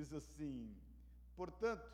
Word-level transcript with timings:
diz 0.00 0.14
assim: 0.14 0.66
Portanto, 1.36 1.86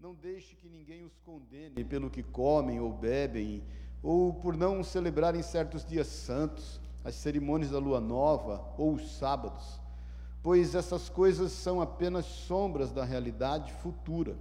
não 0.00 0.12
deixe 0.12 0.56
que 0.56 0.68
ninguém 0.68 1.04
os 1.04 1.16
condene 1.20 1.84
pelo 1.84 2.10
que 2.10 2.20
comem 2.20 2.80
ou 2.80 2.92
bebem, 2.92 3.62
ou 4.02 4.34
por 4.34 4.56
não 4.56 4.82
celebrarem 4.82 5.40
certos 5.40 5.84
dias 5.84 6.08
santos, 6.08 6.80
as 7.04 7.14
cerimônias 7.14 7.70
da 7.70 7.78
lua 7.78 8.00
nova 8.00 8.74
ou 8.76 8.94
os 8.94 9.16
sábados, 9.18 9.80
pois 10.42 10.74
essas 10.74 11.08
coisas 11.08 11.52
são 11.52 11.80
apenas 11.80 12.26
sombras 12.26 12.90
da 12.90 13.04
realidade 13.04 13.72
futura, 13.74 14.36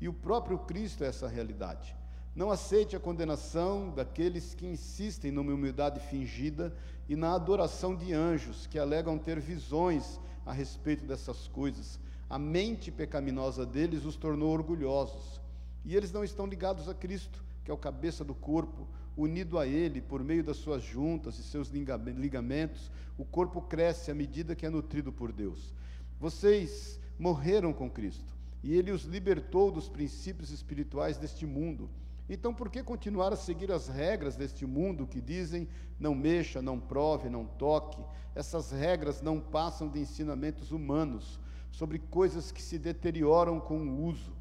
e 0.00 0.08
o 0.08 0.12
próprio 0.12 0.58
Cristo 0.60 1.02
é 1.02 1.08
essa 1.08 1.26
realidade. 1.26 1.96
Não 2.32 2.52
aceite 2.52 2.94
a 2.94 3.00
condenação 3.00 3.90
daqueles 3.90 4.54
que 4.54 4.66
insistem 4.66 5.32
numa 5.32 5.52
humildade 5.52 5.98
fingida 5.98 6.72
e 7.08 7.16
na 7.16 7.34
adoração 7.34 7.96
de 7.96 8.12
anjos 8.12 8.68
que 8.68 8.78
alegam 8.78 9.18
ter 9.18 9.40
visões 9.40 10.20
a 10.44 10.52
respeito 10.52 11.04
dessas 11.04 11.48
coisas. 11.48 11.98
A 12.28 12.38
mente 12.38 12.90
pecaminosa 12.90 13.64
deles 13.64 14.04
os 14.04 14.16
tornou 14.16 14.52
orgulhosos. 14.52 15.40
E 15.84 15.94
eles 15.94 16.12
não 16.12 16.24
estão 16.24 16.46
ligados 16.46 16.88
a 16.88 16.94
Cristo, 16.94 17.44
que 17.64 17.70
é 17.70 17.74
o 17.74 17.78
cabeça 17.78 18.24
do 18.24 18.34
corpo, 18.34 18.88
unido 19.16 19.58
a 19.58 19.66
Ele 19.66 20.00
por 20.00 20.22
meio 20.22 20.42
das 20.42 20.56
suas 20.56 20.82
juntas 20.82 21.38
e 21.38 21.42
seus 21.42 21.68
ligamentos, 21.68 22.90
o 23.16 23.24
corpo 23.24 23.62
cresce 23.62 24.10
à 24.10 24.14
medida 24.14 24.54
que 24.54 24.66
é 24.66 24.70
nutrido 24.70 25.12
por 25.12 25.32
Deus. 25.32 25.72
Vocês 26.18 27.00
morreram 27.18 27.72
com 27.72 27.90
Cristo 27.90 28.34
e 28.62 28.74
Ele 28.74 28.90
os 28.90 29.04
libertou 29.04 29.70
dos 29.70 29.88
princípios 29.88 30.50
espirituais 30.50 31.16
deste 31.16 31.46
mundo 31.46 31.88
então, 32.28 32.52
por 32.52 32.68
que 32.68 32.82
continuar 32.82 33.32
a 33.32 33.36
seguir 33.36 33.70
as 33.70 33.88
regras 33.88 34.34
deste 34.34 34.66
mundo 34.66 35.06
que 35.06 35.20
dizem 35.20 35.68
não 35.98 36.14
mexa, 36.14 36.60
não 36.60 36.80
prove, 36.80 37.28
não 37.28 37.46
toque? 37.46 38.02
Essas 38.34 38.72
regras 38.72 39.22
não 39.22 39.40
passam 39.40 39.88
de 39.88 40.00
ensinamentos 40.00 40.72
humanos 40.72 41.38
sobre 41.76 41.98
coisas 41.98 42.50
que 42.50 42.62
se 42.62 42.78
deterioram 42.78 43.60
com 43.60 43.76
o 43.76 44.04
uso. 44.06 44.32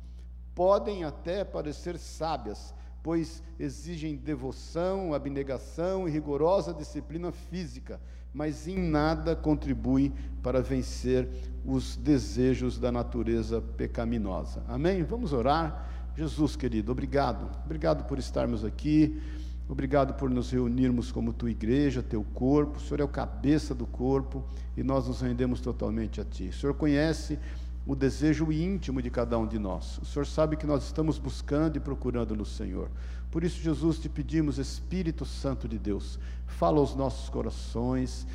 Podem 0.56 1.04
até 1.04 1.44
parecer 1.44 1.98
sábias, 1.98 2.74
pois 3.04 3.44
exigem 3.60 4.16
devoção, 4.16 5.14
abnegação 5.14 6.08
e 6.08 6.12
rigorosa 6.12 6.74
disciplina 6.74 7.34
física, 7.34 8.00
mas 8.34 8.70
em 8.70 8.78
nada 8.78 9.36
contribuem 9.36 10.14
para 10.42 10.62
vencer 10.62 11.28
os 11.66 11.98
desejos 11.98 12.80
da 12.80 12.90
natureza 12.90 13.62
pecaminosa. 13.62 14.64
Amém? 14.66 15.04
Vamos 15.04 15.34
orar. 15.34 16.14
Jesus, 16.16 16.56
querido, 16.56 16.94
obrigado. 16.94 17.52
Obrigado 17.66 18.06
por 18.06 18.18
estarmos 18.18 18.64
aqui. 18.64 19.22
Obrigado 19.68 20.14
por 20.14 20.30
nos 20.30 20.52
reunirmos 20.52 21.12
como 21.12 21.34
tua 21.34 21.50
igreja, 21.50 22.04
teu 22.04 22.24
corpo. 22.24 22.78
O 22.78 22.80
Senhor 22.80 23.00
é 23.00 23.04
o 23.04 23.08
cabeça 23.08 23.74
do 23.74 23.88
corpo 23.88 24.44
e 24.78 24.84
nós 24.84 25.08
nos 25.08 25.22
rendemos 25.22 25.60
totalmente 25.60 26.22
a 26.22 26.24
ti. 26.24 26.50
O 26.50 26.54
Senhor 26.54 26.76
conhece 26.76 27.40
o 27.86 27.96
desejo 27.96 28.52
íntimo 28.52 29.02
de 29.02 29.10
cada 29.10 29.38
um 29.38 29.48
de 29.48 29.58
nós. 29.58 29.98
O 30.00 30.06
Senhor 30.06 30.26
sabe 30.26 30.56
que 30.56 30.68
nós 30.68 30.84
estamos 30.86 31.18
buscando 31.18 31.78
e 31.78 31.80
procurando 31.80 32.36
no 32.36 32.46
Senhor. 32.46 32.90
Por 33.32 33.44
isso, 33.44 33.62
Jesus, 33.62 34.00
te 34.00 34.08
pedimos, 34.08 34.58
Espírito 34.58 35.26
Santo 35.26 35.68
de 35.68 35.78
Deus, 35.78 36.20
fala 36.46 36.80
aos 36.80 36.96
nossos 36.96 37.28
corações 37.30 38.26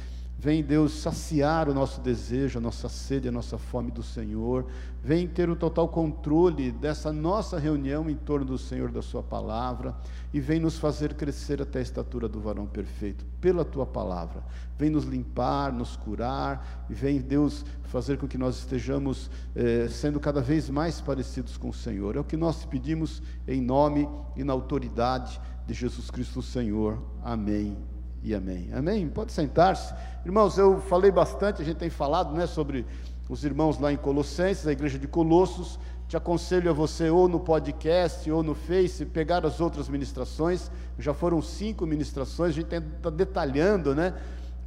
Vem, 0.42 0.62
Deus, 0.62 0.92
saciar 0.92 1.68
o 1.68 1.74
nosso 1.74 2.00
desejo, 2.00 2.58
a 2.58 2.62
nossa 2.62 2.88
sede, 2.88 3.28
a 3.28 3.32
nossa 3.32 3.58
fome 3.58 3.90
do 3.90 4.02
Senhor. 4.02 4.64
Vem 5.04 5.28
ter 5.28 5.50
o 5.50 5.54
total 5.54 5.86
controle 5.86 6.72
dessa 6.72 7.12
nossa 7.12 7.58
reunião 7.58 8.08
em 8.08 8.16
torno 8.16 8.46
do 8.46 8.56
Senhor, 8.56 8.90
da 8.90 9.02
Sua 9.02 9.22
palavra. 9.22 9.94
E 10.32 10.40
vem 10.40 10.58
nos 10.58 10.78
fazer 10.78 11.12
crescer 11.12 11.60
até 11.60 11.80
a 11.80 11.82
estatura 11.82 12.26
do 12.26 12.40
varão 12.40 12.64
perfeito, 12.64 13.22
pela 13.38 13.66
Tua 13.66 13.84
palavra. 13.84 14.42
Vem 14.78 14.88
nos 14.88 15.04
limpar, 15.04 15.74
nos 15.74 15.94
curar. 15.94 16.86
E 16.88 16.94
vem, 16.94 17.20
Deus, 17.20 17.62
fazer 17.82 18.16
com 18.16 18.26
que 18.26 18.38
nós 18.38 18.60
estejamos 18.60 19.30
eh, 19.54 19.88
sendo 19.90 20.18
cada 20.18 20.40
vez 20.40 20.70
mais 20.70 21.02
parecidos 21.02 21.58
com 21.58 21.68
o 21.68 21.74
Senhor. 21.74 22.16
É 22.16 22.18
o 22.18 22.24
que 22.24 22.38
nós 22.38 22.64
pedimos 22.64 23.22
em 23.46 23.60
nome 23.60 24.08
e 24.34 24.42
na 24.42 24.54
autoridade 24.54 25.38
de 25.66 25.74
Jesus 25.74 26.10
Cristo, 26.10 26.40
Senhor. 26.40 26.98
Amém 27.22 27.89
e 28.22 28.34
amém. 28.34 28.70
Amém? 28.72 29.08
Pode 29.08 29.32
sentar-se. 29.32 29.94
Irmãos, 30.24 30.58
eu 30.58 30.80
falei 30.82 31.10
bastante, 31.10 31.62
a 31.62 31.64
gente 31.64 31.78
tem 31.78 31.90
falado 31.90 32.34
né, 32.34 32.46
sobre 32.46 32.84
os 33.28 33.44
irmãos 33.44 33.78
lá 33.78 33.92
em 33.92 33.96
Colossenses, 33.96 34.66
a 34.66 34.72
igreja 34.72 34.98
de 34.98 35.08
Colossos. 35.08 35.78
Te 36.06 36.16
aconselho 36.16 36.68
a 36.68 36.72
você, 36.72 37.08
ou 37.08 37.28
no 37.28 37.38
podcast, 37.38 38.30
ou 38.30 38.42
no 38.42 38.54
Face, 38.54 39.06
pegar 39.06 39.46
as 39.46 39.60
outras 39.60 39.88
ministrações. 39.88 40.70
Já 40.98 41.14
foram 41.14 41.40
cinco 41.40 41.86
ministrações, 41.86 42.50
a 42.50 42.60
gente 42.60 42.74
está 42.74 43.10
detalhando, 43.10 43.94
né, 43.94 44.14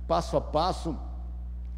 passo 0.08 0.38
a 0.38 0.42
passo 0.42 0.98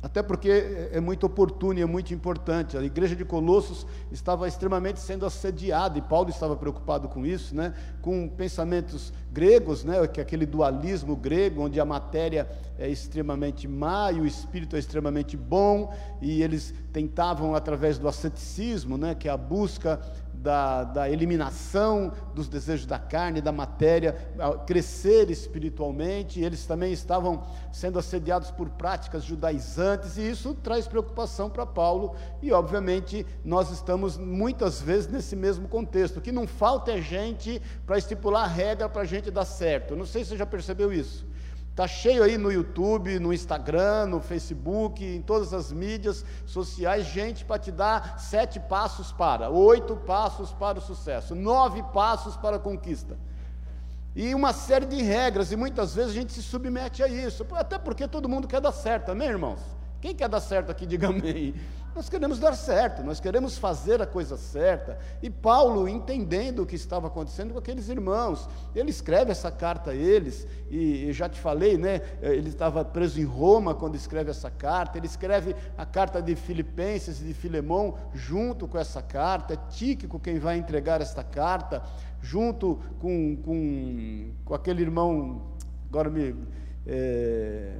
até 0.06 0.22
porque 0.22 0.90
é 0.92 1.00
muito 1.00 1.26
oportuno 1.26 1.80
e 1.80 1.82
é 1.82 1.86
muito 1.86 2.14
importante. 2.14 2.78
A 2.78 2.84
igreja 2.84 3.16
de 3.16 3.26
Colossos 3.26 3.88
estava 4.12 4.48
extremamente 4.48 5.00
sendo 5.00 5.26
assediada, 5.26 5.98
e 5.98 6.02
Paulo 6.04 6.30
estava 6.30 6.56
preocupado 6.56 7.10
com 7.10 7.26
isso, 7.26 7.56
né? 7.56 7.74
com 8.04 8.30
pensamentos 8.30 9.12
gregos, 9.34 9.84
né? 9.84 10.06
que 10.06 10.20
é 10.20 10.24
aquele 10.24 10.46
dualismo 10.46 11.16
grego, 11.16 11.64
onde 11.64 11.80
a 11.80 11.86
matéria 11.86 12.48
é 12.78 12.88
extremamente 12.88 13.68
má 13.68 14.12
e 14.12 14.22
o 14.22 14.28
espírito 14.28 14.76
é 14.76 14.80
extremamente 14.80 15.36
bom, 15.36 15.92
e 16.22 16.44
eles 16.44 16.72
tentavam, 16.94 17.56
através 17.56 17.98
do 17.98 18.08
asceticismo, 18.08 19.00
né? 19.00 19.16
que 19.16 19.28
é 19.28 19.32
a 19.32 19.38
busca 19.38 20.00
da, 20.46 20.84
da 20.84 21.10
eliminação 21.10 22.14
dos 22.36 22.48
desejos 22.48 22.86
da 22.86 23.00
carne, 23.00 23.42
da 23.42 23.52
matéria, 23.52 24.14
crescer 24.68 25.32
espiritualmente, 25.32 26.40
eles 26.40 26.68
também 26.68 26.94
estavam 26.94 27.44
sendo 27.74 27.98
assediados 27.98 28.52
por 28.52 28.70
práticas 28.70 29.24
judaizantes, 29.24 30.18
e 30.18 30.30
isso 30.30 30.54
traz 30.54 30.88
preocupação 30.88 31.50
para 31.50 31.66
Paulo, 31.66 32.16
e 32.44 32.52
obviamente 32.52 33.26
nós 33.44 33.72
estamos 33.72 34.20
muitas 34.20 34.80
vezes 34.80 35.10
nesse 35.10 35.36
mesmo 35.36 35.68
contexto. 35.68 36.18
O 36.18 36.22
que 36.22 36.32
não 36.32 36.46
falta 36.46 36.92
é 36.92 37.02
gente 37.02 37.60
para 37.84 37.98
estipular 37.98 38.48
regra 38.48 38.88
para 38.88 39.02
a 39.02 39.06
gente 39.06 39.32
dar 39.32 39.46
certo. 39.46 39.96
Não 39.96 40.06
sei 40.06 40.24
se 40.24 40.30
você 40.30 40.38
já 40.38 40.46
percebeu 40.46 40.94
isso. 40.94 41.26
Está 41.76 41.90
cheio 41.90 42.24
aí 42.24 42.38
no 42.38 42.50
YouTube, 42.50 43.20
no 43.20 43.34
Instagram, 43.34 44.06
no 44.06 44.22
Facebook, 44.22 45.04
em 45.04 45.22
todas 45.22 45.54
as 45.54 45.74
mídias 45.74 46.24
sociais, 46.46 47.06
gente 47.06 47.44
para 47.44 47.60
te 47.60 47.70
dar 47.70 48.18
sete 48.18 48.62
passos 48.62 49.12
para, 49.12 49.50
oito 49.50 49.98
passos 49.98 50.54
para 50.54 50.80
o 50.80 50.82
sucesso, 50.82 51.36
nove 51.36 51.84
passos 51.94 52.38
para 52.38 52.56
a 52.56 52.60
conquista. 52.60 53.18
E 54.16 54.34
uma 54.34 54.54
série 54.54 54.86
de 54.86 55.02
regras, 55.02 55.52
e 55.52 55.58
muitas 55.58 55.94
vezes 55.94 56.12
a 56.12 56.14
gente 56.14 56.32
se 56.32 56.42
submete 56.42 57.04
a 57.04 57.10
isso, 57.10 57.46
até 57.52 57.78
porque 57.78 58.08
todo 58.08 58.30
mundo 58.30 58.48
quer 58.48 58.62
dar 58.62 58.72
certo, 58.72 59.12
amém, 59.12 59.28
irmãos? 59.28 59.60
Quem 60.02 60.16
quer 60.16 60.30
dar 60.30 60.40
certo 60.40 60.72
aqui, 60.72 60.86
diga 60.88 61.10
amém. 61.10 61.54
Nós 61.96 62.10
queremos 62.10 62.40
dar 62.40 62.54
certo, 62.56 63.02
nós 63.04 63.22
queremos 63.22 63.58
fazer 63.58 64.02
a 64.02 64.06
coisa 64.06 64.36
certa. 64.36 65.00
E 65.24 65.30
Paulo, 65.30 65.88
entendendo 65.88 66.64
o 66.64 66.66
que 66.66 66.76
estava 66.76 67.08
acontecendo 67.08 67.54
com 67.54 67.60
aqueles 67.60 67.88
irmãos, 67.88 68.50
ele 68.76 68.90
escreve 68.90 69.32
essa 69.32 69.50
carta 69.50 69.92
a 69.92 69.96
eles, 69.96 70.46
e, 70.70 71.14
já 71.14 71.30
te 71.30 71.40
falei, 71.40 71.78
né? 71.78 72.02
Ele 72.22 72.50
estava 72.50 72.84
preso 72.84 73.18
em 73.22 73.24
Roma 73.24 73.74
quando 73.74 73.96
escreve 73.96 74.30
essa 74.30 74.52
carta. 74.52 74.98
Ele 74.98 75.08
escreve 75.08 75.56
a 75.78 75.86
carta 75.86 76.22
de 76.22 76.36
Filipenses 76.36 77.22
e 77.22 77.24
de 77.24 77.34
Filemão 77.34 77.98
junto 78.14 78.68
com 78.68 78.78
essa 78.78 79.02
carta. 79.02 79.54
É 79.54 79.58
Tíquico 79.70 80.20
quem 80.20 80.38
vai 80.38 80.58
entregar 80.58 81.00
esta 81.00 81.24
carta, 81.24 81.82
junto 82.22 82.78
com, 83.00 83.38
com, 83.38 84.32
com 84.44 84.54
aquele 84.54 84.82
irmão, 84.82 85.44
agora 85.88 86.10
me. 86.10 86.36
É, 86.86 87.78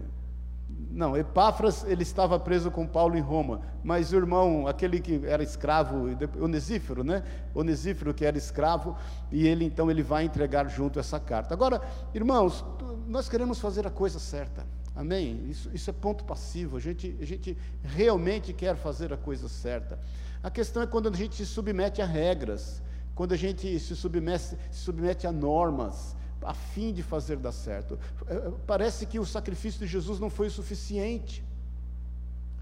não, 0.92 1.18
Epáfras, 1.18 1.84
ele 1.86 2.04
estava 2.04 2.40
preso 2.40 2.72
com 2.72 2.88
Paulo 2.88 3.18
em 3.18 3.22
Roma, 3.22 3.62
mas 3.84 4.14
o 4.14 4.16
irmão, 4.16 4.68
aquele 4.68 5.00
que 5.00 5.22
era 5.26 5.44
escravo, 5.44 6.08
Onesífero, 6.42 7.04
né? 7.04 7.24
Onesífero 7.54 8.14
que 8.14 8.26
era 8.26 8.38
escravo, 8.38 8.96
e 9.32 9.48
ele 9.48 9.66
então 9.66 9.92
ele 9.92 10.02
vai 10.02 10.24
entregar 10.24 10.68
junto 10.70 11.00
essa 11.00 11.20
carta. 11.20 11.54
Agora, 11.54 11.82
irmãos, 12.14 12.64
nós 13.08 13.28
queremos 13.28 13.60
fazer 13.60 13.86
a 13.86 13.92
coisa 13.92 14.20
certa. 14.20 14.66
Amém? 14.96 15.46
Isso, 15.50 15.70
isso 15.74 15.90
é 15.90 15.94
ponto 15.94 16.24
passivo. 16.24 16.78
A 16.78 16.80
gente, 16.80 17.18
a 17.20 17.26
gente 17.26 17.58
realmente 17.84 18.54
quer 18.54 18.78
fazer 18.78 19.12
a 19.12 19.18
coisa 19.18 19.50
certa. 19.50 20.00
A 20.42 20.50
questão 20.50 20.82
é 20.82 20.88
quando 20.88 21.10
a 21.10 21.12
gente 21.12 21.36
se 21.36 21.46
submete 21.46 22.02
a 22.02 22.06
regras, 22.06 22.82
quando 23.14 23.34
a 23.34 23.38
gente 23.38 23.78
se 23.80 23.96
submete, 23.96 24.58
se 24.72 24.80
submete 24.80 25.28
a 25.28 25.32
normas, 25.32 26.16
a 26.46 26.54
fim 26.54 26.94
de 26.94 27.04
fazer 27.04 27.38
dar 27.38 27.52
certo. 27.52 27.98
É, 28.28 28.34
é, 28.34 28.52
parece 28.66 29.06
que 29.06 29.20
o 29.20 29.26
sacrifício 29.26 29.80
de 29.80 29.88
Jesus 29.88 30.20
não 30.20 30.30
foi 30.30 30.48
o 30.48 30.52
suficiente. 30.52 31.44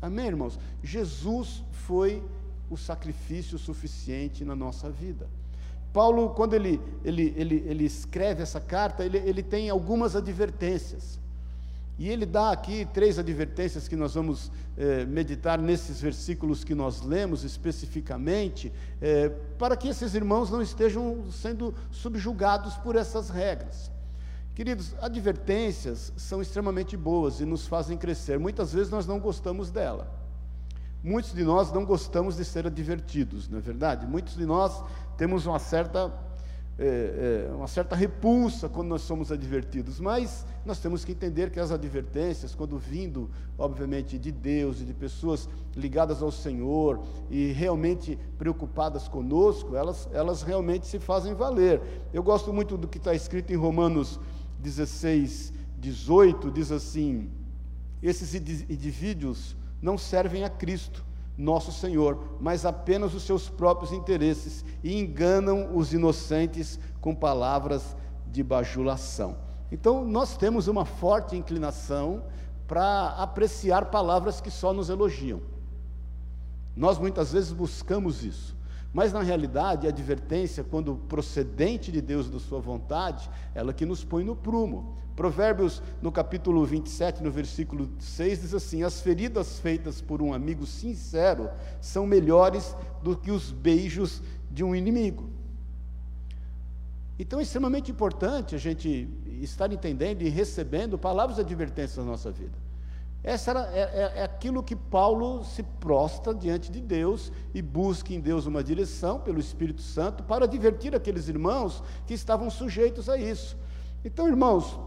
Amém, 0.01 0.27
irmãos? 0.27 0.59
Jesus 0.83 1.63
foi 1.71 2.24
o 2.69 2.77
sacrifício 2.77 3.57
suficiente 3.57 4.44
na 4.44 4.56
nossa 4.56 4.89
vida. 4.89 5.27
Paulo, 5.91 6.31
quando 6.31 6.56
ele, 6.56 6.81
ele, 7.03 7.33
ele, 7.38 7.63
ele 7.68 7.85
escreve 7.85 8.41
essa 8.41 8.59
carta, 8.59 9.06
ele, 9.06 9.18
ele 9.19 9.44
tem 9.44 9.69
algumas 9.69 10.15
advertências. 10.15 11.19
E 11.98 12.10
ele 12.10 12.25
dá 12.25 12.51
aqui 12.51 12.88
três 12.92 13.19
advertências 13.19 13.88
que 13.88 13.95
nós 13.95 14.16
vamos 14.16 14.51
eh, 14.75 15.06
meditar 15.06 15.60
nesses 15.60 16.01
versículos 16.01 16.63
que 16.63 16.74
nós 16.74 17.01
lemos 17.01 17.44
especificamente, 17.44 18.74
eh, 19.00 19.30
para 19.60 19.78
que 19.78 19.88
esses 19.88 20.16
irmãos 20.16 20.50
não 20.50 20.62
estejam 20.62 21.24
sendo 21.31 21.74
subjugados 21.92 22.75
por 22.78 22.95
essas 22.95 23.30
regras. 23.30 23.92
Queridos, 24.56 24.95
advertências 25.01 26.13
são 26.18 26.42
extremamente 26.42 26.98
boas 26.98 27.40
e 27.40 27.45
nos 27.45 27.68
fazem 27.68 27.98
crescer. 27.98 28.40
Muitas 28.40 28.74
vezes 28.74 28.92
nós 28.92 29.06
não 29.06 29.19
gostamos 29.19 29.69
dela. 29.69 30.12
muitos 31.04 31.34
de 31.34 31.44
nós 31.44 31.72
não 31.72 31.84
gostamos 31.84 32.38
de 32.38 32.45
ser 32.45 32.66
advertidos, 32.66 33.50
não 33.50 33.57
é 33.57 33.62
verdade? 33.62 34.07
Muitos 34.07 34.36
de 34.36 34.45
nós 34.45 34.81
temos 35.18 35.45
uma 35.45 35.60
certa 35.60 36.07
é, 36.77 37.47
é, 37.49 37.53
uma 37.53 37.67
certa 37.67 37.95
repulsa 37.95 38.67
quando 38.67 38.87
nós 38.87 39.01
somos 39.01 39.31
advertidos, 39.31 39.99
mas 39.99 40.45
nós 40.65 40.79
temos 40.79 41.05
que 41.05 41.11
entender 41.11 41.51
que 41.51 41.59
as 41.59 41.71
advertências, 41.71 42.55
quando 42.55 42.77
vindo, 42.77 43.29
obviamente, 43.57 44.17
de 44.17 44.31
Deus 44.31 44.81
e 44.81 44.83
de 44.83 44.93
pessoas 44.93 45.47
ligadas 45.75 46.23
ao 46.23 46.31
Senhor 46.31 47.03
e 47.29 47.51
realmente 47.51 48.17
preocupadas 48.37 49.07
conosco, 49.07 49.75
elas, 49.75 50.09
elas 50.11 50.41
realmente 50.41 50.87
se 50.87 50.97
fazem 50.99 51.35
valer. 51.35 51.81
Eu 52.11 52.23
gosto 52.23 52.51
muito 52.51 52.77
do 52.77 52.87
que 52.87 52.97
está 52.97 53.13
escrito 53.13 53.53
em 53.53 53.55
Romanos 53.55 54.19
16, 54.59 55.53
18, 55.77 56.49
diz 56.49 56.71
assim: 56.71 57.29
esses 58.01 58.33
indivíduos 58.33 59.55
não 59.81 59.97
servem 59.97 60.43
a 60.43 60.49
Cristo 60.49 61.05
nosso 61.38 61.71
Senhor, 61.71 62.38
mas 62.39 62.65
apenas 62.65 63.13
os 63.13 63.24
seus 63.24 63.50
próprios 63.50 63.91
interesses 63.91 64.63
e 64.83 65.00
enganam 65.00 65.75
os 65.75 65.94
inocentes 65.94 66.80
com 67.01 67.15
palavras 67.15 67.95
de 68.27 68.44
bajulação. 68.44 69.38
Então, 69.71 70.06
nós 70.06 70.38
temos 70.38 70.68
uma 70.68 70.85
forte 70.85 71.35
inclinação 71.35 72.24
para 72.68 73.09
apreciar 73.09 73.85
palavras 73.85 74.39
que 74.39 74.51
só 74.51 74.71
nos 74.71 74.89
elogiam. 74.89 75.41
Nós 76.75 76.97
muitas 76.97 77.31
vezes 77.31 77.51
buscamos 77.51 78.24
isso. 78.24 78.56
Mas 78.94 79.12
na 79.12 79.24
realidade, 79.24 79.88
a 79.88 79.90
advertência, 79.90 80.63
quando 80.63 80.95
procedente 80.95 81.92
de 81.92 82.00
Deus 82.00 82.30
da 82.30 82.40
sua 82.40 82.60
vontade, 82.60 83.28
ela 83.56 83.74
que 83.74 83.86
nos 83.86 84.04
põe 84.04 84.24
no 84.24 84.36
prumo. 84.36 84.95
Provérbios, 85.16 85.81
no 86.01 86.12
capítulo 86.12 86.63
27, 86.63 87.24
no 87.24 87.31
versículo 87.31 87.90
6, 88.00 88.42
diz 88.42 88.54
assim: 88.54 88.84
As 88.84 89.01
feridas 89.01 89.60
feitas 89.60 90.00
por 90.00 90.22
um 90.22 90.31
amigo 90.31 90.66
sincero 90.66 91.50
são 91.81 92.06
melhores 92.06 92.75
do 93.01 93.18
que 93.18 93.31
os 93.31 93.51
beijos 93.51 94.22
de 94.51 94.63
um 94.63 94.75
inimigo. 94.75 95.28
Então 97.18 97.40
é 97.40 97.44
extremamente 97.44 97.92
importante 97.92 98.56
a 98.56 98.60
gente 98.60 99.07
estar 99.42 99.72
entendendo 99.72 100.22
e 100.22 100.30
recebendo 100.30 100.98
palavras 100.98 101.38
de 101.38 101.42
advertência 101.42 102.01
na 102.04 102.10
nossa 102.12 102.31
vida. 102.31 102.62
Essa 103.23 103.51
era, 103.51 103.61
é, 103.71 103.79
é, 103.79 104.13
é, 104.17 104.23
aquilo 104.23 104.61
que 104.61 104.75
Paulo 104.75 105.45
se 105.45 105.63
prostra 105.63 106.35
diante 106.35 106.69
de 106.69 106.81
Deus 106.81 107.31
e 107.53 107.61
busca 107.61 108.13
em 108.13 108.19
Deus 108.19 108.45
uma 108.45 108.61
direção 108.61 109.17
pelo 109.17 109.39
Espírito 109.39 109.81
Santo 109.81 110.23
para 110.23 110.45
divertir 110.45 110.93
aqueles 110.93 111.29
irmãos 111.29 111.81
que 112.05 112.13
estavam 112.13 112.49
sujeitos 112.49 113.07
a 113.07 113.17
isso. 113.17 113.57
Então, 114.03 114.27
irmãos, 114.27 114.77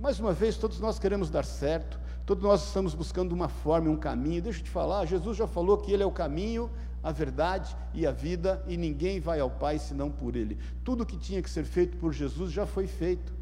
mais 0.00 0.20
uma 0.20 0.32
vez, 0.32 0.56
todos 0.56 0.78
nós 0.78 1.00
queremos 1.00 1.28
dar 1.28 1.44
certo, 1.44 1.98
todos 2.24 2.44
nós 2.44 2.64
estamos 2.64 2.94
buscando 2.94 3.32
uma 3.32 3.48
forma, 3.48 3.90
um 3.90 3.96
caminho. 3.96 4.42
Deixa 4.42 4.60
eu 4.60 4.64
te 4.64 4.70
falar, 4.70 5.04
Jesus 5.04 5.36
já 5.36 5.48
falou 5.48 5.76
que 5.76 5.90
Ele 5.90 6.04
é 6.04 6.06
o 6.06 6.12
caminho, 6.12 6.70
a 7.02 7.10
verdade 7.10 7.76
e 7.92 8.06
a 8.06 8.12
vida, 8.12 8.64
e 8.68 8.76
ninguém 8.76 9.18
vai 9.18 9.40
ao 9.40 9.50
Pai 9.50 9.80
senão 9.80 10.08
por 10.08 10.36
Ele. 10.36 10.56
Tudo 10.84 11.04
que 11.04 11.18
tinha 11.18 11.42
que 11.42 11.50
ser 11.50 11.64
feito 11.64 11.96
por 11.96 12.12
Jesus 12.12 12.52
já 12.52 12.64
foi 12.64 12.86
feito. 12.86 13.41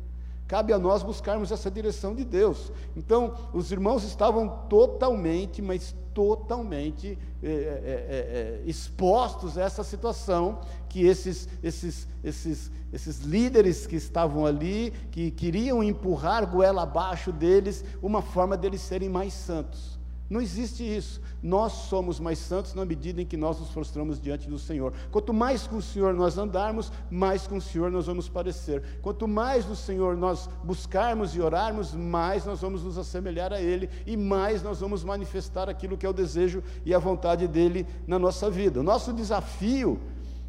Cabe 0.51 0.73
a 0.73 0.81
nós 0.81 1.05
buscarmos 1.05 1.53
essa 1.53 1.71
direção 1.71 2.13
de 2.13 2.25
Deus. 2.25 2.73
Então, 2.97 3.37
os 3.53 3.71
irmãos 3.71 4.03
estavam 4.03 4.49
totalmente, 4.69 5.63
mas 5.63 5.95
totalmente 6.13 7.17
é, 7.41 7.47
é, 7.47 7.53
é, 7.53 8.63
expostos 8.67 9.57
a 9.57 9.63
essa 9.63 9.85
situação 9.85 10.61
que 10.89 11.07
esses, 11.07 11.49
esses, 11.63 12.09
esses, 12.25 12.69
esses 12.93 13.21
líderes 13.21 13.87
que 13.87 13.95
estavam 13.95 14.45
ali, 14.45 14.93
que 15.13 15.31
queriam 15.31 15.85
empurrar 15.85 16.45
goela 16.51 16.83
abaixo 16.83 17.31
deles, 17.31 17.85
uma 18.03 18.21
forma 18.21 18.57
deles 18.57 18.81
serem 18.81 19.09
mais 19.09 19.33
santos. 19.33 20.00
Não 20.31 20.41
existe 20.41 20.85
isso. 20.85 21.21
Nós 21.43 21.73
somos 21.73 22.21
mais 22.21 22.39
santos 22.39 22.73
na 22.73 22.85
medida 22.85 23.21
em 23.21 23.27
que 23.27 23.37
nós 23.37 23.59
nos 23.59 23.71
frustramos 23.71 24.21
diante 24.21 24.49
do 24.49 24.61
Senhor. 24.61 24.93
Quanto 25.11 25.35
mais 25.35 25.67
com 25.67 25.79
o 25.79 25.83
Senhor 25.83 26.15
nós 26.15 26.39
andarmos, 26.39 26.93
mais 27.11 27.49
com 27.49 27.57
o 27.57 27.61
Senhor 27.61 27.91
nós 27.91 28.07
vamos 28.07 28.29
parecer. 28.29 29.01
Quanto 29.03 29.27
mais 29.27 29.65
do 29.65 29.75
Senhor 29.75 30.17
nós 30.17 30.49
buscarmos 30.63 31.35
e 31.35 31.41
orarmos, 31.41 31.93
mais 31.97 32.47
nós 32.47 32.61
vamos 32.61 32.85
nos 32.85 32.97
assemelhar 32.97 33.53
a 33.53 33.61
Ele 33.61 33.91
e 34.07 34.17
mais 34.17 34.63
nós 34.63 34.79
vamos 34.79 35.03
manifestar 35.03 35.69
aquilo 35.69 35.99
que 35.99 36.07
é 36.07 36.09
o 36.09 36.13
desejo 36.13 36.63
e 36.87 36.95
a 36.95 36.99
vontade 37.01 37.49
dEle 37.49 37.85
na 38.07 38.19
nossa 38.19 38.49
vida. 38.49 38.79
O 38.79 38.85
nosso 38.85 39.13
desafio 39.13 39.99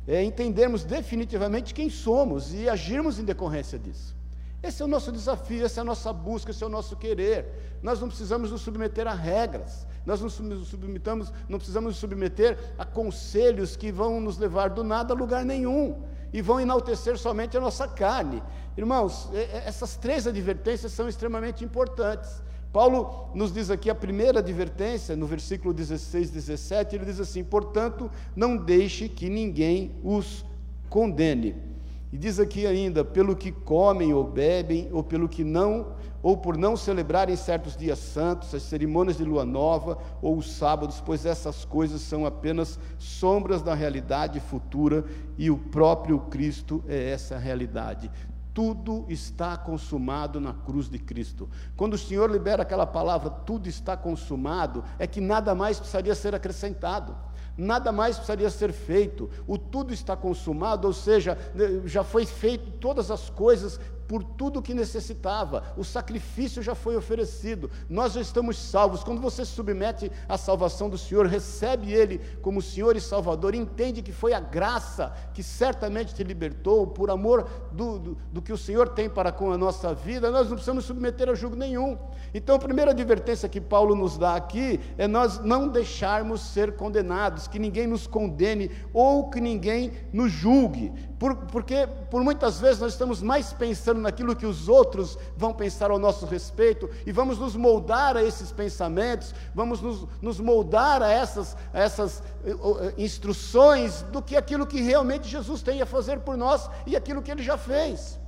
é 0.07 0.23
entendermos 0.23 0.83
definitivamente 0.83 1.73
quem 1.73 1.89
somos 1.89 2.53
e 2.53 2.69
agirmos 2.69 3.17
em 3.17 3.25
decorrência 3.25 3.79
disso. 3.79 4.20
Esse 4.63 4.81
é 4.81 4.85
o 4.85 4.87
nosso 4.87 5.11
desafio, 5.11 5.65
essa 5.65 5.79
é 5.79 5.81
a 5.81 5.85
nossa 5.85 6.13
busca, 6.13 6.51
esse 6.51 6.63
é 6.63 6.67
o 6.67 6.69
nosso 6.69 6.95
querer. 6.95 7.79
Nós 7.81 7.99
não 7.99 8.07
precisamos 8.07 8.51
nos 8.51 8.61
submeter 8.61 9.07
a 9.07 9.13
regras, 9.13 9.87
nós 10.05 10.21
não, 10.21 10.29
submetamos, 10.29 11.33
não 11.49 11.57
precisamos 11.57 11.93
nos 11.93 11.97
submeter 11.97 12.57
a 12.77 12.85
conselhos 12.85 13.75
que 13.75 13.91
vão 13.91 14.21
nos 14.21 14.37
levar 14.37 14.69
do 14.69 14.83
nada 14.83 15.13
a 15.13 15.17
lugar 15.17 15.43
nenhum 15.43 16.03
e 16.31 16.41
vão 16.43 16.59
enaltecer 16.59 17.17
somente 17.17 17.57
a 17.57 17.61
nossa 17.61 17.87
carne. 17.87 18.41
Irmãos, 18.77 19.29
essas 19.65 19.95
três 19.95 20.27
advertências 20.27 20.91
são 20.91 21.09
extremamente 21.09 21.65
importantes. 21.65 22.43
Paulo 22.71 23.31
nos 23.33 23.51
diz 23.51 23.69
aqui 23.69 23.89
a 23.89 23.95
primeira 23.95 24.39
advertência, 24.39 25.15
no 25.15 25.25
versículo 25.25 25.73
16, 25.73 26.29
17, 26.29 26.95
ele 26.95 27.05
diz 27.05 27.19
assim: 27.19 27.43
portanto, 27.43 28.09
não 28.35 28.55
deixe 28.55 29.09
que 29.09 29.27
ninguém 29.27 29.99
os 30.03 30.45
condene. 30.87 31.70
E 32.11 32.17
diz 32.17 32.39
aqui 32.39 32.67
ainda, 32.67 33.05
pelo 33.05 33.35
que 33.35 33.51
comem 33.51 34.13
ou 34.13 34.23
bebem, 34.23 34.89
ou 34.91 35.01
pelo 35.01 35.29
que 35.29 35.45
não, 35.45 35.93
ou 36.21 36.35
por 36.37 36.57
não 36.57 36.75
celebrarem 36.75 37.35
certos 37.35 37.75
dias 37.75 37.99
santos, 37.99 38.53
as 38.53 38.63
cerimônias 38.63 39.17
de 39.17 39.23
lua 39.23 39.45
nova 39.45 39.97
ou 40.21 40.37
os 40.37 40.51
sábados, 40.51 41.01
pois 41.03 41.25
essas 41.25 41.63
coisas 41.63 42.01
são 42.01 42.25
apenas 42.25 42.77
sombras 42.97 43.61
da 43.61 43.73
realidade 43.73 44.39
futura 44.39 45.05
e 45.37 45.49
o 45.49 45.57
próprio 45.57 46.19
Cristo 46.19 46.83
é 46.87 47.11
essa 47.11 47.37
realidade. 47.37 48.11
Tudo 48.53 49.05
está 49.07 49.55
consumado 49.57 50.39
na 50.39 50.53
cruz 50.53 50.89
de 50.89 50.99
Cristo. 50.99 51.49
Quando 51.75 51.93
o 51.93 51.97
Senhor 51.97 52.29
libera 52.29 52.63
aquela 52.63 52.85
palavra, 52.85 53.29
tudo 53.29 53.67
está 53.69 53.95
consumado, 53.95 54.83
é 54.99 55.07
que 55.07 55.21
nada 55.21 55.55
mais 55.55 55.77
precisaria 55.77 56.15
ser 56.15 56.35
acrescentado 56.35 57.15
nada 57.57 57.91
mais 57.91 58.15
precisaria 58.15 58.49
ser 58.49 58.71
feito, 58.71 59.29
o 59.45 59.57
tudo 59.57 59.93
está 59.93 60.15
consumado, 60.15 60.87
ou 60.87 60.93
seja, 60.93 61.37
já 61.85 62.03
foi 62.03 62.25
feito 62.25 62.71
todas 62.79 63.11
as 63.11 63.29
coisas 63.29 63.79
por 64.11 64.25
tudo 64.25 64.61
que 64.61 64.73
necessitava, 64.73 65.63
o 65.77 65.85
sacrifício 65.85 66.61
já 66.61 66.75
foi 66.75 66.97
oferecido, 66.97 67.71
nós 67.89 68.11
já 68.11 68.19
estamos 68.19 68.57
salvos. 68.57 69.05
Quando 69.05 69.21
você 69.21 69.45
se 69.45 69.53
submete 69.53 70.11
à 70.27 70.37
salvação 70.37 70.89
do 70.89 70.97
Senhor, 70.97 71.27
recebe 71.27 71.93
Ele 71.93 72.19
como 72.41 72.61
Senhor 72.61 72.97
e 72.97 72.99
Salvador, 72.99 73.55
entende 73.55 74.01
que 74.01 74.11
foi 74.11 74.33
a 74.33 74.39
graça 74.41 75.13
que 75.33 75.41
certamente 75.41 76.13
te 76.13 76.25
libertou, 76.25 76.87
por 76.87 77.09
amor 77.09 77.47
do, 77.71 77.99
do, 77.99 78.17
do 78.33 78.41
que 78.41 78.51
o 78.51 78.57
Senhor 78.57 78.89
tem 78.89 79.09
para 79.09 79.31
com 79.31 79.49
a 79.49 79.57
nossa 79.57 79.93
vida, 79.93 80.29
nós 80.29 80.49
não 80.49 80.55
precisamos 80.55 80.83
submeter 80.83 81.29
a 81.29 81.33
julgo 81.33 81.55
nenhum. 81.55 81.97
Então, 82.33 82.57
a 82.57 82.59
primeira 82.59 82.91
advertência 82.91 83.47
que 83.47 83.61
Paulo 83.61 83.95
nos 83.95 84.17
dá 84.17 84.35
aqui 84.35 84.77
é 84.97 85.07
nós 85.07 85.39
não 85.39 85.69
deixarmos 85.69 86.41
ser 86.41 86.75
condenados, 86.75 87.47
que 87.47 87.57
ninguém 87.57 87.87
nos 87.87 88.07
condene 88.07 88.71
ou 88.93 89.29
que 89.29 89.39
ninguém 89.39 89.93
nos 90.11 90.33
julgue, 90.33 90.91
por, 91.17 91.35
porque 91.35 91.87
por 92.09 92.21
muitas 92.23 92.59
vezes 92.59 92.81
nós 92.81 92.91
estamos 92.91 93.21
mais 93.21 93.53
pensando 93.53 94.00
naquilo 94.01 94.35
que 94.35 94.45
os 94.45 94.67
outros 94.67 95.17
vão 95.37 95.53
pensar 95.53 95.91
ao 95.91 95.99
nosso 95.99 96.25
respeito 96.25 96.89
e 97.05 97.11
vamos 97.11 97.37
nos 97.37 97.55
moldar 97.55 98.17
a 98.17 98.23
esses 98.23 98.51
pensamentos, 98.51 99.33
vamos 99.53 99.81
nos, 99.81 100.07
nos 100.21 100.39
moldar 100.39 101.01
a 101.01 101.11
essas, 101.11 101.55
a 101.73 101.79
essas 101.79 102.23
eh, 102.43 102.51
eh, 102.51 102.93
instruções 102.97 104.01
do 104.11 104.21
que 104.21 104.35
aquilo 104.35 104.65
que 104.65 104.81
realmente 104.81 105.27
Jesus 105.27 105.61
tem 105.61 105.81
a 105.81 105.85
fazer 105.85 106.19
por 106.19 106.35
nós 106.35 106.69
e 106.85 106.95
aquilo 106.95 107.21
que 107.21 107.31
ele 107.31 107.43
já 107.43 107.57
fez. 107.57 108.20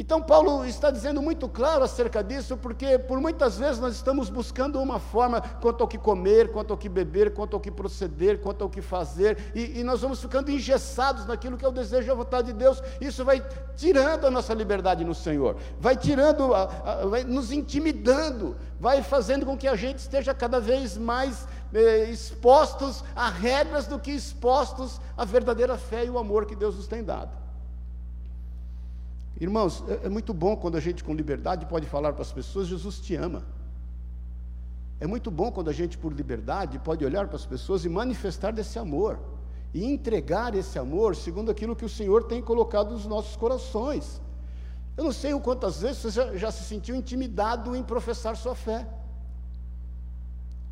Então, 0.00 0.22
Paulo 0.22 0.64
está 0.64 0.90
dizendo 0.90 1.20
muito 1.20 1.46
claro 1.46 1.84
acerca 1.84 2.24
disso, 2.24 2.56
porque 2.56 2.98
por 2.98 3.20
muitas 3.20 3.58
vezes 3.58 3.78
nós 3.78 3.94
estamos 3.94 4.30
buscando 4.30 4.80
uma 4.80 4.98
forma 4.98 5.42
quanto 5.60 5.82
ao 5.82 5.86
que 5.86 5.98
comer, 5.98 6.50
quanto 6.50 6.72
ao 6.72 6.78
que 6.78 6.88
beber, 6.88 7.34
quanto 7.34 7.52
ao 7.52 7.60
que 7.60 7.70
proceder, 7.70 8.40
quanto 8.40 8.64
ao 8.64 8.70
que 8.70 8.80
fazer, 8.80 9.36
e, 9.54 9.80
e 9.80 9.84
nós 9.84 10.00
vamos 10.00 10.18
ficando 10.18 10.50
engessados 10.50 11.26
naquilo 11.26 11.58
que 11.58 11.66
é 11.66 11.68
o 11.68 11.70
desejo 11.70 12.08
e 12.08 12.10
a 12.10 12.14
vontade 12.14 12.46
de 12.46 12.54
Deus. 12.54 12.82
Isso 12.98 13.26
vai 13.26 13.46
tirando 13.76 14.26
a 14.26 14.30
nossa 14.30 14.54
liberdade 14.54 15.04
no 15.04 15.14
Senhor, 15.14 15.58
vai 15.78 15.94
tirando, 15.94 16.54
a, 16.54 16.62
a, 16.62 17.06
vai 17.06 17.22
nos 17.22 17.52
intimidando, 17.52 18.56
vai 18.80 19.02
fazendo 19.02 19.44
com 19.44 19.54
que 19.54 19.68
a 19.68 19.76
gente 19.76 19.98
esteja 19.98 20.32
cada 20.32 20.58
vez 20.58 20.96
mais 20.96 21.46
eh, 21.74 22.04
expostos 22.04 23.04
a 23.14 23.28
regras 23.28 23.86
do 23.86 23.98
que 23.98 24.12
expostos 24.12 24.98
à 25.14 25.26
verdadeira 25.26 25.76
fé 25.76 26.06
e 26.06 26.10
o 26.10 26.16
amor 26.18 26.46
que 26.46 26.56
Deus 26.56 26.74
nos 26.76 26.86
tem 26.86 27.04
dado. 27.04 27.49
Irmãos, 29.40 29.82
é, 29.88 30.06
é 30.06 30.08
muito 30.08 30.34
bom 30.34 30.54
quando 30.56 30.76
a 30.76 30.80
gente 30.80 31.02
com 31.02 31.14
liberdade 31.14 31.64
pode 31.64 31.86
falar 31.86 32.12
para 32.12 32.22
as 32.22 32.32
pessoas: 32.32 32.68
Jesus 32.68 33.00
te 33.00 33.16
ama. 33.16 33.42
É 35.00 35.06
muito 35.06 35.30
bom 35.30 35.50
quando 35.50 35.70
a 35.70 35.72
gente, 35.72 35.96
por 35.96 36.12
liberdade, 36.12 36.78
pode 36.78 37.02
olhar 37.04 37.26
para 37.26 37.36
as 37.36 37.46
pessoas 37.46 37.86
e 37.86 37.88
manifestar 37.88 38.52
desse 38.52 38.78
amor, 38.78 39.18
e 39.72 39.82
entregar 39.82 40.54
esse 40.54 40.78
amor 40.78 41.16
segundo 41.16 41.50
aquilo 41.50 41.74
que 41.74 41.86
o 41.86 41.88
Senhor 41.88 42.24
tem 42.24 42.42
colocado 42.42 42.90
nos 42.90 43.06
nossos 43.06 43.34
corações. 43.34 44.20
Eu 44.94 45.04
não 45.04 45.12
sei 45.12 45.32
o 45.32 45.40
quantas 45.40 45.80
vezes 45.80 46.02
você 46.02 46.10
já, 46.10 46.36
já 46.36 46.50
se 46.52 46.64
sentiu 46.64 46.94
intimidado 46.94 47.74
em 47.74 47.82
professar 47.82 48.36
sua 48.36 48.54
fé. 48.54 48.86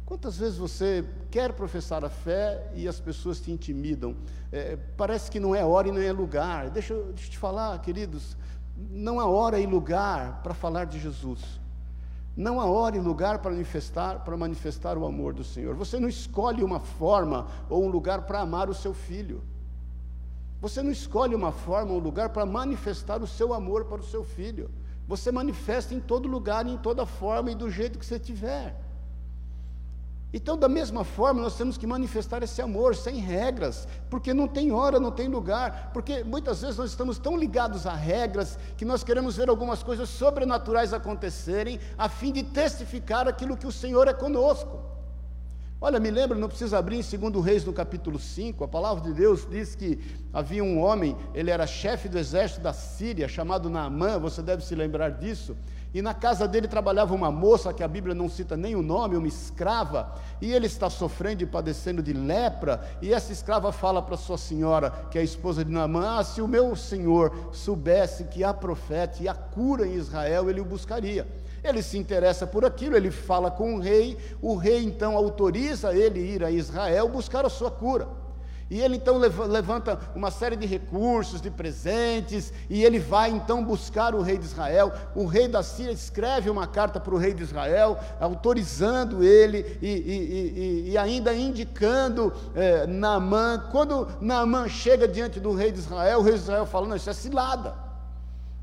Quantas 0.05 0.37
vezes 0.37 0.59
você 0.59 1.05
quer 1.31 1.53
professar 1.53 2.05
a 2.05 2.11
fé 2.11 2.71
e 2.75 2.87
as 2.89 3.01
pessoas 3.01 3.41
te 3.41 3.51
intimidam? 3.51 4.15
É, 4.53 4.77
parece 4.97 5.31
que 5.31 5.41
não 5.41 5.55
é 5.55 5.65
hora 5.65 5.89
e 5.89 5.93
não 5.93 6.01
é 6.01 6.13
lugar. 6.13 6.69
Deixa, 6.71 6.95
deixa 6.95 7.27
eu 7.27 7.31
te 7.31 7.39
falar, 7.39 7.79
queridos, 7.81 8.37
não 8.91 9.19
há 9.19 9.27
hora 9.27 9.59
e 9.59 9.67
lugar 9.67 10.41
para 10.43 10.55
falar 10.55 10.85
de 10.85 10.99
Jesus. 11.01 11.61
Não 12.37 12.61
há 12.61 12.67
hora 12.67 12.97
e 12.97 13.01
lugar 13.01 13.41
para 13.41 13.51
manifestar, 13.51 14.21
para 14.21 14.37
manifestar 14.37 14.97
o 14.97 15.05
amor 15.05 15.35
do 15.35 15.43
Senhor. 15.43 15.75
Você 15.75 15.99
não 15.99 16.09
escolhe 16.09 16.63
uma 16.63 16.79
forma 16.79 17.49
ou 17.69 17.85
um 17.85 17.89
lugar 17.89 18.23
para 18.23 18.41
amar 18.41 18.71
o 18.71 18.75
seu 18.75 18.95
filho. 18.95 19.43
Você 20.61 20.83
não 20.83 20.93
escolhe 20.93 21.35
uma 21.35 21.51
forma 21.51 21.93
ou 21.93 21.99
um 21.99 22.03
lugar 22.03 22.29
para 22.29 22.47
manifestar 22.47 23.21
o 23.23 23.27
seu 23.27 23.53
amor 23.53 23.87
para 23.87 24.01
o 24.01 24.05
seu 24.05 24.23
filho. 24.23 24.71
Você 25.09 25.33
manifesta 25.33 25.95
em 25.95 26.01
todo 26.01 26.29
lugar, 26.29 26.67
em 26.67 26.77
toda 26.77 27.05
forma 27.05 27.51
e 27.51 27.55
do 27.55 27.71
jeito 27.71 27.99
que 27.99 28.07
você 28.07 28.19
tiver. 28.19 28.77
Então, 30.33 30.59
da 30.59 30.69
mesma 30.69 31.05
forma, 31.05 31.41
nós 31.41 31.57
temos 31.57 31.79
que 31.79 31.87
manifestar 31.87 32.43
esse 32.43 32.61
amor 32.61 32.95
sem 32.95 33.17
regras, 33.17 33.89
porque 34.11 34.35
não 34.35 34.47
tem 34.47 34.71
hora, 34.71 35.01
não 35.01 35.11
tem 35.11 35.27
lugar, 35.27 35.91
porque 35.95 36.23
muitas 36.23 36.61
vezes 36.61 36.77
nós 36.77 36.91
estamos 36.91 37.19
tão 37.19 37.35
ligados 37.35 37.87
a 37.87 37.95
regras 37.95 38.59
que 38.77 38.85
nós 38.85 39.03
queremos 39.03 39.37
ver 39.37 39.49
algumas 39.49 39.83
coisas 39.83 40.09
sobrenaturais 40.11 40.93
acontecerem, 40.93 41.81
a 41.97 42.11
fim 42.11 42.31
de 42.31 42.43
testificar 42.43 43.27
aquilo 43.27 43.57
que 43.57 43.67
o 43.67 43.73
Senhor 43.73 44.07
é 44.07 44.13
conosco. 44.13 44.79
Olha, 45.81 46.01
me 46.01 46.11
lembra, 46.11 46.37
não 46.37 46.49
precisa 46.49 46.77
abrir 46.77 46.97
em 46.97 47.31
2 47.31 47.45
Reis 47.45 47.65
no 47.65 47.73
capítulo 47.73 48.19
5, 48.19 48.65
a 48.65 48.69
palavra 48.69 49.05
de 49.05 49.13
Deus 49.15 49.47
diz 49.49 49.77
que 49.77 49.99
havia 50.33 50.63
um 50.63 50.79
homem, 50.79 51.17
ele 51.33 51.53
era 51.53 51.69
chefe 51.69 52.09
do 52.09 52.19
exército 52.19 52.61
da 52.61 52.73
Síria, 52.73 53.29
chamado 53.29 53.71
Naamã, 53.71 54.19
você 54.19 54.43
deve 54.43 54.63
se 54.65 54.75
lembrar 54.75 55.11
disso, 55.11 55.57
e 55.93 56.03
na 56.03 56.13
casa 56.13 56.47
dele 56.47 56.69
trabalhava 56.69 57.15
uma 57.15 57.31
moça, 57.31 57.73
que 57.73 57.83
a 57.83 57.89
Bíblia 57.89 58.15
não 58.15 58.29
cita 58.29 58.57
nem 58.57 58.77
o 58.77 58.83
nome, 58.83 59.17
uma 59.17 59.27
escrava, 59.27 60.15
e 60.41 60.53
ele 60.53 60.67
está 60.67 60.91
sofrendo 60.91 61.43
e 61.43 61.47
padecendo 61.47 62.03
de 62.03 62.13
lepra, 62.13 62.81
e 63.01 63.13
essa 63.13 63.33
escrava 63.33 63.73
fala 63.73 64.03
para 64.03 64.17
sua 64.17 64.37
senhora, 64.37 64.91
que 65.11 65.19
é 65.19 65.21
a 65.21 65.25
esposa 65.25 65.65
de 65.65 65.71
Naamã, 65.71 66.19
ah, 66.19 66.25
se 66.25 66.43
o 66.43 66.49
meu 66.49 66.77
senhor 66.77 67.51
soubesse 67.53 68.25
que 68.25 68.45
há 68.45 68.53
profeta 68.53 69.23
e 69.23 69.29
há 69.29 69.35
cura 69.35 69.87
em 69.87 69.95
Israel, 69.95 70.51
ele 70.51 70.61
o 70.61 70.65
buscaria. 70.65 71.27
Ele 71.65 71.83
se 71.83 71.99
interessa 71.99 72.47
por 72.47 72.65
aquilo, 72.65 72.97
ele 72.97 73.11
fala 73.11 73.51
com 73.51 73.75
o 73.75 73.81
rei, 73.81 74.17
o 74.41 74.55
rei 74.55 74.85
então 74.85 75.17
autoriza 75.17 75.95
ele 75.95 76.21
ir 76.21 76.45
a 76.45 76.51
Israel 76.51 77.09
buscar 77.09 77.45
a 77.45 77.51
sua 77.51 77.71
cura. 77.71 78.28
E 78.71 78.81
ele 78.81 78.97
então 78.97 79.17
levanta 79.17 79.99
uma 80.15 80.31
série 80.31 80.55
de 80.55 80.67
recursos, 80.67 81.41
de 81.41 81.51
presentes, 81.51 82.53
e 82.69 82.85
ele 82.85 82.99
vai 82.99 83.31
então 83.31 83.65
buscar 83.65 84.15
o 84.15 84.21
rei 84.21 84.37
de 84.37 84.45
Israel. 84.45 84.93
O 85.15 85.25
rei 85.25 85.49
da 85.49 85.63
Síria 85.63 85.93
escreve 85.93 86.51
uma 86.51 86.67
carta 86.67 87.01
para 87.01 87.15
o 87.15 87.19
rei 87.19 87.33
de 87.33 87.43
Israel, 87.43 87.99
autorizando 88.21 89.25
ele 89.25 89.79
e, 89.81 89.89
e, 89.89 90.87
e, 90.87 90.91
e 90.91 90.99
ainda 90.99 91.35
indicando 91.35 92.33
é, 92.55 92.87
Naamã. 92.87 93.69
Quando 93.73 94.07
Naamã 94.21 94.69
chega 94.69 95.09
diante 95.09 95.41
do 95.41 95.55
rei 95.55 95.73
de 95.73 95.79
Israel, 95.79 96.19
o 96.19 96.23
rei 96.23 96.35
de 96.35 96.41
Israel 96.41 96.67
fala: 96.67 96.87
Não, 96.87 96.97
isso 96.97 97.09
é 97.09 97.15
cilada. 97.15 97.88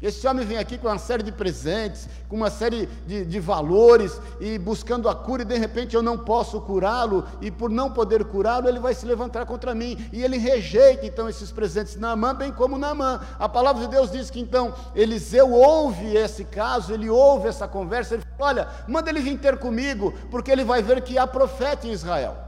Esse 0.02 0.28
homem 0.28 0.46
vem 0.46 0.58
aqui 0.58 0.78
com 0.78 0.88
uma 0.88 1.00
série 1.00 1.24
de 1.24 1.32
presentes, 1.32 2.10
com 2.28 2.36
uma 2.36 2.50
série 2.50 2.88
de, 3.08 3.24
de 3.24 3.40
valores, 3.40 4.20
e 4.42 4.60
buscando 4.60 5.08
a 5.08 5.16
cura, 5.16 5.44
e 5.44 5.46
de 5.46 5.58
repente 5.58 5.96
eu 5.96 6.04
não 6.04 6.18
posso 6.18 6.60
curá-lo, 6.60 7.26
e 7.42 7.50
por 7.50 7.70
não 7.70 7.90
poder 7.90 8.26
curá-lo, 8.26 8.68
ele 8.68 8.80
vai 8.80 8.94
se 8.94 9.06
levantar 9.06 9.46
contra 9.46 9.74
mim, 9.74 10.10
e 10.12 10.22
ele 10.22 10.38
rejeita 10.38 11.06
então 11.06 11.30
esses 11.30 11.50
presentes 11.50 11.96
Naamã, 11.96 12.36
bem 12.36 12.52
como 12.52 12.78
Naamã. 12.78 13.22
A 13.40 13.48
palavra 13.48 13.84
de 13.84 13.88
Deus 13.90 14.12
diz 14.12 14.30
que 14.30 14.40
então 14.40 14.74
Eliseu 14.94 15.52
ouve 15.52 16.14
esse 16.16 16.44
caso, 16.44 16.94
ele 16.94 17.10
ouve 17.10 17.48
essa 17.48 17.68
conversa, 17.68 18.16
ele 18.16 18.24
fala: 18.38 18.50
Olha, 18.52 18.68
manda 18.88 19.10
ele 19.10 19.22
vir 19.22 19.40
ter 19.40 19.58
comigo, 19.58 20.14
porque 20.30 20.52
ele 20.52 20.66
vai 20.66 20.84
ver 20.84 21.02
que 21.02 21.18
há 21.18 21.26
profeta 21.26 21.88
em 21.88 21.92
Israel. 21.92 22.45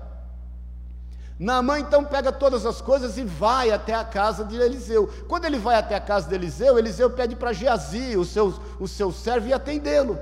Naamã 1.40 1.80
então 1.80 2.04
pega 2.04 2.32
todas 2.32 2.66
as 2.66 2.82
coisas 2.82 3.18
e 3.18 3.24
vai 3.24 3.72
até 3.72 3.94
a 3.94 4.04
casa 4.04 4.44
de 4.44 4.56
Eliseu. 4.56 5.08
Quando 5.28 5.46
ele 5.46 5.60
vai 5.60 5.76
até 5.76 5.96
a 5.96 6.00
casa 6.00 6.28
de 6.28 6.36
Eliseu, 6.36 6.80
Eliseu 6.80 7.10
pede 7.10 7.36
para 7.36 7.54
Geazi, 7.54 8.18
o 8.18 8.26
seu, 8.26 8.54
o 8.80 8.88
seu 8.88 9.12
servo, 9.12 9.48
ir 9.48 9.54
atendê-lo. 9.54 10.18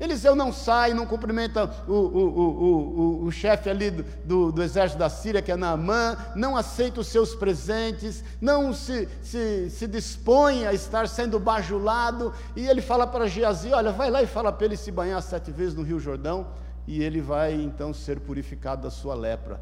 Eliseu 0.00 0.34
não 0.34 0.50
sai, 0.50 0.94
não 0.94 1.04
cumprimenta 1.04 1.70
o, 1.86 1.92
o, 1.92 3.22
o, 3.22 3.24
o 3.26 3.30
chefe 3.30 3.68
ali 3.68 3.90
do, 3.90 4.02
do, 4.24 4.52
do, 4.52 4.62
exército 4.62 4.98
da 4.98 5.10
Síria, 5.10 5.42
que 5.42 5.52
é 5.52 5.56
Naamã, 5.56 6.16
não 6.34 6.56
aceita 6.56 7.00
os 7.00 7.06
seus 7.06 7.34
presentes, 7.34 8.24
não 8.40 8.72
se, 8.72 9.06
se, 9.22 9.68
se 9.68 9.86
dispõe 9.86 10.66
a 10.66 10.72
estar 10.72 11.06
sendo 11.06 11.38
bajulado, 11.38 12.32
e 12.56 12.66
ele 12.66 12.80
fala 12.80 13.06
para 13.06 13.26
Geazi: 13.26 13.72
Olha, 13.74 13.92
vai 13.92 14.10
lá 14.10 14.22
e 14.22 14.26
fala 14.26 14.50
para 14.50 14.64
ele 14.64 14.76
se 14.76 14.90
banhar 14.90 15.22
sete 15.22 15.50
vezes 15.50 15.74
no 15.74 15.82
Rio 15.82 16.00
Jordão, 16.00 16.46
e 16.86 17.02
ele 17.02 17.20
vai 17.20 17.52
então 17.52 17.92
ser 17.92 18.20
purificado 18.20 18.82
da 18.82 18.90
sua 18.90 19.14
lepra. 19.14 19.60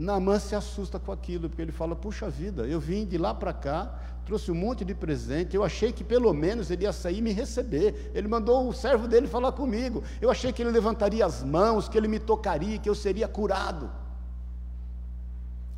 Naamã 0.00 0.38
se 0.38 0.54
assusta 0.54 0.98
com 0.98 1.12
aquilo, 1.12 1.46
porque 1.50 1.60
ele 1.60 1.72
fala: 1.72 1.94
Puxa 1.94 2.30
vida, 2.30 2.66
eu 2.66 2.80
vim 2.80 3.04
de 3.04 3.18
lá 3.18 3.34
para 3.34 3.52
cá, 3.52 3.94
trouxe 4.24 4.50
um 4.50 4.54
monte 4.54 4.82
de 4.82 4.94
presente, 4.94 5.54
eu 5.54 5.62
achei 5.62 5.92
que 5.92 6.02
pelo 6.02 6.32
menos 6.32 6.70
ele 6.70 6.84
ia 6.84 6.92
sair 6.92 7.18
e 7.18 7.22
me 7.22 7.32
receber. 7.32 8.10
Ele 8.14 8.26
mandou 8.26 8.66
o 8.66 8.72
servo 8.72 9.06
dele 9.06 9.28
falar 9.28 9.52
comigo. 9.52 10.02
Eu 10.18 10.30
achei 10.30 10.54
que 10.54 10.62
ele 10.62 10.70
levantaria 10.70 11.24
as 11.26 11.44
mãos, 11.44 11.86
que 11.86 11.98
ele 11.98 12.08
me 12.08 12.18
tocaria, 12.18 12.78
que 12.78 12.88
eu 12.88 12.94
seria 12.94 13.28
curado. 13.28 13.90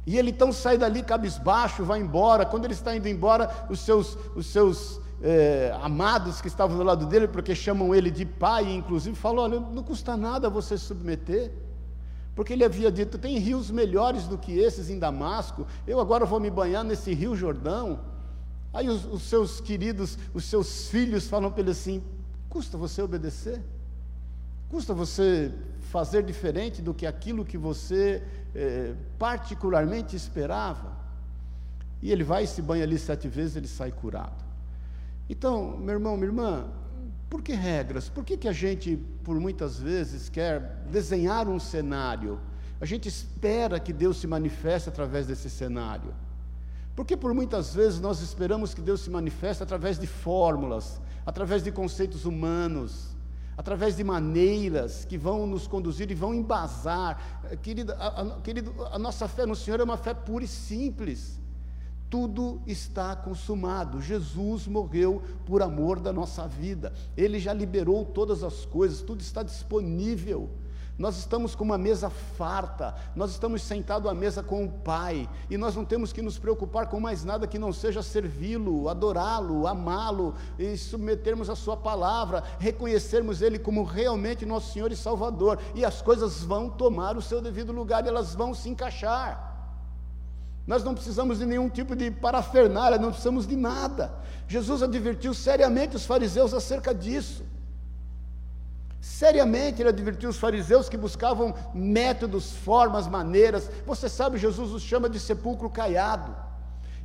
E 0.07 0.17
ele 0.17 0.31
então 0.31 0.53
sai 0.53 0.79
dali 0.79 1.03
cabisbaixo, 1.03 1.85
vai 1.85 1.99
embora. 1.99 2.47
Quando 2.47 2.65
ele 2.65 2.75
está 2.75 2.95
indo 2.95 3.09
embora, 3.09 3.67
os 3.69 3.81
seus, 3.81 4.17
os 4.37 4.47
seus 4.47 5.01
é, 5.21 5.77
amados 5.83 6.41
que 6.41 6.47
estavam 6.47 6.77
do 6.77 6.85
lado 6.85 7.07
dele, 7.07 7.27
porque 7.27 7.57
chamam 7.57 7.93
ele 7.93 8.09
de 8.09 8.25
pai, 8.25 8.73
inclusive, 8.73 9.17
falam: 9.17 9.43
Olha, 9.43 9.59
não 9.59 9.83
custa 9.83 10.17
nada 10.17 10.49
você 10.49 10.79
submeter. 10.79 11.51
Porque 12.35 12.53
ele 12.53 12.65
havia 12.65 12.91
dito: 12.91 13.19
tem 13.19 13.39
rios 13.39 13.71
melhores 13.71 14.27
do 14.27 14.39
que 14.39 14.59
esses 14.59 14.89
em 14.91 14.99
Damasco, 14.99 15.67
eu 15.87 16.01
agora 16.01 16.25
vou 16.25 16.41
me 16.41 16.51
banhar 16.51 16.85
nesse 16.85 17.13
rio 17.13 17.37
Jordão. 17.37 18.01
Aí 18.73 18.89
os, 18.89 19.05
os 19.05 19.23
seus 19.23 19.61
queridos, 19.61 20.19
os 20.33 20.45
seus 20.45 20.89
filhos 20.89 21.29
falam 21.29 21.51
para 21.51 21.61
ele 21.61 21.71
assim: 21.71 22.03
custa 22.49 22.79
você 22.79 23.03
obedecer? 23.03 23.63
Custa 24.69 24.95
você 24.95 25.53
fazer 25.91 26.23
diferente 26.23 26.81
do 26.81 26.95
que 26.95 27.07
aquilo 27.07 27.45
que 27.45 27.59
você 27.59 28.23
eh, 28.55 28.95
particularmente 29.19 30.17
esperava? 30.17 30.97
E 32.01 32.11
ele 32.11 32.25
vai 32.25 32.45
e 32.45 32.47
se 32.47 32.63
banha 32.63 32.83
ali 32.83 32.99
sete 32.99 33.29
vezes, 33.29 33.55
ele 33.55 33.69
sai 33.69 33.93
curado. 33.93 34.43
Então, 35.29 35.77
meu 35.77 35.95
irmão, 35.95 36.17
minha 36.17 36.29
irmã, 36.29 36.67
por 37.33 37.41
que 37.41 37.55
regras? 37.55 38.11
Por 38.11 38.27
que, 38.27 38.37
que 38.37 38.47
a 38.47 38.53
gente, 38.53 38.95
por 39.25 39.41
muitas 39.41 39.79
vezes, 39.79 40.29
quer 40.29 40.85
desenhar 40.91 41.49
um 41.49 41.59
cenário? 41.59 42.39
A 42.79 42.85
gente 42.85 43.09
espera 43.09 43.81
que 43.81 43.91
Deus 43.91 44.19
se 44.19 44.27
manifeste 44.27 44.91
através 44.91 45.27
desse 45.27 45.49
cenário. 45.49 46.13
Porque 46.95 47.17
por 47.17 47.33
muitas 47.33 47.75
vezes 47.75 48.01
nós 48.01 48.21
esperamos 48.21 48.75
que 48.75 48.83
Deus 48.83 49.01
se 49.01 49.09
manifeste 49.09 49.63
através 49.63 49.99
de 49.99 50.07
fórmulas, 50.07 51.01
através 51.25 51.65
de 51.65 51.73
conceitos 51.73 52.27
humanos, 52.27 53.17
através 53.57 53.97
de 53.97 54.05
maneiras 54.05 55.07
que 55.07 55.17
vão 55.17 55.47
nos 55.47 55.67
conduzir 55.67 56.11
e 56.11 56.15
vão 56.15 56.35
embasar. 56.35 57.41
Querida, 57.63 57.95
a, 57.95 58.21
a, 58.21 58.41
querido, 58.43 58.75
a 58.93 58.99
nossa 58.99 59.27
fé 59.27 59.47
no 59.47 59.57
Senhor 59.57 59.81
é 59.81 59.85
uma 59.85 59.97
fé 59.97 60.13
pura 60.13 60.45
e 60.45 60.49
simples 60.49 61.41
tudo 62.13 62.61
está 62.67 63.17
consumado. 63.17 64.03
Jesus 64.03 64.67
morreu 64.67 65.23
por 65.47 65.63
amor 65.63 65.99
da 65.99 66.13
nossa 66.13 66.47
vida. 66.47 66.93
Ele 67.17 67.41
já 67.41 67.55
liberou 67.55 68.05
todas 68.05 68.45
as 68.45 68.67
coisas, 68.67 69.01
tudo 69.01 69.23
está 69.23 69.43
disponível. 69.43 70.51
Nós 70.99 71.17
estamos 71.17 71.55
com 71.55 71.65
uma 71.65 71.79
mesa 71.79 72.11
farta, 72.11 72.95
nós 73.17 73.31
estamos 73.31 73.63
sentados 73.63 74.11
à 74.11 74.15
mesa 74.15 74.43
com 74.43 74.67
o 74.67 74.71
Pai, 74.71 75.27
e 75.49 75.57
nós 75.57 75.75
não 75.75 75.87
temos 75.87 76.13
que 76.13 76.21
nos 76.21 76.39
preocupar 76.39 76.87
com 76.87 77.01
mais 77.01 77.25
nada 77.25 77.47
que 77.47 77.59
não 77.59 77.73
seja 77.73 78.03
servi-lo, 78.03 78.91
adorá-lo, 78.91 79.67
amá-lo 79.67 80.35
e 80.59 80.77
submetermos 80.77 81.49
a 81.49 81.57
Sua 81.57 81.79
palavra, 81.79 82.45
reconhecermos 82.59 83.41
Ele 83.41 83.59
como 83.59 83.85
realmente 83.85 84.45
nosso 84.45 84.75
Senhor 84.75 84.93
e 84.93 84.97
Salvador, 84.97 85.59
e 85.75 85.83
as 85.83 86.03
coisas 86.03 86.45
vão 86.45 86.69
tomar 86.69 87.17
o 87.17 87.23
seu 87.23 87.41
devido 87.41 87.73
lugar, 87.73 88.05
e 88.05 88.09
elas 88.09 88.35
vão 88.35 88.53
se 88.53 88.69
encaixar. 88.69 89.52
Nós 90.67 90.85
não 90.85 90.95
precisamos 90.95 91.39
de 91.39 91.47
nenhum 91.47 91.69
tipo 91.69 91.97
de 91.97 92.11
parafernália, 92.11 92.99
não 92.99 93.11
precisamos 93.11 93.47
de 93.47 93.57
nada. 93.57 94.13
Jesus 94.47 94.83
advertiu 94.83 95.35
seriamente 95.35 95.97
os 95.97 96.07
fariseus 96.07 96.55
acerca 96.55 96.95
disso. 96.95 97.45
Seriamente 99.01 99.83
ele 99.83 99.89
advertiu 99.89 100.31
os 100.31 100.39
fariseus 100.39 100.89
que 100.89 100.97
buscavam 100.97 101.53
métodos, 101.75 102.53
formas, 102.53 103.09
maneiras. 103.09 103.69
Você 103.85 104.09
sabe, 104.09 104.39
Jesus 104.39 104.71
os 104.71 104.83
chama 104.83 105.09
de 105.11 105.19
sepulcro 105.19 105.69
caiado. 105.69 106.33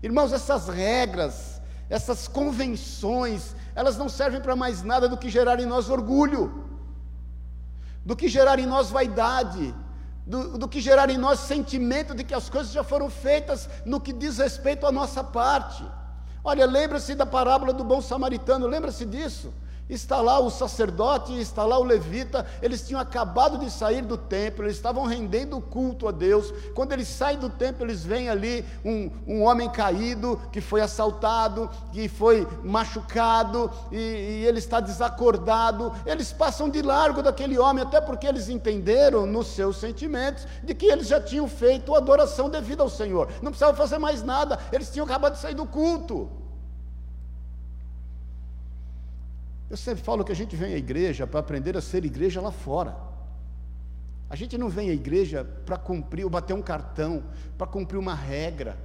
Irmãos, 0.04 0.32
essas 0.32 0.68
regras, 0.68 1.60
essas 1.90 2.28
convenções, 2.28 3.56
elas 3.74 3.98
não 3.98 4.08
servem 4.08 4.40
para 4.40 4.56
mais 4.56 4.84
nada 4.84 5.10
do 5.10 5.18
que 5.18 5.28
gerar 5.28 5.60
em 5.60 5.66
nós 5.66 5.90
orgulho, 5.90 6.64
do 8.06 8.16
que 8.16 8.28
gerar 8.28 8.60
em 8.60 8.68
nós 8.68 8.92
vaidade, 8.92 9.74
do, 10.28 10.58
do, 10.58 10.68
que 10.68 10.82
gerar 10.82 11.10
em 11.10 11.18
nós 11.18 11.40
sentimento 11.40 12.14
de 12.14 12.24
que 12.24 12.34
as 12.34 12.50
coisas 12.50 12.74
já 12.74 12.84
foram 12.84 13.10
feitas 13.10 13.70
no 13.86 14.02
que 14.02 14.12
diz 14.12 14.38
respeito 14.38 14.86
à 14.86 14.92
nossa 14.92 15.24
parte. 15.24 15.84
Olha, 16.44 16.66
lembra-se 16.66 17.16
da 17.16 17.26
parábola 17.26 17.72
do 17.72 17.84
bom 17.84 18.02
samaritano, 18.02 18.68
lembra-se 18.68 19.06
disso? 19.06 19.54
Está 19.90 20.20
lá 20.20 20.38
o 20.40 20.50
sacerdote, 20.50 21.40
está 21.40 21.64
lá 21.64 21.80
o 21.80 21.84
levita, 21.84 22.46
eles 22.62 22.86
tinham 22.86 23.00
acabado 23.00 23.58
de 23.58 23.72
sair 23.72 24.02
do 24.02 24.18
templo, 24.18 24.66
eles 24.66 24.76
estavam 24.76 25.06
rendendo 25.06 25.62
culto 25.62 26.10
a 26.10 26.12
Deus. 26.12 26.54
Quando 26.76 26.92
eles 26.92 27.08
saem 27.08 27.38
do 27.38 27.50
templo, 27.50 27.86
eles 27.86 28.04
veem 28.04 28.28
ali 28.28 28.66
um, 28.84 29.10
um 29.26 29.44
homem 29.44 29.70
caído, 29.70 30.42
que 30.52 30.60
foi 30.60 30.82
assaltado, 30.82 31.70
que 31.94 32.10
foi 32.10 32.46
machucado, 32.66 33.72
e, 33.90 33.96
e 33.96 34.46
ele 34.46 34.60
está 34.60 34.82
desacordado. 34.82 35.94
Eles 36.06 36.34
passam 36.34 36.70
de 36.70 36.82
largo 36.82 37.24
daquele 37.24 37.58
homem, 37.58 37.82
até 37.82 38.02
porque 38.02 38.28
eles 38.28 38.50
entenderam 38.50 39.26
nos 39.26 39.48
seus 39.48 39.78
sentimentos 39.78 40.46
de 40.66 40.76
que 40.76 40.88
eles 40.88 41.08
já 41.08 41.22
tinham 41.22 41.48
feito 41.48 41.96
a 41.96 42.00
adoração 42.00 42.50
devida 42.50 42.84
ao 42.84 42.90
Senhor, 42.90 43.30
não 43.42 43.52
precisavam 43.52 43.76
fazer 43.76 44.00
mais 44.00 44.22
nada, 44.22 44.60
eles 44.72 44.90
tinham 44.92 45.06
acabado 45.06 45.34
de 45.34 45.40
sair 45.40 45.56
do 45.56 45.66
culto. 45.66 46.47
Eu 49.70 49.76
sempre 49.76 50.04
falo 50.04 50.24
que 50.24 50.32
a 50.32 50.36
gente 50.36 50.56
vem 50.56 50.74
à 50.74 50.78
igreja 50.78 51.28
para 51.28 51.40
aprender 51.40 51.76
a 51.76 51.82
ser 51.82 52.06
igreja 52.06 52.40
lá 52.40 52.52
fora. 52.52 52.96
A 54.30 54.36
gente 54.36 54.58
não 54.58 54.70
vem 54.70 54.90
à 54.90 54.94
igreja 54.94 55.46
para 55.66 55.78
cumprir 55.78 56.24
ou 56.24 56.30
bater 56.30 56.54
um 56.54 56.62
cartão, 56.62 57.24
para 57.58 57.68
cumprir 57.68 57.98
uma 57.98 58.14
regra, 58.14 58.78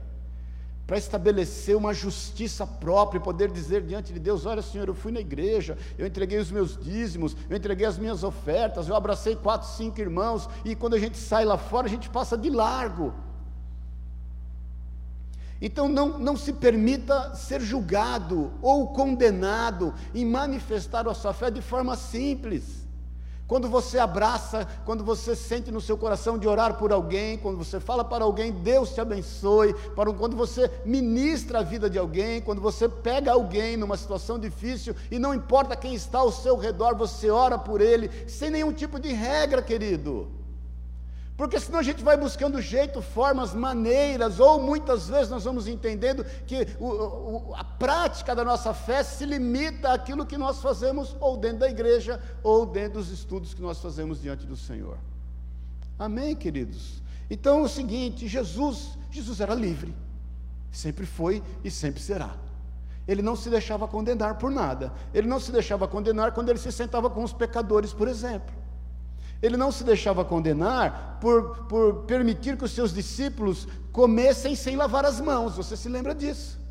para 0.86 0.98
estabelecer 0.98 1.76
uma 1.76 1.94
justiça 1.94 2.66
própria 2.66 3.18
e 3.18 3.22
poder 3.22 3.50
dizer 3.50 3.82
diante 3.82 4.12
de 4.12 4.18
Deus: 4.18 4.44
Olha, 4.44 4.62
Senhor, 4.62 4.88
eu 4.88 4.94
fui 4.94 5.12
na 5.12 5.20
igreja, 5.20 5.78
eu 5.96 6.06
entreguei 6.06 6.38
os 6.38 6.50
meus 6.50 6.76
dízimos, 6.76 7.36
eu 7.48 7.56
entreguei 7.56 7.86
as 7.86 7.98
minhas 7.98 8.24
ofertas, 8.24 8.88
eu 8.88 8.96
abracei 8.96 9.36
quatro, 9.36 9.68
cinco 9.68 10.00
irmãos, 10.00 10.48
e 10.64 10.74
quando 10.74 10.94
a 10.94 10.98
gente 10.98 11.16
sai 11.16 11.44
lá 11.44 11.58
fora, 11.58 11.86
a 11.86 11.90
gente 11.90 12.08
passa 12.08 12.36
de 12.36 12.50
largo. 12.50 13.14
Então 15.64 15.88
não, 15.88 16.18
não 16.18 16.36
se 16.36 16.52
permita 16.52 17.36
ser 17.36 17.60
julgado 17.60 18.50
ou 18.60 18.88
condenado 18.88 19.94
em 20.12 20.24
manifestar 20.24 21.06
a 21.06 21.14
sua 21.14 21.32
fé 21.32 21.52
de 21.52 21.62
forma 21.62 21.94
simples. 21.96 22.82
Quando 23.46 23.68
você 23.68 23.98
abraça, 23.98 24.66
quando 24.84 25.04
você 25.04 25.36
sente 25.36 25.70
no 25.70 25.80
seu 25.80 25.96
coração 25.96 26.36
de 26.36 26.48
orar 26.48 26.74
por 26.78 26.90
alguém, 26.90 27.38
quando 27.38 27.58
você 27.58 27.78
fala 27.78 28.02
para 28.02 28.24
alguém, 28.24 28.50
Deus 28.50 28.92
te 28.92 29.00
abençoe, 29.00 29.72
para 29.94 30.12
quando 30.12 30.36
você 30.36 30.68
ministra 30.84 31.60
a 31.60 31.62
vida 31.62 31.88
de 31.88 31.98
alguém, 31.98 32.40
quando 32.40 32.60
você 32.60 32.88
pega 32.88 33.30
alguém 33.30 33.76
numa 33.76 33.96
situação 33.96 34.40
difícil 34.40 34.96
e 35.12 35.18
não 35.18 35.32
importa 35.32 35.76
quem 35.76 35.94
está 35.94 36.18
ao 36.18 36.32
seu 36.32 36.56
redor, 36.56 36.96
você 36.96 37.30
ora 37.30 37.56
por 37.56 37.80
ele, 37.80 38.10
sem 38.26 38.50
nenhum 38.50 38.72
tipo 38.72 38.98
de 38.98 39.12
regra, 39.12 39.62
querido. 39.62 40.41
Porque 41.42 41.58
senão 41.58 41.80
a 41.80 41.82
gente 41.82 42.04
vai 42.04 42.16
buscando 42.16 42.62
jeito, 42.62 43.02
formas, 43.02 43.52
maneiras, 43.52 44.38
ou 44.38 44.62
muitas 44.62 45.08
vezes 45.08 45.28
nós 45.28 45.42
vamos 45.42 45.66
entendendo 45.66 46.24
que 46.46 46.68
o, 46.78 46.86
o, 46.86 47.54
a 47.56 47.64
prática 47.64 48.32
da 48.32 48.44
nossa 48.44 48.72
fé 48.72 49.02
se 49.02 49.26
limita 49.26 49.92
àquilo 49.92 50.24
que 50.24 50.38
nós 50.38 50.62
fazemos 50.62 51.16
ou 51.18 51.36
dentro 51.36 51.58
da 51.58 51.68
igreja, 51.68 52.22
ou 52.44 52.64
dentro 52.64 53.00
dos 53.00 53.10
estudos 53.10 53.54
que 53.54 53.60
nós 53.60 53.80
fazemos 53.80 54.22
diante 54.22 54.46
do 54.46 54.56
Senhor. 54.56 54.96
Amém, 55.98 56.36
queridos? 56.36 57.02
Então 57.28 57.58
é 57.58 57.62
o 57.62 57.68
seguinte, 57.68 58.28
Jesus, 58.28 58.96
Jesus 59.10 59.40
era 59.40 59.52
livre, 59.52 59.92
sempre 60.70 61.04
foi 61.04 61.42
e 61.64 61.72
sempre 61.72 62.00
será. 62.00 62.36
Ele 63.04 63.20
não 63.20 63.34
se 63.34 63.50
deixava 63.50 63.88
condenar 63.88 64.38
por 64.38 64.48
nada. 64.48 64.92
Ele 65.12 65.26
não 65.26 65.40
se 65.40 65.50
deixava 65.50 65.88
condenar 65.88 66.30
quando 66.30 66.50
ele 66.50 66.60
se 66.60 66.70
sentava 66.70 67.10
com 67.10 67.24
os 67.24 67.32
pecadores, 67.32 67.92
por 67.92 68.06
exemplo. 68.06 68.61
Ele 69.42 69.56
não 69.56 69.72
se 69.72 69.82
deixava 69.82 70.24
condenar 70.24 71.18
por, 71.20 71.66
por 71.66 72.04
permitir 72.04 72.56
que 72.56 72.64
os 72.64 72.70
seus 72.70 72.94
discípulos 72.94 73.66
comessem 73.90 74.54
sem 74.54 74.76
lavar 74.76 75.04
as 75.04 75.20
mãos. 75.20 75.56
Você 75.56 75.76
se 75.76 75.88
lembra 75.88 76.14
disso? 76.14 76.62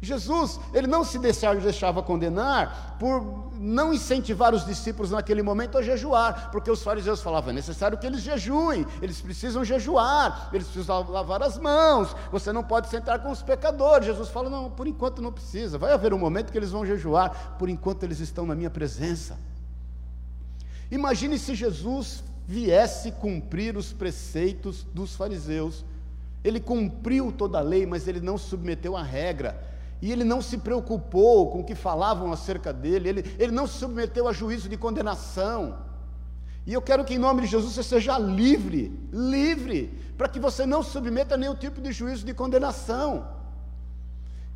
Jesus, 0.00 0.60
ele 0.74 0.86
não 0.86 1.02
se 1.02 1.18
deixava, 1.18 1.58
deixava 1.58 2.02
condenar 2.02 2.96
por 2.98 3.50
não 3.54 3.94
incentivar 3.94 4.54
os 4.54 4.64
discípulos 4.64 5.10
naquele 5.10 5.42
momento 5.42 5.78
a 5.78 5.82
jejuar, 5.82 6.50
porque 6.50 6.70
os 6.70 6.82
fariseus 6.82 7.22
falavam: 7.22 7.50
é 7.50 7.54
necessário 7.54 7.96
que 7.96 8.06
eles 8.06 8.20
jejuem, 8.20 8.86
eles 9.00 9.20
precisam 9.22 9.64
jejuar, 9.64 10.50
eles 10.52 10.66
precisam 10.66 11.10
lavar 11.10 11.42
as 11.42 11.58
mãos, 11.58 12.14
você 12.30 12.52
não 12.52 12.62
pode 12.62 12.88
sentar 12.88 13.22
com 13.22 13.30
os 13.30 13.42
pecadores. 13.42 14.06
Jesus 14.06 14.28
fala: 14.28 14.50
não, 14.50 14.70
por 14.70 14.86
enquanto 14.86 15.22
não 15.22 15.32
precisa, 15.32 15.78
vai 15.78 15.92
haver 15.92 16.12
um 16.12 16.18
momento 16.18 16.52
que 16.52 16.58
eles 16.58 16.70
vão 16.70 16.84
jejuar, 16.84 17.56
por 17.58 17.70
enquanto 17.70 18.02
eles 18.02 18.20
estão 18.20 18.44
na 18.44 18.54
minha 18.54 18.70
presença. 18.70 19.38
Imagine 20.90 21.38
se 21.38 21.54
Jesus 21.54 22.22
viesse 22.46 23.10
cumprir 23.12 23.76
os 23.76 23.92
preceitos 23.92 24.84
dos 24.94 25.16
fariseus. 25.16 25.84
Ele 26.44 26.60
cumpriu 26.60 27.32
toda 27.32 27.58
a 27.58 27.62
lei, 27.62 27.84
mas 27.86 28.06
ele 28.06 28.20
não 28.20 28.38
submeteu 28.38 28.96
à 28.96 29.02
regra. 29.02 29.60
E 30.00 30.12
ele 30.12 30.24
não 30.24 30.40
se 30.40 30.58
preocupou 30.58 31.50
com 31.50 31.60
o 31.60 31.64
que 31.64 31.74
falavam 31.74 32.30
acerca 32.32 32.72
dele, 32.72 33.08
ele, 33.08 33.34
ele 33.38 33.52
não 33.52 33.66
se 33.66 33.78
submeteu 33.78 34.28
a 34.28 34.32
juízo 34.32 34.68
de 34.68 34.76
condenação. 34.76 35.78
E 36.66 36.72
eu 36.72 36.82
quero 36.82 37.04
que 37.04 37.14
em 37.14 37.18
nome 37.18 37.42
de 37.42 37.46
Jesus 37.46 37.74
você 37.74 37.82
seja 37.82 38.18
livre, 38.18 38.92
livre, 39.12 39.98
para 40.18 40.28
que 40.28 40.38
você 40.38 40.66
não 40.66 40.82
submeta 40.82 41.34
a 41.34 41.38
nenhum 41.38 41.54
tipo 41.54 41.80
de 41.80 41.92
juízo 41.92 42.26
de 42.26 42.34
condenação. 42.34 43.35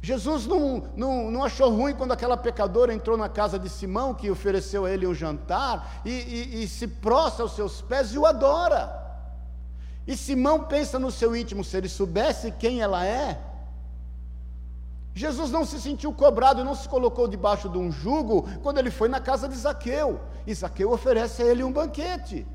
Jesus 0.03 0.47
não, 0.47 0.85
não, 0.97 1.31
não 1.31 1.45
achou 1.45 1.71
ruim 1.71 1.95
quando 1.95 2.13
aquela 2.13 2.37
pecadora 2.37 2.95
entrou 2.95 3.17
na 3.17 3.29
casa 3.29 3.59
de 3.59 3.69
Simão, 3.69 4.15
que 4.15 4.31
ofereceu 4.31 4.87
a 4.87 4.91
ele 4.91 5.07
um 5.07 5.15
jantar, 5.15 6.01
e, 6.05 6.11
e, 6.11 6.65
e 6.65 6.69
se 6.69 6.89
prostra 6.89 7.43
aos 7.43 7.55
seus 7.55 7.83
pés 7.83 8.13
e 8.13 8.19
o 8.19 8.25
adora. 8.25 8.99
E 10.07 10.17
Simão 10.17 10.65
pensa 10.65 10.99
no 10.99 11.11
seu 11.11 11.37
íntimo, 11.37 11.63
se 11.63 11.77
ele 11.77 11.89
soubesse 11.89 12.51
quem 12.53 12.81
ela 12.81 13.05
é, 13.05 13.39
Jesus 15.15 15.51
não 15.51 15.65
se 15.65 15.81
sentiu 15.81 16.13
cobrado 16.13 16.65
não 16.65 16.75
se 16.75 16.89
colocou 16.89 17.27
debaixo 17.27 17.69
de 17.69 17.77
um 17.77 17.91
jugo 17.91 18.49
quando 18.63 18.79
ele 18.79 18.91
foi 18.91 19.09
na 19.09 19.21
casa 19.21 19.49
de 19.49 19.57
Zaqueu. 19.57 20.21
E 20.47 20.55
Zaqueu 20.55 20.91
oferece 20.93 21.43
a 21.43 21.47
ele 21.47 21.65
um 21.65 21.73
banquete. 21.73 22.47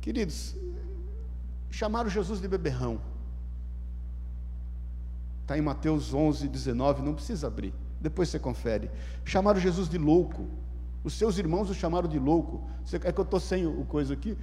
Queridos, 0.00 0.54
chamaram 1.70 2.08
Jesus 2.08 2.40
de 2.40 2.46
beberrão. 2.46 3.00
Está 5.44 5.58
em 5.58 5.60
Mateus 5.60 6.14
11, 6.14 6.48
19, 6.48 7.02
não 7.02 7.12
precisa 7.12 7.48
abrir. 7.48 7.74
Depois 8.00 8.30
você 8.30 8.38
confere. 8.38 8.90
Chamaram 9.26 9.60
Jesus 9.60 9.90
de 9.90 9.98
louco. 9.98 10.48
Os 11.04 11.12
seus 11.12 11.36
irmãos 11.36 11.68
o 11.68 11.74
chamaram 11.74 12.08
de 12.08 12.18
louco. 12.18 12.66
É 12.94 13.12
que 13.12 13.20
eu 13.20 13.24
estou 13.24 13.38
sem 13.38 13.66
o 13.66 13.84
coisa 13.84 14.14
aqui. 14.14 14.38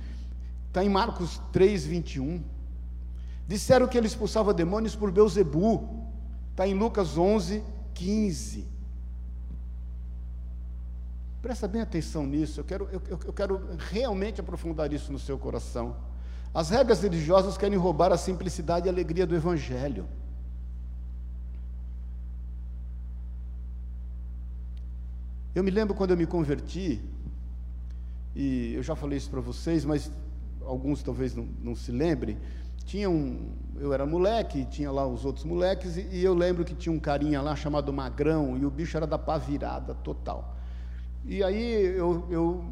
Está 0.67 0.83
em 0.85 0.89
Marcos 0.89 1.41
3, 1.51 1.85
21. 1.87 2.43
Disseram 3.47 3.87
que 3.87 3.97
ele 3.97 4.05
expulsava 4.05 4.53
demônios 4.53 4.95
por 4.95 5.11
Beuzebu. 5.11 6.05
Está 6.51 6.67
em 6.67 6.75
Lucas 6.75 7.17
11, 7.17 7.63
15. 7.95 8.67
Presta 11.41 11.67
bem 11.67 11.81
atenção 11.81 12.27
nisso. 12.27 12.59
Eu 12.59 12.63
quero, 12.63 12.87
eu, 12.91 13.01
eu 13.09 13.33
quero 13.33 13.59
realmente 13.89 14.39
aprofundar 14.39 14.93
isso 14.93 15.11
no 15.11 15.17
seu 15.17 15.39
coração. 15.39 15.95
As 16.53 16.69
regras 16.69 17.01
religiosas 17.01 17.57
querem 17.57 17.79
roubar 17.79 18.11
a 18.11 18.17
simplicidade 18.17 18.85
e 18.85 18.89
a 18.89 18.91
alegria 18.91 19.25
do 19.25 19.35
Evangelho. 19.35 20.07
Eu 25.53 25.63
me 25.65 25.71
lembro 25.71 25.93
quando 25.93 26.11
eu 26.11 26.17
me 26.17 26.25
converti, 26.25 27.01
e 28.33 28.73
eu 28.73 28.81
já 28.81 28.95
falei 28.95 29.17
isso 29.17 29.29
para 29.29 29.41
vocês, 29.41 29.83
mas 29.83 30.09
alguns 30.61 31.03
talvez 31.03 31.35
não, 31.35 31.45
não, 31.61 31.75
se 31.75 31.91
lembrem. 31.91 32.37
Tinha 32.85 33.09
um, 33.09 33.49
eu 33.77 33.93
era 33.93 34.05
moleque, 34.05 34.63
tinha 34.65 34.89
lá 34.89 35.05
os 35.05 35.25
outros 35.25 35.43
moleques, 35.43 35.97
e, 35.97 36.07
e, 36.09 36.23
eu 36.23 36.33
lembro 36.33 36.63
que 36.63 36.73
tinha 36.73 36.93
um 36.93 36.99
carinha 36.99 37.41
lá 37.41 37.53
chamado 37.53 37.91
Magrão, 37.91 38.57
e 38.57 38.65
o 38.65 38.71
bicho 38.71 38.95
era 38.95 39.05
da 39.05 39.17
pá 39.17 39.37
virada 39.37 39.93
total. 39.93 40.55
E 41.25 41.43
aí 41.43 41.97
eu, 41.97 42.25
eu, 42.29 42.63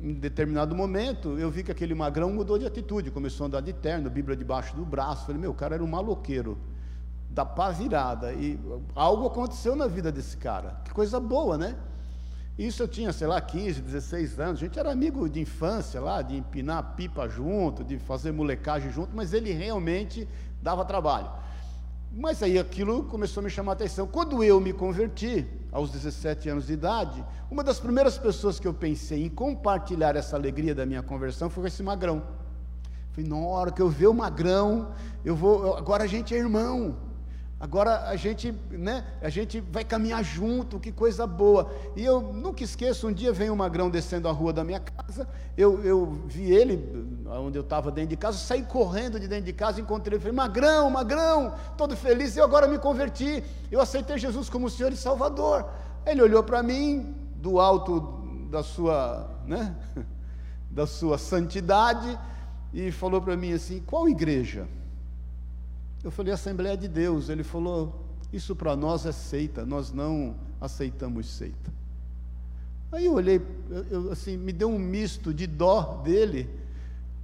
em 0.00 0.14
determinado 0.14 0.72
momento, 0.72 1.36
eu 1.36 1.50
vi 1.50 1.64
que 1.64 1.72
aquele 1.72 1.96
Magrão 1.96 2.32
mudou 2.32 2.56
de 2.60 2.64
atitude, 2.64 3.10
começou 3.10 3.44
a 3.44 3.48
andar 3.48 3.60
de 3.60 3.72
terno, 3.72 4.08
Bíblia 4.08 4.36
debaixo 4.36 4.76
do 4.76 4.84
braço. 4.84 5.26
Falei, 5.26 5.40
meu, 5.40 5.50
o 5.50 5.54
cara 5.54 5.74
era 5.74 5.82
um 5.82 5.88
maloqueiro 5.88 6.56
da 7.28 7.44
pá 7.44 7.72
virada, 7.72 8.32
e 8.32 8.56
algo 8.94 9.26
aconteceu 9.26 9.74
na 9.74 9.88
vida 9.88 10.12
desse 10.12 10.36
cara. 10.36 10.80
Que 10.84 10.94
coisa 10.94 11.18
boa, 11.18 11.58
né? 11.58 11.76
Isso 12.58 12.82
eu 12.82 12.88
tinha, 12.88 13.12
sei 13.12 13.26
lá, 13.26 13.40
15, 13.40 13.80
16 13.80 14.38
anos. 14.38 14.58
A 14.58 14.64
gente 14.64 14.78
era 14.78 14.92
amigo 14.92 15.28
de 15.28 15.40
infância 15.40 16.00
lá, 16.00 16.22
de 16.22 16.36
empinar 16.36 16.94
pipa 16.94 17.28
junto, 17.28 17.82
de 17.82 17.98
fazer 17.98 18.32
molecagem 18.32 18.92
junto, 18.92 19.14
mas 19.14 19.32
ele 19.32 19.52
realmente 19.52 20.28
dava 20.62 20.84
trabalho. 20.84 21.30
Mas 22.16 22.42
aí 22.44 22.56
aquilo 22.56 23.04
começou 23.04 23.40
a 23.40 23.44
me 23.44 23.50
chamar 23.50 23.72
a 23.72 23.74
atenção. 23.74 24.06
Quando 24.06 24.44
eu 24.44 24.60
me 24.60 24.72
converti, 24.72 25.44
aos 25.72 25.90
17 25.90 26.48
anos 26.48 26.68
de 26.68 26.74
idade, 26.74 27.24
uma 27.50 27.64
das 27.64 27.80
primeiras 27.80 28.16
pessoas 28.16 28.60
que 28.60 28.68
eu 28.68 28.72
pensei 28.72 29.24
em 29.24 29.28
compartilhar 29.28 30.14
essa 30.14 30.36
alegria 30.36 30.72
da 30.72 30.86
minha 30.86 31.02
conversão 31.02 31.50
foi 31.50 31.66
esse 31.66 31.82
magrão. 31.82 32.22
Falei, 33.10 33.28
na 33.28 33.36
hora 33.36 33.72
que 33.72 33.82
eu 33.82 33.88
ver 33.88 34.06
o 34.06 34.14
magrão, 34.14 34.92
eu 35.24 35.34
vou, 35.34 35.76
agora 35.76 36.04
a 36.04 36.06
gente 36.06 36.32
é 36.32 36.38
irmão. 36.38 36.96
Agora 37.64 38.10
a 38.10 38.14
gente, 38.14 38.52
né, 38.70 39.06
a 39.22 39.30
gente 39.30 39.58
vai 39.58 39.82
caminhar 39.82 40.22
junto, 40.22 40.78
que 40.78 40.92
coisa 40.92 41.26
boa. 41.26 41.72
E 41.96 42.04
eu 42.04 42.20
nunca 42.20 42.62
esqueço, 42.62 43.08
um 43.08 43.12
dia 43.12 43.32
veio 43.32 43.54
um 43.54 43.56
magrão 43.56 43.88
descendo 43.88 44.28
a 44.28 44.32
rua 44.32 44.52
da 44.52 44.62
minha 44.62 44.80
casa, 44.80 45.26
eu, 45.56 45.82
eu 45.82 46.04
vi 46.26 46.52
ele, 46.52 47.24
onde 47.26 47.56
eu 47.56 47.62
estava 47.62 47.90
dentro 47.90 48.10
de 48.10 48.18
casa, 48.18 48.36
saí 48.36 48.64
correndo 48.64 49.18
de 49.18 49.26
dentro 49.26 49.46
de 49.46 49.54
casa, 49.54 49.80
encontrei 49.80 50.18
ele, 50.18 50.22
falei, 50.22 50.36
Magrão, 50.36 50.90
Magrão, 50.90 51.54
todo 51.74 51.96
feliz, 51.96 52.36
eu 52.36 52.44
agora 52.44 52.68
me 52.68 52.78
converti, 52.78 53.42
eu 53.72 53.80
aceitei 53.80 54.18
Jesus 54.18 54.50
como 54.50 54.68
Senhor 54.68 54.92
e 54.92 54.96
Salvador. 54.96 55.66
Ele 56.04 56.20
olhou 56.20 56.42
para 56.42 56.62
mim, 56.62 57.14
do 57.36 57.58
alto 57.58 58.20
da 58.50 58.62
sua, 58.62 59.30
né, 59.46 59.74
da 60.70 60.86
sua 60.86 61.16
santidade, 61.16 62.18
e 62.74 62.92
falou 62.92 63.22
para 63.22 63.38
mim 63.38 63.54
assim: 63.54 63.82
qual 63.86 64.06
igreja? 64.06 64.68
Eu 66.04 66.10
falei: 66.10 66.32
Assembleia 66.32 66.76
de 66.76 66.86
Deus. 66.86 67.28
Ele 67.28 67.42
falou: 67.42 68.04
isso 68.34 68.56
para 68.56 68.74
nós 68.74 69.06
é 69.06 69.12
seita, 69.12 69.64
nós 69.64 69.92
não 69.92 70.34
aceitamos 70.60 71.28
seita. 71.28 71.72
Aí 72.90 73.06
eu 73.06 73.14
olhei, 73.14 73.40
eu, 73.90 74.10
assim, 74.10 74.36
me 74.36 74.52
deu 74.52 74.68
um 74.68 74.78
misto 74.78 75.32
de 75.32 75.46
dó 75.46 76.02
dele 76.02 76.50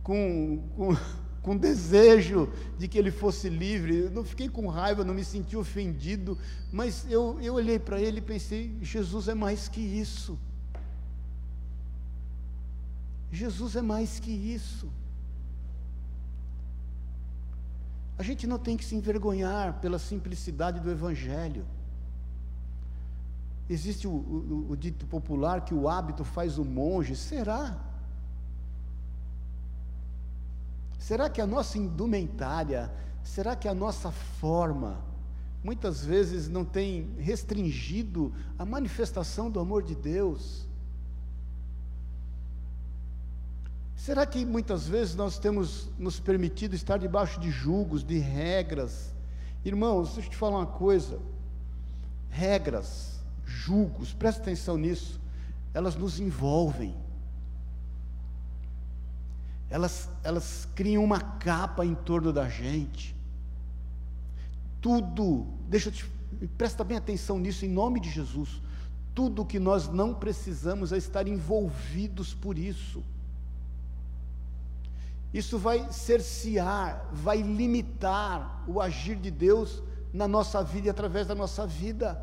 com, 0.05 0.63
com, 0.77 0.97
com 1.43 1.57
desejo 1.57 2.49
de 2.79 2.87
que 2.87 2.97
ele 2.97 3.11
fosse 3.11 3.49
livre. 3.49 4.05
Eu 4.05 4.11
não 4.13 4.25
fiquei 4.25 4.49
com 4.49 4.69
raiva, 4.69 5.05
não 5.05 5.13
me 5.13 5.25
senti 5.25 5.57
ofendido, 5.57 6.39
mas 6.73 7.05
eu, 7.11 7.39
eu 7.41 7.55
olhei 7.55 7.79
para 7.79 8.01
ele 8.01 8.19
e 8.19 8.23
pensei: 8.23 8.77
Jesus 8.81 9.27
é 9.27 9.35
mais 9.35 9.67
que 9.67 9.81
isso. 9.81 10.39
Jesus 13.33 13.75
é 13.75 13.83
mais 13.83 14.21
que 14.21 14.31
isso. 14.31 14.89
A 18.21 18.23
gente 18.23 18.47
não 18.47 18.59
tem 18.59 18.77
que 18.77 18.85
se 18.85 18.95
envergonhar 18.95 19.81
pela 19.81 19.99
simplicidade 19.99 20.79
do 20.79 20.91
Evangelho. 20.91 21.65
Existe 23.67 24.07
o, 24.07 24.11
o, 24.11 24.67
o, 24.73 24.77
dito 24.77 25.07
popular 25.07 25.65
que 25.65 25.73
o 25.73 25.89
hábito 25.89 26.23
faz 26.23 26.59
o 26.59 26.63
monge. 26.63 27.17
Será? 27.17 27.79
Será 30.99 31.31
que 31.31 31.41
a 31.41 31.47
nossa 31.47 31.79
indumentária, 31.79 32.93
será 33.23 33.57
que 33.57 33.67
a 33.67 33.73
nossa 33.73 34.11
forma, 34.11 35.03
muitas 35.65 36.05
vezes 36.05 36.47
não 36.47 36.63
tem 36.63 37.15
restringido 37.17 38.35
a 38.59 38.67
manifestação 38.67 39.51
do 39.51 39.59
amor 39.59 39.83
de 39.83 39.95
Deus? 39.95 40.69
Será 44.01 44.25
que 44.25 44.47
muitas 44.47 44.89
vezes 44.89 45.15
nós 45.15 45.39
temos 45.39 45.91
nos 45.99 46.19
permitido 46.19 46.75
estar 46.75 46.97
debaixo 46.97 47.39
de 47.39 47.51
julgos, 47.51 48.03
de 48.03 48.19
regras? 48.19 49.13
Irmãos, 49.63 50.15
deixa 50.15 50.29
eu 50.29 50.31
te 50.31 50.39
falar 50.39 50.57
uma 50.57 50.67
coisa. 50.67 51.21
Regras, 52.31 53.21
julgos, 53.45 54.15
presta 54.15 54.41
atenção 54.41 54.79
nisso, 54.79 55.21
elas 55.75 55.97
nos 55.97 56.19
envolvem. 56.19 56.97
Elas, 59.69 60.09
elas 60.25 60.67
criam 60.75 61.05
uma 61.05 61.21
capa 61.21 61.85
em 61.85 61.95
torno 61.95 62.33
da 62.33 62.49
gente. 62.49 63.15
Tudo, 64.81 65.47
deixa 65.69 65.91
eu 65.91 65.93
te, 65.93 66.11
presta 66.57 66.83
bem 66.83 66.97
atenção 66.97 67.39
nisso, 67.39 67.67
em 67.67 67.69
nome 67.69 68.01
de 68.01 68.09
Jesus. 68.11 68.63
Tudo 69.15 69.45
que 69.45 69.59
nós 69.59 69.89
não 69.89 70.15
precisamos 70.15 70.91
é 70.91 70.97
estar 70.97 71.29
envolvidos 71.29 72.33
por 72.33 72.57
isso. 72.57 73.05
Isso 75.33 75.59
vai 75.59 75.91
cercear, 75.93 77.09
vai 77.13 77.41
limitar 77.41 78.65
o 78.67 78.81
agir 78.81 79.17
de 79.17 79.31
Deus 79.31 79.83
na 80.13 80.27
nossa 80.27 80.63
vida 80.63 80.89
e 80.89 80.91
através 80.91 81.27
da 81.27 81.35
nossa 81.35 81.67
vida. 81.67 82.21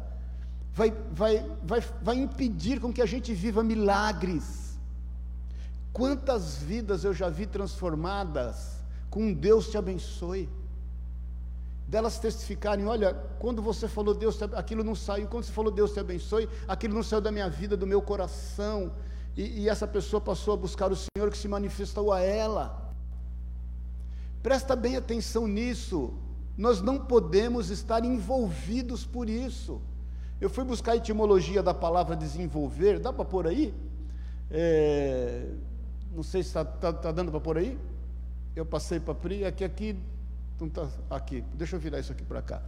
Vai, 0.74 0.94
vai, 1.12 1.50
vai, 1.64 1.82
vai 2.02 2.16
impedir 2.18 2.80
com 2.82 2.92
que 2.92 3.02
a 3.02 3.06
gente 3.06 3.34
viva 3.34 3.64
milagres. 3.64 4.78
Quantas 5.94 6.58
vidas 6.58 7.04
eu 7.04 7.14
já 7.14 7.30
vi 7.30 7.48
transformadas 7.48 8.78
com 9.10 9.34
Deus 9.34 9.70
te 9.70 9.78
abençoe. 9.78 10.50
Delas 11.88 12.20
testificarem, 12.20 12.86
olha, 12.86 13.14
quando 13.40 13.62
você 13.62 13.88
falou 13.88 14.14
Deus, 14.14 14.38
aquilo 14.54 14.84
não 14.84 14.94
saiu, 14.94 15.28
quando 15.28 15.46
você 15.46 15.52
falou 15.54 15.72
Deus 15.72 15.94
te 15.94 16.00
abençoe, 16.02 16.50
aquilo 16.68 16.94
não 16.94 17.02
saiu 17.02 17.22
da 17.22 17.32
minha 17.32 17.50
vida, 17.50 17.78
do 17.78 17.88
meu 17.88 18.02
coração. 18.02 18.92
E, 19.38 19.62
e 19.62 19.70
essa 19.70 19.88
pessoa 19.88 20.20
passou 20.20 20.54
a 20.54 20.58
buscar 20.58 20.92
o 20.92 20.96
Senhor 20.96 21.32
que 21.32 21.38
se 21.38 21.48
manifestou 21.48 22.12
a 22.12 22.20
ela. 22.20 22.87
Presta 24.48 24.78
bem 24.78 24.96
atenção 24.96 25.46
nisso. 25.46 26.14
Nós 26.58 26.82
não 26.82 26.98
podemos 26.98 27.70
estar 27.70 28.06
envolvidos 28.06 29.04
por 29.04 29.30
isso. 29.30 29.82
Eu 30.40 30.50
fui 30.50 30.64
buscar 30.64 30.94
a 30.94 30.96
etimologia 30.96 31.62
da 31.62 31.74
palavra 31.74 32.16
desenvolver, 32.16 32.98
dá 32.98 33.12
para 33.12 33.26
pôr 33.26 33.46
aí? 33.46 33.74
É, 34.50 35.50
não 36.14 36.24
sei 36.24 36.44
se 36.44 36.48
está 36.48 36.64
tá, 36.64 36.94
tá 36.94 37.12
dando 37.12 37.30
para 37.30 37.42
pôr 37.42 37.58
aí. 37.58 37.78
Eu 38.56 38.66
passei 38.66 39.02
para 39.02 39.14
Pri, 39.14 39.44
aqui, 39.44 39.66
aqui, 39.66 40.00
não 40.62 40.70
tá, 40.70 40.88
aqui, 41.10 41.44
deixa 41.54 41.76
eu 41.76 41.80
virar 41.82 42.00
isso 42.00 42.14
aqui 42.14 42.24
para 42.24 42.42
cá. 42.42 42.62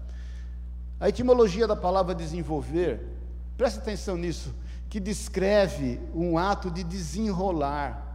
A 1.00 1.08
etimologia 1.08 1.66
da 1.66 1.78
palavra 1.78 2.14
desenvolver, 2.14 3.08
presta 3.56 3.80
atenção 3.80 4.18
nisso, 4.18 4.54
que 4.90 5.00
descreve 5.00 5.98
um 6.14 6.38
ato 6.38 6.70
de 6.70 6.84
desenrolar, 6.84 8.09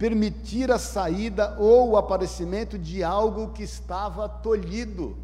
permitir 0.00 0.72
a 0.72 0.78
saída 0.78 1.54
ou 1.58 1.90
o 1.90 1.96
aparecimento 1.98 2.78
de 2.78 3.04
algo 3.04 3.50
que 3.50 3.62
estava 3.62 4.26
tolhido. 4.26 5.14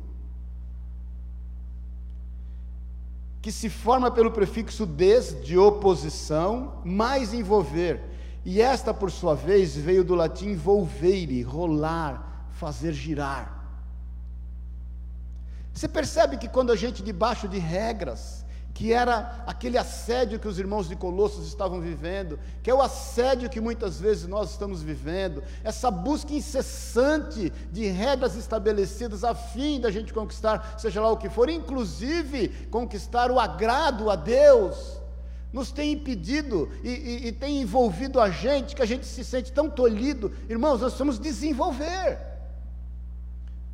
Que 3.40 3.50
se 3.50 3.70
forma 3.70 4.10
pelo 4.10 4.30
prefixo 4.30 4.84
des, 4.84 5.42
de 5.42 5.56
oposição, 5.56 6.82
mais 6.84 7.32
envolver. 7.32 8.02
E 8.44 8.60
esta, 8.60 8.92
por 8.92 9.10
sua 9.10 9.34
vez, 9.34 9.74
veio 9.74 10.04
do 10.04 10.14
latim 10.14 10.54
volvere, 10.54 11.40
rolar, 11.40 12.46
fazer 12.50 12.92
girar. 12.92 13.66
Você 15.72 15.88
percebe 15.88 16.36
que 16.36 16.48
quando 16.48 16.70
a 16.70 16.76
gente, 16.76 17.02
debaixo 17.02 17.48
de 17.48 17.58
regras, 17.58 18.44
que 18.76 18.92
era 18.92 19.42
aquele 19.46 19.78
assédio 19.78 20.38
que 20.38 20.46
os 20.46 20.58
irmãos 20.58 20.86
de 20.86 20.94
Colossos 20.94 21.48
estavam 21.48 21.80
vivendo, 21.80 22.38
que 22.62 22.70
é 22.70 22.74
o 22.74 22.82
assédio 22.82 23.48
que 23.48 23.58
muitas 23.58 23.98
vezes 23.98 24.28
nós 24.28 24.50
estamos 24.50 24.82
vivendo, 24.82 25.42
essa 25.64 25.90
busca 25.90 26.34
incessante 26.34 27.50
de 27.72 27.86
regras 27.86 28.36
estabelecidas 28.36 29.24
a 29.24 29.34
fim 29.34 29.80
da 29.80 29.90
gente 29.90 30.12
conquistar, 30.12 30.78
seja 30.78 31.00
lá 31.00 31.10
o 31.10 31.16
que 31.16 31.30
for, 31.30 31.48
inclusive 31.48 32.48
conquistar 32.70 33.30
o 33.30 33.40
agrado 33.40 34.10
a 34.10 34.14
Deus, 34.14 35.00
nos 35.50 35.72
tem 35.72 35.92
impedido 35.92 36.70
e, 36.84 36.90
e, 36.90 37.26
e 37.28 37.32
tem 37.32 37.62
envolvido 37.62 38.20
a 38.20 38.28
gente, 38.28 38.76
que 38.76 38.82
a 38.82 38.86
gente 38.86 39.06
se 39.06 39.24
sente 39.24 39.52
tão 39.52 39.70
tolhido, 39.70 40.30
irmãos, 40.50 40.82
nós 40.82 40.92
precisamos 40.92 41.18
desenvolver. 41.18 42.35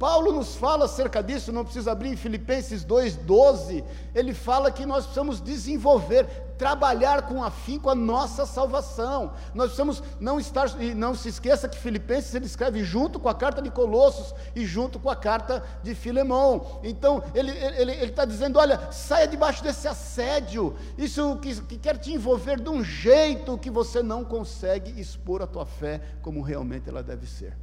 Paulo 0.03 0.33
nos 0.33 0.57
fala 0.57 0.87
acerca 0.87 1.23
disso, 1.23 1.53
não 1.53 1.63
precisa 1.63 1.93
abrir 1.93 2.09
em 2.09 2.17
Filipenses 2.17 2.85
2,12. 2.85 3.85
Ele 4.13 4.35
fala 4.35 4.73
que 4.73 4.85
nós 4.85 5.05
precisamos 5.05 5.41
desenvolver, 5.41 6.27
trabalhar 6.59 7.23
com 7.29 7.45
afinco 7.45 7.89
a 7.89 7.95
nossa 7.95 8.45
salvação. 8.45 9.33
Nós 9.55 9.67
precisamos 9.67 10.03
não 10.19 10.41
estar, 10.41 10.67
e 10.83 10.93
não 10.93 11.15
se 11.15 11.29
esqueça 11.29 11.69
que 11.69 11.79
Filipenses 11.79 12.35
ele 12.35 12.47
escreve 12.47 12.83
junto 12.83 13.21
com 13.21 13.29
a 13.29 13.35
carta 13.35 13.63
de 13.63 13.71
Colossos 13.71 14.35
e 14.57 14.67
junto 14.67 14.99
com 14.99 15.09
a 15.09 15.15
carta 15.15 15.63
de 15.85 15.95
Filemão. 15.95 16.81
Então, 16.83 17.23
ele 17.33 17.53
está 17.53 17.81
ele, 17.81 17.93
ele 17.93 18.11
tá 18.11 18.25
dizendo: 18.25 18.59
olha, 18.59 18.91
saia 18.91 19.29
debaixo 19.29 19.63
desse 19.63 19.87
assédio, 19.87 20.75
isso 20.99 21.37
que, 21.37 21.55
que 21.61 21.79
quer 21.79 21.97
te 21.97 22.13
envolver 22.13 22.59
de 22.59 22.69
um 22.69 22.83
jeito 22.83 23.57
que 23.57 23.71
você 23.71 24.03
não 24.03 24.25
consegue 24.25 25.01
expor 25.01 25.43
a 25.43 25.47
tua 25.47 25.65
fé 25.65 26.01
como 26.23 26.43
realmente 26.43 26.89
ela 26.89 27.05
deve 27.05 27.25
ser. 27.25 27.62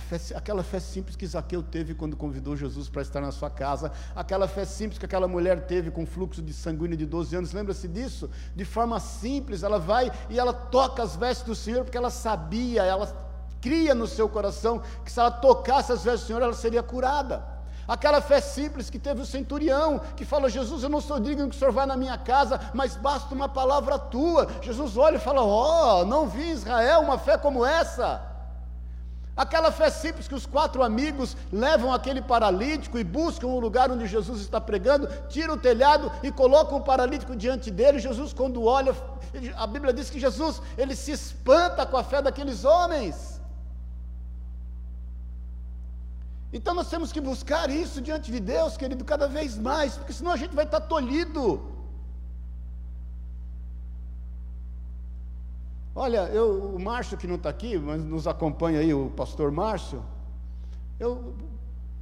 Fé, 0.00 0.18
aquela 0.34 0.62
fé 0.62 0.80
simples 0.80 1.14
que 1.14 1.26
Zaqueu 1.26 1.62
teve 1.62 1.94
quando 1.94 2.16
convidou 2.16 2.56
Jesus 2.56 2.88
para 2.88 3.02
estar 3.02 3.20
na 3.20 3.30
sua 3.30 3.48
casa, 3.48 3.92
aquela 4.14 4.48
fé 4.48 4.64
simples 4.64 4.98
que 4.98 5.04
aquela 5.04 5.28
mulher 5.28 5.66
teve 5.66 5.90
com 5.90 6.04
fluxo 6.04 6.42
de 6.42 6.52
sanguíneo 6.52 6.96
de 6.96 7.06
12 7.06 7.36
anos, 7.36 7.52
lembra-se 7.52 7.86
disso? 7.86 8.28
De 8.56 8.64
forma 8.64 8.98
simples, 8.98 9.62
ela 9.62 9.78
vai 9.78 10.10
e 10.28 10.38
ela 10.38 10.52
toca 10.52 11.02
as 11.02 11.14
vestes 11.14 11.46
do 11.46 11.54
Senhor, 11.54 11.84
porque 11.84 11.96
ela 11.96 12.10
sabia, 12.10 12.82
ela 12.82 13.06
cria 13.60 13.94
no 13.94 14.06
seu 14.06 14.28
coração 14.28 14.82
que 15.04 15.12
se 15.12 15.20
ela 15.20 15.30
tocasse 15.30 15.92
as 15.92 16.02
vestes 16.02 16.24
do 16.24 16.26
Senhor, 16.26 16.42
ela 16.42 16.54
seria 16.54 16.82
curada. 16.82 17.54
Aquela 17.86 18.20
fé 18.20 18.40
simples 18.40 18.88
que 18.88 18.98
teve 18.98 19.20
o 19.20 19.26
centurião, 19.26 20.00
que 20.16 20.24
falou: 20.24 20.48
Jesus, 20.48 20.82
eu 20.82 20.88
não 20.88 21.00
sou 21.00 21.20
digno 21.20 21.48
que 21.48 21.54
o 21.54 21.58
Senhor 21.58 21.72
vá 21.72 21.86
na 21.86 21.96
minha 21.96 22.16
casa, 22.16 22.58
mas 22.72 22.96
basta 22.96 23.34
uma 23.34 23.48
palavra 23.48 23.98
tua. 23.98 24.48
Jesus 24.62 24.96
olha 24.96 25.16
e 25.16 25.20
fala: 25.20 25.42
oh, 25.42 26.04
não 26.04 26.26
vi 26.26 26.50
Israel 26.50 27.02
uma 27.02 27.18
fé 27.18 27.36
como 27.36 27.64
essa. 27.64 28.33
Aquela 29.36 29.72
fé 29.72 29.90
simples 29.90 30.28
que 30.28 30.34
os 30.34 30.46
quatro 30.46 30.82
amigos 30.82 31.36
levam 31.52 31.92
aquele 31.92 32.22
paralítico 32.22 32.98
e 32.98 33.02
buscam 33.02 33.48
o 33.48 33.58
lugar 33.58 33.90
onde 33.90 34.06
Jesus 34.06 34.40
está 34.40 34.60
pregando, 34.60 35.08
tiram 35.28 35.54
o 35.54 35.56
telhado 35.58 36.10
e 36.22 36.30
colocam 36.30 36.78
o 36.78 36.82
paralítico 36.82 37.34
diante 37.34 37.68
dele. 37.68 37.98
Jesus, 37.98 38.32
quando 38.32 38.62
olha, 38.62 38.94
a 39.56 39.66
Bíblia 39.66 39.92
diz 39.92 40.08
que 40.08 40.20
Jesus 40.20 40.62
ele 40.78 40.94
se 40.94 41.10
espanta 41.10 41.84
com 41.84 41.96
a 41.96 42.04
fé 42.04 42.22
daqueles 42.22 42.64
homens. 42.64 43.40
Então 46.52 46.72
nós 46.72 46.88
temos 46.88 47.10
que 47.12 47.20
buscar 47.20 47.68
isso 47.68 48.00
diante 48.00 48.30
de 48.30 48.38
Deus, 48.38 48.76
querido, 48.76 49.04
cada 49.04 49.26
vez 49.26 49.58
mais, 49.58 49.96
porque 49.96 50.12
senão 50.12 50.30
a 50.30 50.36
gente 50.36 50.54
vai 50.54 50.64
estar 50.64 50.80
tolhido. 50.82 51.73
Olha, 55.94 56.28
eu, 56.28 56.74
o 56.74 56.80
Márcio 56.80 57.16
que 57.16 57.26
não 57.26 57.36
está 57.36 57.48
aqui, 57.48 57.78
mas 57.78 58.02
nos 58.04 58.26
acompanha 58.26 58.80
aí, 58.80 58.92
o 58.92 59.10
pastor 59.10 59.52
Márcio, 59.52 60.02
eu 60.98 61.34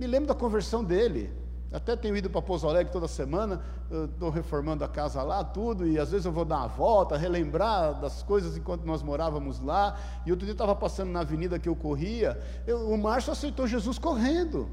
me 0.01 0.07
lembro 0.07 0.29
da 0.29 0.35
conversão 0.35 0.83
dele. 0.83 1.31
Até 1.71 1.97
tenho 1.97 2.17
ido 2.17 2.29
para 2.29 2.43
Pouso 2.43 2.69
Alegre 2.69 2.93
toda 2.93 3.09
semana, 3.09 3.63
estou 3.91 4.29
reformando 4.29 4.85
a 4.85 4.89
casa 4.89 5.23
lá, 5.23 5.43
tudo, 5.43 5.87
e 5.87 5.99
às 5.99 6.11
vezes 6.11 6.27
eu 6.27 6.33
vou 6.33 6.45
dar 6.45 6.59
uma 6.59 6.69
volta, 6.69 7.17
relembrar 7.17 7.99
das 7.99 8.23
coisas 8.23 8.57
enquanto 8.57 8.85
nós 8.85 9.03
morávamos 9.03 9.59
lá. 9.61 9.99
E 10.27 10.31
outro 10.31 10.45
dia 10.45 10.53
estava 10.53 10.75
passando 10.75 11.11
na 11.11 11.21
avenida 11.21 11.59
que 11.59 11.69
eu 11.69 11.77
corria, 11.77 12.39
eu, 12.67 12.91
o 12.91 12.99
Márcio 12.99 13.33
aceitou 13.33 13.67
Jesus 13.67 13.99
correndo. 13.99 14.69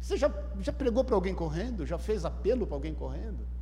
Você 0.00 0.16
já, 0.16 0.30
já 0.60 0.72
pregou 0.72 1.04
para 1.04 1.14
alguém 1.14 1.34
correndo? 1.34 1.84
Já 1.84 1.98
fez 1.98 2.24
apelo 2.24 2.66
para 2.66 2.76
alguém 2.76 2.94
correndo? 2.94 3.57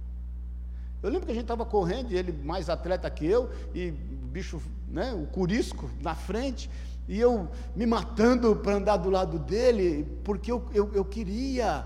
Eu 1.02 1.11
lembro 1.11 1.26
que 1.26 1.32
a 1.32 1.35
gente 1.35 1.44
estava 1.44 1.64
correndo, 1.64 2.12
e 2.12 2.16
ele 2.16 2.32
mais 2.32 2.68
atleta 2.70 3.09
que 3.11 3.26
eu, 3.26 3.50
e 3.74 3.90
bicho, 3.90 4.61
né, 4.88 5.12
o 5.14 5.26
curisco 5.26 5.90
na 6.00 6.14
frente, 6.14 6.70
e 7.09 7.20
eu 7.20 7.48
me 7.74 7.87
matando 7.87 8.56
para 8.56 8.74
andar 8.74 8.96
do 8.96 9.11
lado 9.11 9.38
dele, 9.38 10.06
porque 10.24 10.50
eu, 10.50 10.64
eu, 10.74 10.90
eu 10.92 11.04
queria 11.04 11.85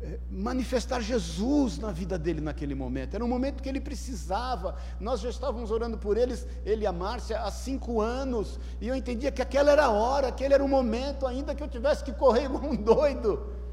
eh, 0.00 0.18
manifestar 0.30 1.00
Jesus 1.00 1.78
na 1.78 1.92
vida 1.92 2.18
dele 2.18 2.40
naquele 2.40 2.74
momento. 2.74 3.14
Era 3.14 3.24
um 3.24 3.28
momento 3.28 3.62
que 3.62 3.68
ele 3.68 3.80
precisava. 3.80 4.76
Nós 4.98 5.20
já 5.20 5.28
estávamos 5.28 5.70
orando 5.70 5.98
por 5.98 6.16
eles, 6.16 6.46
ele 6.64 6.84
e 6.84 6.86
a 6.86 6.92
Márcia, 6.92 7.40
há 7.40 7.50
cinco 7.50 8.00
anos, 8.00 8.58
e 8.80 8.88
eu 8.88 8.94
entendia 8.94 9.30
que 9.30 9.42
aquela 9.42 9.70
era 9.70 9.84
a 9.84 9.90
hora, 9.90 10.28
aquele 10.28 10.54
era 10.54 10.64
o 10.64 10.68
momento, 10.68 11.26
ainda 11.26 11.54
que 11.54 11.62
eu 11.62 11.68
tivesse 11.68 12.02
que 12.02 12.12
correr 12.12 12.44
igual 12.44 12.64
um 12.64 12.76
doido. 12.76 13.63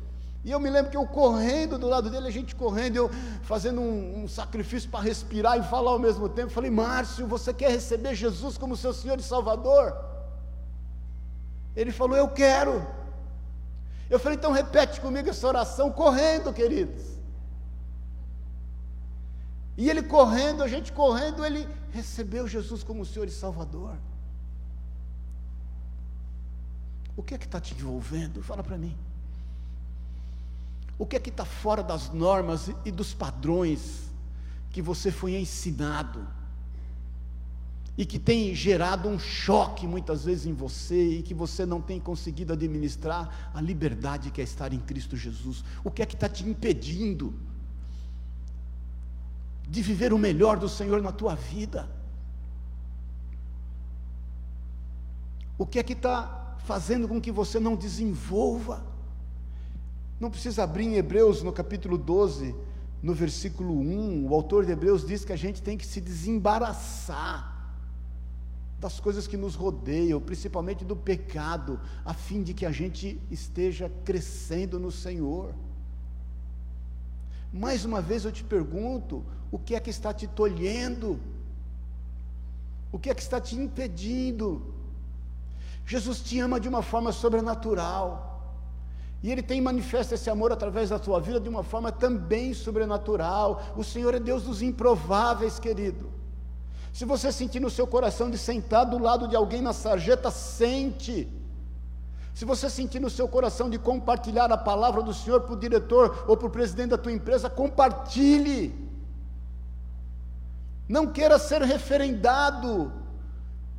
E 0.43 0.51
eu 0.51 0.59
me 0.59 0.69
lembro 0.69 0.89
que 0.89 0.97
eu 0.97 1.05
correndo 1.05 1.77
do 1.77 1.87
lado 1.87 2.09
dele, 2.09 2.27
a 2.27 2.31
gente 2.31 2.55
correndo, 2.55 2.95
eu 2.95 3.09
fazendo 3.43 3.79
um, 3.79 4.23
um 4.23 4.27
sacrifício 4.27 4.89
para 4.89 5.01
respirar 5.01 5.59
e 5.59 5.63
falar 5.63 5.91
ao 5.91 5.99
mesmo 5.99 6.27
tempo. 6.27 6.51
Falei, 6.51 6.71
Márcio, 6.71 7.27
você 7.27 7.53
quer 7.53 7.69
receber 7.69 8.15
Jesus 8.15 8.57
como 8.57 8.75
seu 8.75 8.91
Senhor 8.91 9.19
e 9.19 9.23
Salvador? 9.23 9.95
Ele 11.75 11.91
falou, 11.91 12.17
eu 12.17 12.27
quero. 12.27 12.85
Eu 14.09 14.19
falei, 14.19 14.37
então 14.37 14.51
repete 14.51 14.99
comigo 14.99 15.29
essa 15.29 15.47
oração 15.47 15.91
correndo, 15.91 16.51
queridos. 16.51 17.05
E 19.77 19.89
ele 19.89 20.01
correndo, 20.01 20.63
a 20.63 20.67
gente 20.67 20.91
correndo, 20.91 21.45
ele 21.45 21.67
recebeu 21.91 22.47
Jesus 22.47 22.83
como 22.83 23.05
Senhor 23.05 23.27
e 23.27 23.31
Salvador. 23.31 23.95
O 27.15 27.21
que 27.21 27.35
é 27.35 27.37
que 27.37 27.45
está 27.45 27.59
te 27.59 27.75
envolvendo? 27.75 28.41
Fala 28.41 28.63
para 28.63 28.77
mim. 28.77 28.97
O 31.01 31.05
que 31.07 31.15
é 31.15 31.19
que 31.19 31.31
está 31.31 31.43
fora 31.43 31.81
das 31.81 32.11
normas 32.11 32.69
e 32.85 32.91
dos 32.91 33.11
padrões 33.11 34.11
que 34.69 34.83
você 34.83 35.09
foi 35.09 35.35
ensinado? 35.35 36.27
e 37.97 38.05
que 38.05 38.17
tem 38.17 38.55
gerado 38.55 39.09
um 39.09 39.19
choque 39.19 39.85
muitas 39.85 40.23
vezes 40.25 40.45
em 40.45 40.53
você 40.53 41.17
e 41.17 41.21
que 41.21 41.33
você 41.33 41.65
não 41.65 41.81
tem 41.81 41.99
conseguido 41.99 42.53
administrar 42.53 43.51
a 43.53 43.59
liberdade 43.59 44.31
que 44.31 44.39
é 44.39 44.43
estar 44.43 44.71
em 44.73 44.79
Cristo 44.79 45.17
Jesus. 45.17 45.63
O 45.83 45.91
que 45.91 46.01
é 46.01 46.05
que 46.05 46.15
está 46.15 46.29
te 46.29 46.47
impedindo 46.47 47.33
de 49.67 49.81
viver 49.81 50.13
o 50.13 50.17
melhor 50.17 50.57
do 50.57 50.69
Senhor 50.69 51.01
na 51.01 51.11
tua 51.11 51.35
vida? 51.35 51.89
O 55.57 55.65
que 55.65 55.77
é 55.77 55.83
que 55.83 55.93
está 55.93 56.55
fazendo 56.65 57.07
com 57.07 57.19
que 57.19 57.31
você 57.31 57.59
não 57.59 57.75
desenvolva? 57.75 58.90
Não 60.21 60.29
precisa 60.29 60.61
abrir 60.61 60.85
em 60.85 60.97
Hebreus 60.97 61.41
no 61.41 61.51
capítulo 61.51 61.97
12, 61.97 62.55
no 63.01 63.11
versículo 63.11 63.73
1, 63.73 64.27
o 64.29 64.35
autor 64.35 64.63
de 64.63 64.71
Hebreus 64.71 65.03
diz 65.03 65.25
que 65.25 65.33
a 65.33 65.35
gente 65.35 65.63
tem 65.63 65.75
que 65.75 65.83
se 65.83 65.99
desembaraçar 65.99 67.73
das 68.79 68.99
coisas 68.99 69.25
que 69.25 69.35
nos 69.35 69.55
rodeiam, 69.55 70.21
principalmente 70.21 70.85
do 70.85 70.95
pecado, 70.95 71.79
a 72.05 72.13
fim 72.13 72.43
de 72.43 72.53
que 72.53 72.67
a 72.67 72.71
gente 72.71 73.19
esteja 73.31 73.91
crescendo 74.05 74.79
no 74.79 74.91
Senhor. 74.91 75.55
Mais 77.51 77.83
uma 77.83 77.99
vez 77.99 78.23
eu 78.23 78.31
te 78.31 78.43
pergunto: 78.43 79.25
o 79.51 79.57
que 79.57 79.73
é 79.73 79.79
que 79.79 79.89
está 79.89 80.13
te 80.13 80.27
tolhendo? 80.27 81.19
O 82.91 82.99
que 82.99 83.09
é 83.09 83.15
que 83.15 83.23
está 83.23 83.41
te 83.41 83.55
impedindo? 83.55 84.61
Jesus 85.83 86.21
te 86.21 86.39
ama 86.39 86.59
de 86.59 86.69
uma 86.69 86.83
forma 86.83 87.11
sobrenatural. 87.11 88.30
E 89.23 89.31
Ele 89.31 89.43
tem 89.43 89.61
manifesta 89.61 90.15
esse 90.15 90.29
amor 90.29 90.51
através 90.51 90.89
da 90.89 90.97
tua 90.97 91.19
vida 91.19 91.39
de 91.39 91.47
uma 91.47 91.63
forma 91.63 91.91
também 91.91 92.53
sobrenatural. 92.53 93.61
O 93.75 93.83
Senhor 93.83 94.15
é 94.15 94.19
Deus 94.19 94.43
dos 94.43 94.61
improváveis, 94.61 95.59
querido. 95.59 96.09
Se 96.91 97.05
você 97.05 97.31
sentir 97.31 97.59
no 97.59 97.69
seu 97.69 97.85
coração 97.85 98.29
de 98.29 98.37
sentar 98.37 98.85
do 98.85 98.97
lado 98.97 99.27
de 99.27 99.35
alguém 99.35 99.61
na 99.61 99.73
sarjeta, 99.73 100.31
sente. 100.31 101.27
Se 102.33 102.45
você 102.45 102.69
sentir 102.69 102.99
no 102.99 103.09
seu 103.09 103.27
coração 103.27 103.69
de 103.69 103.77
compartilhar 103.77 104.51
a 104.51 104.57
palavra 104.57 105.03
do 105.03 105.13
Senhor 105.13 105.41
para 105.41 105.53
o 105.53 105.59
diretor 105.59 106.25
ou 106.27 106.35
para 106.35 106.47
o 106.47 106.51
presidente 106.51 106.89
da 106.89 106.97
tua 106.97 107.11
empresa, 107.11 107.49
compartilhe. 107.49 108.89
Não 110.89 111.07
queira 111.07 111.37
ser 111.37 111.61
referendado. 111.61 113.00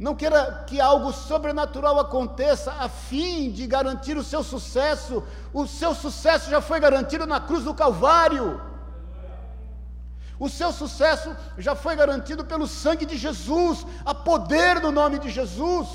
Não 0.02 0.16
queira 0.16 0.64
que 0.66 0.80
algo 0.80 1.12
sobrenatural 1.12 1.96
aconteça 2.00 2.72
a 2.72 2.88
fim 2.88 3.52
de 3.52 3.68
garantir 3.68 4.16
o 4.16 4.24
seu 4.24 4.42
sucesso. 4.42 5.22
O 5.54 5.64
seu 5.64 5.94
sucesso 5.94 6.50
já 6.50 6.60
foi 6.60 6.80
garantido 6.80 7.24
na 7.24 7.38
cruz 7.38 7.62
do 7.62 7.72
Calvário. 7.72 8.60
O 10.40 10.48
seu 10.48 10.72
sucesso 10.72 11.36
já 11.56 11.76
foi 11.76 11.94
garantido 11.94 12.44
pelo 12.44 12.66
sangue 12.66 13.06
de 13.06 13.16
Jesus, 13.16 13.86
a 14.04 14.12
poder 14.12 14.80
do 14.80 14.90
nome 14.90 15.20
de 15.20 15.30
Jesus. 15.30 15.88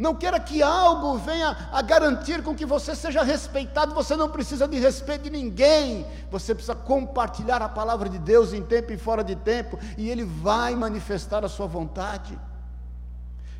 Não 0.00 0.14
queira 0.14 0.40
que 0.40 0.62
algo 0.62 1.18
venha 1.18 1.68
a 1.70 1.82
garantir 1.82 2.42
com 2.42 2.54
que 2.54 2.64
você 2.64 2.96
seja 2.96 3.22
respeitado, 3.22 3.94
você 3.94 4.16
não 4.16 4.30
precisa 4.30 4.66
de 4.66 4.78
respeito 4.78 5.24
de 5.24 5.30
ninguém, 5.30 6.06
você 6.30 6.54
precisa 6.54 6.74
compartilhar 6.74 7.60
a 7.60 7.68
palavra 7.68 8.08
de 8.08 8.18
Deus 8.18 8.54
em 8.54 8.62
tempo 8.62 8.94
e 8.94 8.96
fora 8.96 9.22
de 9.22 9.36
tempo, 9.36 9.78
e 9.98 10.08
Ele 10.08 10.24
vai 10.24 10.74
manifestar 10.74 11.44
a 11.44 11.50
sua 11.50 11.66
vontade. 11.66 12.38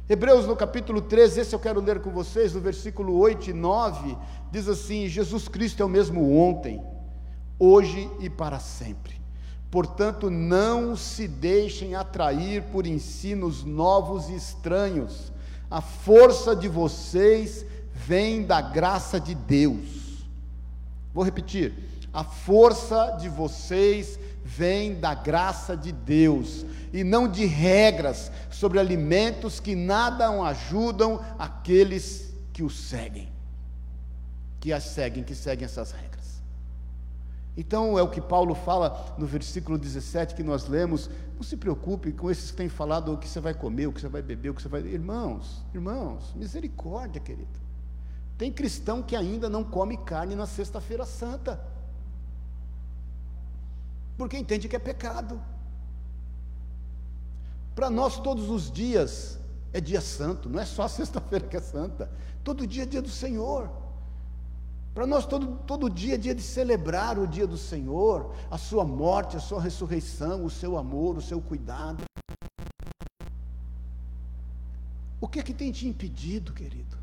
Hebreus 0.09 0.46
no 0.46 0.57
capítulo 0.57 1.03
13, 1.03 1.40
esse 1.40 1.55
eu 1.55 1.61
quero 1.61 1.79
ler 1.79 2.00
com 2.00 2.11
vocês, 2.11 2.55
no 2.55 2.61
versículo 2.62 3.18
8 3.18 3.50
e 3.50 3.53
9, 3.53 4.16
diz 4.50 4.66
assim: 4.66 5.09
Jesus 5.09 5.46
Cristo 5.46 5.83
é 5.83 5.85
o 5.85 5.90
mesmo 5.90 6.38
ontem, 6.38 6.83
hoje 7.59 8.11
e 8.18 8.31
para 8.31 8.59
sempre. 8.59 9.20
Portanto, 9.70 10.31
não 10.31 10.96
se 10.96 11.29
deixem 11.29 11.94
atrair 11.94 12.62
por 12.72 12.87
ensinos 12.87 13.62
novos 13.62 14.31
e 14.31 14.37
estranhos. 14.37 15.31
A 15.70 15.80
força 15.80 16.56
de 16.56 16.68
vocês 16.68 17.64
vem 17.94 18.42
da 18.42 18.61
graça 18.61 19.20
de 19.20 19.35
Deus. 19.35 20.26
Vou 21.14 21.22
repetir. 21.22 21.72
A 22.12 22.24
força 22.24 23.16
de 23.20 23.28
vocês 23.28 24.18
vem 24.44 24.98
da 24.98 25.14
graça 25.14 25.76
de 25.76 25.92
Deus 25.92 26.66
e 26.92 27.04
não 27.04 27.28
de 27.28 27.46
regras 27.46 28.33
sobre 28.50 28.80
alimentos 28.80 29.61
que 29.61 29.76
nada 29.76 30.28
ajudam 30.42 31.24
aqueles 31.38 32.35
que 32.52 32.64
o 32.64 32.70
seguem, 32.70 33.33
que 34.59 34.72
as 34.72 34.83
seguem, 34.83 35.22
que 35.22 35.37
seguem 35.37 35.66
essas 35.66 35.92
regras. 35.92 36.09
Então 37.56 37.98
é 37.98 38.02
o 38.02 38.08
que 38.08 38.20
Paulo 38.20 38.54
fala 38.54 39.14
no 39.18 39.26
versículo 39.26 39.76
17 39.76 40.34
que 40.34 40.42
nós 40.42 40.66
lemos. 40.66 41.10
Não 41.34 41.42
se 41.42 41.56
preocupe 41.56 42.12
com 42.12 42.30
esses 42.30 42.50
que 42.50 42.56
têm 42.56 42.68
falado 42.68 43.12
o 43.12 43.18
que 43.18 43.28
você 43.28 43.40
vai 43.40 43.54
comer, 43.54 43.86
o 43.86 43.92
que 43.92 44.00
você 44.00 44.08
vai 44.08 44.22
beber, 44.22 44.50
o 44.50 44.54
que 44.54 44.62
você 44.62 44.68
vai. 44.68 44.80
Irmãos, 44.82 45.64
irmãos, 45.74 46.32
misericórdia, 46.34 47.20
querido. 47.20 47.58
Tem 48.38 48.52
cristão 48.52 49.02
que 49.02 49.14
ainda 49.16 49.50
não 49.50 49.62
come 49.62 49.96
carne 49.98 50.34
na 50.34 50.46
Sexta-feira 50.46 51.04
Santa, 51.04 51.60
porque 54.16 54.36
entende 54.36 54.68
que 54.68 54.76
é 54.76 54.78
pecado. 54.78 55.40
Para 57.74 57.88
nós, 57.88 58.18
todos 58.18 58.50
os 58.50 58.70
dias 58.70 59.38
é 59.72 59.80
dia 59.80 60.00
santo, 60.00 60.48
não 60.48 60.60
é 60.60 60.64
só 60.66 60.82
a 60.82 60.88
sexta-feira 60.88 61.46
que 61.46 61.56
é 61.56 61.60
santa, 61.60 62.10
todo 62.44 62.66
dia 62.66 62.82
é 62.82 62.86
dia 62.86 63.00
do 63.00 63.08
Senhor. 63.08 63.70
Para 64.92 65.07
nós, 65.07 65.24
todo, 65.24 65.57
todo 65.66 65.88
dia 65.88 66.14
é 66.14 66.18
dia 66.18 66.35
de 66.35 66.42
celebrar 66.42 67.18
o 67.18 67.26
dia 67.26 67.46
do 67.46 67.57
Senhor, 67.57 68.35
a 68.50 68.59
sua 68.59 68.85
morte, 68.85 69.37
a 69.37 69.40
sua 69.40 69.61
ressurreição, 69.61 70.44
o 70.44 70.50
seu 70.50 70.76
amor, 70.76 71.16
o 71.16 71.22
seu 71.22 71.40
cuidado. 71.40 72.05
O 75.20 75.29
que 75.29 75.38
é 75.38 75.42
que 75.42 75.55
tem 75.55 75.70
te 75.70 75.87
impedido, 75.87 76.53
querido? 76.53 76.96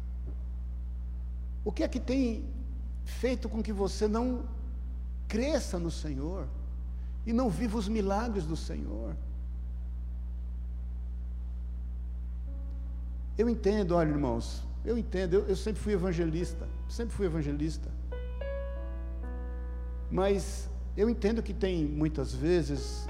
O 1.63 1.71
que 1.71 1.83
é 1.83 1.87
que 1.87 1.99
tem 1.99 2.43
feito 3.05 3.47
com 3.47 3.63
que 3.63 3.71
você 3.71 4.07
não 4.07 4.45
cresça 5.27 5.79
no 5.79 5.89
Senhor 5.89 6.47
e 7.25 7.31
não 7.31 7.49
viva 7.49 7.77
os 7.77 7.87
milagres 7.87 8.45
do 8.45 8.57
Senhor? 8.57 9.15
Eu 13.37 13.47
entendo, 13.47 13.95
olha, 13.95 14.09
irmãos, 14.09 14.66
eu 14.87 14.97
entendo, 14.97 15.33
eu, 15.33 15.47
eu 15.47 15.55
sempre 15.55 15.81
fui 15.81 15.93
evangelista 15.93 16.67
sempre 16.89 17.15
fui 17.15 17.25
evangelista. 17.25 17.89
Mas 20.09 20.69
eu 20.95 21.09
entendo 21.09 21.43
que 21.43 21.53
tem 21.53 21.85
muitas 21.85 22.33
vezes 22.33 23.05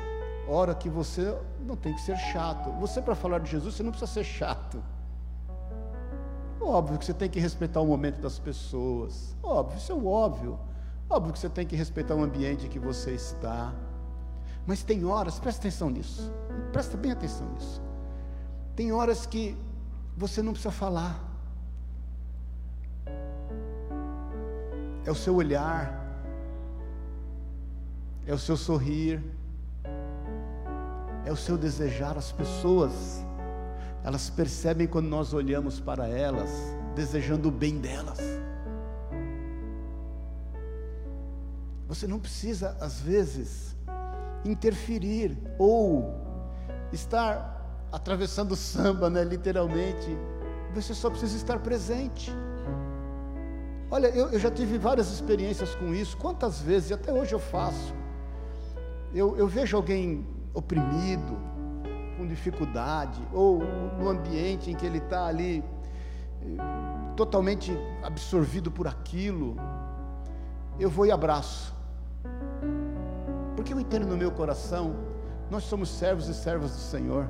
hora 0.48 0.74
que 0.74 0.90
você 0.90 1.38
não 1.62 1.76
tem 1.76 1.94
que 1.94 2.02
ser 2.02 2.18
chato. 2.18 2.72
Você, 2.80 3.02
para 3.02 3.16
falar 3.16 3.40
de 3.40 3.52
Jesus, 3.52 3.76
você 3.76 3.84
não 3.84 3.92
precisa 3.92 4.12
ser 4.12 4.24
chato. 4.24 4.82
Óbvio 6.60 6.98
que 6.98 7.06
você 7.06 7.14
tem 7.14 7.30
que 7.30 7.40
respeitar 7.40 7.82
o 7.82 7.86
momento 7.86 8.20
das 8.20 8.40
pessoas. 8.40 9.36
Óbvio, 9.44 9.78
isso 9.78 9.92
é 9.92 9.96
óbvio. 9.96 10.60
Óbvio 11.10 11.34
que 11.34 11.40
você 11.40 11.50
tem 11.50 11.66
que 11.66 11.76
respeitar 11.76 12.16
o 12.16 12.24
ambiente 12.24 12.66
em 12.66 12.70
que 12.70 12.80
você 12.80 13.12
está. 13.12 13.74
Mas 14.66 14.84
tem 14.84 15.06
horas, 15.06 15.40
presta 15.40 15.62
atenção 15.62 15.90
nisso. 15.90 16.32
Presta 16.74 16.98
bem 16.98 17.12
atenção 17.12 17.48
nisso. 17.54 17.82
Tem 18.76 18.92
horas 18.92 19.26
que 19.26 19.56
você 20.16 20.42
não 20.42 20.52
precisa 20.52 20.72
falar. 20.72 21.27
É 25.08 25.12
o 25.12 25.16
seu 25.16 25.36
olhar, 25.36 26.06
é 28.26 28.34
o 28.34 28.38
seu 28.38 28.58
sorrir, 28.58 29.24
é 31.26 31.32
o 31.32 31.36
seu 31.38 31.58
desejar. 31.58 32.18
As 32.18 32.34
pessoas, 32.34 33.26
elas 34.04 34.30
percebem 34.30 34.86
quando 34.86 35.08
nós 35.08 35.34
olhamos 35.34 35.80
para 35.80 36.10
elas, 36.10 36.50
desejando 36.94 37.48
o 37.48 37.52
bem 37.52 37.80
delas. 37.80 38.20
Você 41.88 42.06
não 42.06 42.20
precisa, 42.20 42.76
às 42.82 43.00
vezes, 43.00 43.78
interferir 44.44 45.38
ou 45.58 46.14
estar 46.92 47.88
atravessando 47.94 48.58
samba, 48.58 49.10
né, 49.10 49.24
literalmente. 49.24 50.18
Você 50.76 50.94
só 50.94 51.10
precisa 51.10 51.38
estar 51.38 51.60
presente. 51.60 52.30
Olha, 53.90 54.08
eu, 54.08 54.30
eu, 54.32 54.40
já 54.40 54.52
tive 54.52 54.78
várias 54.78 55.10
experiências 55.10 55.74
com 55.76 55.94
isso. 55.94 56.18
Quantas 56.18 56.60
vezes, 56.60 56.90
e 56.90 56.94
até 56.94 57.12
hoje 57.14 57.34
eu 57.34 57.40
faço. 57.40 57.96
Eu, 59.14 59.38
eu 59.38 59.48
vejo 59.48 59.78
alguém 59.78 60.28
oprimido, 60.54 61.38
com 62.18 62.28
dificuldade, 62.28 63.22
ou 63.32 63.60
no 63.98 64.10
ambiente 64.10 64.70
em 64.70 64.76
que 64.76 64.86
ele 64.86 64.98
está 64.98 65.28
ali, 65.28 65.64
eh, 66.42 67.16
totalmente 67.16 67.72
absorvido 68.04 68.70
por 68.70 68.88
aquilo. 68.88 69.56
Eu 70.78 70.90
vou 70.90 71.06
e 71.06 71.12
abraço. 71.12 71.74
Porque 73.56 73.74
eu 73.74 73.80
entendo 73.80 74.06
no 74.06 74.18
meu 74.18 74.32
coração, 74.32 74.96
nós 75.50 75.64
somos 75.64 75.90
servos 75.90 76.28
e 76.28 76.34
servas 76.34 76.72
do 76.72 76.78
Senhor. 76.78 77.30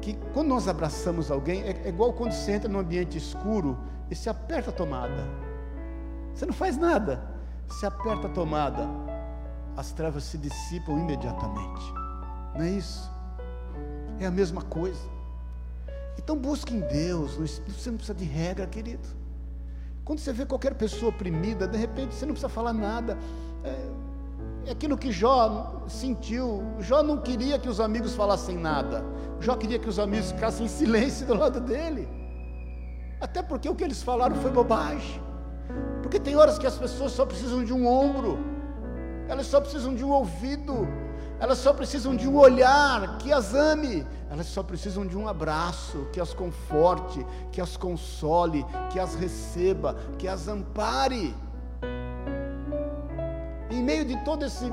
Que 0.00 0.14
quando 0.32 0.48
nós 0.48 0.66
abraçamos 0.66 1.30
alguém, 1.30 1.62
é, 1.62 1.82
é 1.84 1.88
igual 1.90 2.14
quando 2.14 2.32
você 2.32 2.52
entra 2.52 2.70
num 2.70 2.78
ambiente 2.78 3.18
escuro 3.18 3.76
e 4.12 4.14
se 4.14 4.28
aperta 4.28 4.70
a 4.70 4.72
tomada. 4.72 5.26
Você 6.34 6.44
não 6.44 6.52
faz 6.52 6.76
nada, 6.76 7.22
se 7.66 7.86
aperta 7.86 8.26
a 8.26 8.30
tomada, 8.30 8.86
as 9.74 9.90
trevas 9.92 10.24
se 10.24 10.36
dissipam 10.36 10.98
imediatamente. 10.98 11.82
Não 12.54 12.62
é 12.62 12.70
isso? 12.70 13.10
É 14.20 14.26
a 14.26 14.30
mesma 14.30 14.60
coisa. 14.62 15.00
Então 16.18 16.36
busque 16.36 16.74
em 16.74 16.80
Deus, 16.80 17.36
você 17.36 17.90
não 17.90 17.96
precisa 17.96 18.14
de 18.14 18.24
regra, 18.24 18.66
querido. 18.66 19.08
Quando 20.04 20.18
você 20.18 20.32
vê 20.32 20.44
qualquer 20.44 20.74
pessoa 20.74 21.08
oprimida, 21.08 21.66
de 21.66 21.78
repente 21.78 22.14
você 22.14 22.26
não 22.26 22.32
precisa 22.34 22.50
falar 22.50 22.74
nada. 22.74 23.16
É, 23.64 24.68
é 24.68 24.72
aquilo 24.72 24.98
que 24.98 25.10
Jó 25.10 25.84
sentiu. 25.88 26.62
Jó 26.80 27.02
não 27.02 27.18
queria 27.18 27.58
que 27.58 27.68
os 27.68 27.80
amigos 27.80 28.14
falassem 28.14 28.58
nada. 28.58 29.02
Jó 29.40 29.56
queria 29.56 29.78
que 29.78 29.88
os 29.88 29.98
amigos 29.98 30.32
ficassem 30.32 30.66
em 30.66 30.68
silêncio 30.68 31.26
do 31.26 31.34
lado 31.34 31.60
dele. 31.60 32.21
Até 33.22 33.40
porque 33.40 33.68
o 33.68 33.74
que 33.76 33.84
eles 33.84 34.02
falaram 34.02 34.34
foi 34.34 34.50
bobagem. 34.50 35.22
Porque 36.02 36.18
tem 36.18 36.34
horas 36.34 36.58
que 36.58 36.66
as 36.66 36.76
pessoas 36.76 37.12
só 37.12 37.24
precisam 37.24 37.64
de 37.64 37.72
um 37.72 37.86
ombro, 37.86 38.36
elas 39.28 39.46
só 39.46 39.60
precisam 39.60 39.94
de 39.94 40.04
um 40.04 40.10
ouvido, 40.10 40.88
elas 41.38 41.58
só 41.58 41.72
precisam 41.72 42.16
de 42.16 42.28
um 42.28 42.36
olhar 42.36 43.18
que 43.18 43.32
as 43.32 43.54
ame, 43.54 44.04
elas 44.28 44.46
só 44.46 44.60
precisam 44.60 45.06
de 45.06 45.16
um 45.16 45.28
abraço 45.28 46.08
que 46.12 46.20
as 46.20 46.34
conforte, 46.34 47.24
que 47.52 47.60
as 47.60 47.76
console, 47.76 48.66
que 48.90 48.98
as 48.98 49.14
receba, 49.14 49.96
que 50.18 50.26
as 50.26 50.48
ampare. 50.48 51.32
Em 53.70 53.82
meio 53.84 54.04
de 54.04 54.16
todo 54.24 54.44
esse 54.44 54.68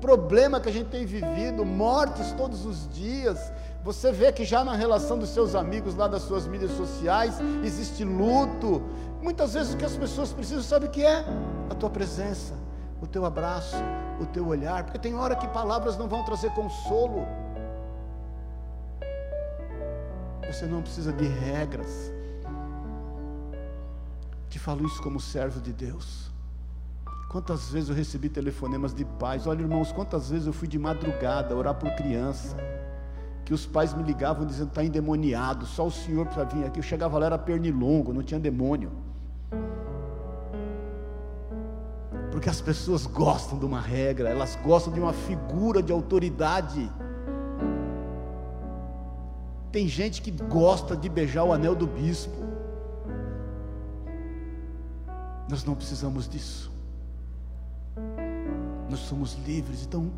problema 0.00 0.60
que 0.60 0.68
a 0.68 0.72
gente 0.72 0.90
tem 0.90 1.06
vivido, 1.06 1.64
mortes 1.64 2.32
todos 2.32 2.66
os 2.66 2.88
dias, 2.88 3.52
você 3.82 4.12
vê 4.12 4.32
que 4.32 4.44
já 4.44 4.64
na 4.64 4.74
relação 4.74 5.18
dos 5.18 5.30
seus 5.30 5.54
amigos 5.54 5.94
lá 5.94 6.08
das 6.08 6.22
suas 6.22 6.46
mídias 6.46 6.72
sociais 6.72 7.38
existe 7.64 8.04
luto. 8.04 8.82
Muitas 9.22 9.54
vezes 9.54 9.74
o 9.74 9.76
que 9.76 9.84
as 9.84 9.96
pessoas 9.96 10.32
precisam, 10.32 10.62
sabe 10.62 10.86
o 10.86 10.90
que 10.90 11.04
é? 11.04 11.24
A 11.70 11.74
tua 11.74 11.88
presença, 11.88 12.54
o 13.00 13.06
teu 13.06 13.24
abraço, 13.24 13.76
o 14.20 14.26
teu 14.26 14.46
olhar, 14.46 14.84
porque 14.84 14.98
tem 14.98 15.14
hora 15.14 15.36
que 15.36 15.46
palavras 15.48 15.96
não 15.96 16.08
vão 16.08 16.24
trazer 16.24 16.50
consolo. 16.52 17.26
Você 20.46 20.66
não 20.66 20.82
precisa 20.82 21.12
de 21.12 21.26
regras. 21.26 22.12
Te 24.48 24.58
falo 24.58 24.86
isso 24.86 25.02
como 25.02 25.20
servo 25.20 25.60
de 25.60 25.72
Deus. 25.72 26.30
Quantas 27.28 27.70
vezes 27.70 27.90
eu 27.90 27.94
recebi 27.94 28.30
telefonemas 28.30 28.94
de 28.94 29.04
pais? 29.04 29.46
Olha, 29.46 29.60
irmãos, 29.60 29.92
quantas 29.92 30.30
vezes 30.30 30.46
eu 30.46 30.52
fui 30.52 30.66
de 30.66 30.78
madrugada 30.78 31.54
orar 31.54 31.74
por 31.74 31.90
criança. 31.90 32.56
Que 33.48 33.54
os 33.54 33.64
pais 33.64 33.94
me 33.94 34.02
ligavam 34.02 34.44
dizendo: 34.44 34.68
está 34.68 34.84
endemoniado, 34.84 35.64
só 35.64 35.86
o 35.86 35.90
senhor 35.90 36.26
para 36.26 36.44
vir 36.44 36.66
aqui. 36.66 36.80
Eu 36.80 36.82
chegava 36.82 37.18
lá, 37.18 37.24
era 37.24 37.38
pernilongo, 37.38 38.12
não 38.12 38.22
tinha 38.22 38.38
demônio. 38.38 38.92
Porque 42.30 42.50
as 42.50 42.60
pessoas 42.60 43.06
gostam 43.06 43.58
de 43.58 43.64
uma 43.64 43.80
regra, 43.80 44.28
elas 44.28 44.54
gostam 44.62 44.92
de 44.92 45.00
uma 45.00 45.14
figura 45.14 45.82
de 45.82 45.90
autoridade. 45.90 46.92
Tem 49.72 49.88
gente 49.88 50.20
que 50.20 50.30
gosta 50.30 50.94
de 50.94 51.08
beijar 51.08 51.44
o 51.44 51.50
anel 51.50 51.74
do 51.74 51.86
bispo. 51.86 52.36
Nós 55.48 55.64
não 55.64 55.74
precisamos 55.74 56.28
disso 56.28 56.70
nós 58.88 59.00
somos 59.00 59.36
livres. 59.46 59.84
Então, 59.84 60.10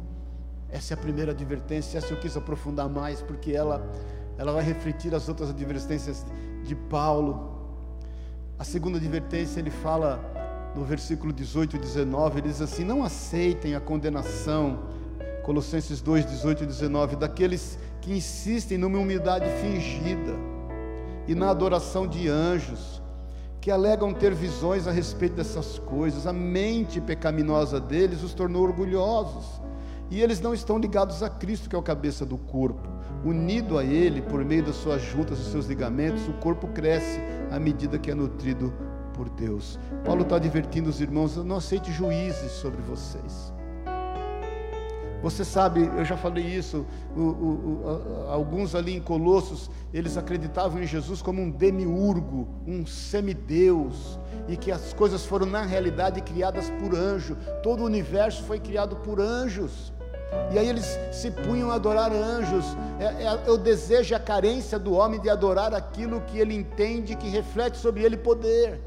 essa 0.72 0.94
é 0.94 0.96
a 0.96 0.98
primeira 0.98 1.32
advertência. 1.32 1.98
Essa 1.98 2.12
eu 2.12 2.18
quis 2.18 2.36
aprofundar 2.36 2.88
mais, 2.88 3.20
porque 3.20 3.52
ela, 3.52 3.84
ela 4.38 4.52
vai 4.52 4.62
refletir 4.62 5.14
as 5.14 5.28
outras 5.28 5.50
advertências 5.50 6.24
de 6.64 6.74
Paulo. 6.74 7.58
A 8.58 8.64
segunda 8.64 8.98
advertência, 8.98 9.58
ele 9.58 9.70
fala 9.70 10.20
no 10.74 10.84
versículo 10.84 11.32
18 11.32 11.76
e 11.76 11.78
19, 11.78 12.40
ele 12.40 12.48
diz 12.48 12.60
assim: 12.60 12.84
Não 12.84 13.02
aceitem 13.02 13.74
a 13.74 13.80
condenação, 13.80 14.84
Colossenses 15.42 16.00
2, 16.00 16.26
18 16.26 16.64
e 16.64 16.66
19, 16.66 17.16
daqueles 17.16 17.78
que 18.00 18.12
insistem 18.12 18.78
numa 18.78 18.98
humildade 18.98 19.46
fingida 19.60 20.34
e 21.26 21.34
na 21.34 21.50
adoração 21.50 22.06
de 22.06 22.28
anjos 22.28 23.00
que 23.60 23.70
alegam 23.70 24.14
ter 24.14 24.34
visões 24.34 24.86
a 24.86 24.90
respeito 24.90 25.34
dessas 25.34 25.78
coisas. 25.78 26.26
A 26.26 26.32
mente 26.32 27.00
pecaminosa 27.00 27.78
deles 27.78 28.22
os 28.22 28.32
tornou 28.32 28.62
orgulhosos. 28.62 29.60
E 30.10 30.20
eles 30.20 30.40
não 30.40 30.52
estão 30.52 30.76
ligados 30.76 31.22
a 31.22 31.30
Cristo, 31.30 31.68
que 31.68 31.76
é 31.76 31.78
o 31.78 31.82
cabeça 31.82 32.26
do 32.26 32.36
corpo. 32.36 32.88
Unido 33.24 33.78
a 33.78 33.84
Ele, 33.84 34.20
por 34.20 34.44
meio 34.44 34.64
das 34.64 34.76
suas 34.76 35.00
juntas 35.00 35.38
e 35.38 35.44
seus 35.44 35.66
ligamentos, 35.66 36.26
o 36.28 36.32
corpo 36.34 36.66
cresce 36.68 37.20
à 37.50 37.60
medida 37.60 37.98
que 37.98 38.10
é 38.10 38.14
nutrido 38.14 38.72
por 39.14 39.28
Deus. 39.28 39.78
Paulo 40.04 40.22
está 40.22 40.36
advertindo 40.36 40.90
os 40.90 41.00
irmãos: 41.00 41.36
não 41.36 41.56
aceite 41.56 41.92
juízes 41.92 42.50
sobre 42.52 42.80
vocês. 42.82 43.52
Você 45.22 45.44
sabe, 45.44 45.82
eu 45.82 46.04
já 46.04 46.16
falei 46.16 46.44
isso, 46.44 46.86
o, 47.14 47.20
o, 47.20 47.82
o, 47.84 48.30
alguns 48.30 48.74
ali 48.74 48.96
em 48.96 49.02
Colossos, 49.02 49.70
eles 49.92 50.16
acreditavam 50.16 50.82
em 50.82 50.86
Jesus 50.86 51.20
como 51.20 51.42
um 51.42 51.50
demiurgo, 51.50 52.48
um 52.66 52.86
semideus, 52.86 54.18
e 54.48 54.56
que 54.56 54.72
as 54.72 54.94
coisas 54.94 55.26
foram 55.26 55.44
na 55.44 55.62
realidade 55.62 56.22
criadas 56.22 56.70
por 56.70 56.94
anjo, 56.94 57.36
todo 57.62 57.82
o 57.82 57.86
universo 57.86 58.42
foi 58.44 58.58
criado 58.58 58.96
por 58.96 59.20
anjos. 59.20 59.92
E 60.52 60.58
aí 60.58 60.68
eles 60.68 60.98
se 61.12 61.30
punham 61.30 61.70
a 61.70 61.74
adorar 61.74 62.12
anjos. 62.12 62.64
É, 62.98 63.52
é, 63.52 63.58
desejo 63.58 64.14
a 64.14 64.20
carência 64.20 64.78
do 64.78 64.92
homem 64.94 65.20
de 65.20 65.28
adorar 65.28 65.74
aquilo 65.74 66.20
que 66.22 66.38
ele 66.38 66.54
entende 66.54 67.16
que 67.16 67.28
reflete 67.28 67.78
sobre 67.78 68.02
ele 68.02 68.16
poder. 68.16 68.80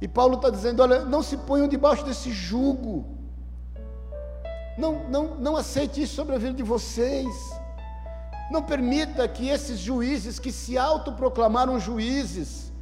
E 0.00 0.08
Paulo 0.08 0.34
está 0.34 0.50
dizendo: 0.50 0.82
olha, 0.82 1.04
não 1.04 1.22
se 1.22 1.36
ponham 1.36 1.68
debaixo 1.68 2.04
desse 2.04 2.30
jugo. 2.30 3.06
Não, 4.76 5.08
não, 5.08 5.34
não 5.36 5.56
aceite 5.56 6.02
isso 6.02 6.14
sobre 6.14 6.34
a 6.34 6.38
vida 6.38 6.54
de 6.54 6.62
vocês. 6.62 7.52
Não 8.50 8.62
permita 8.62 9.26
que 9.28 9.48
esses 9.48 9.78
juízes 9.78 10.38
que 10.38 10.52
se 10.52 10.76
autoproclamaram 10.76 11.78
juízes 11.78 12.72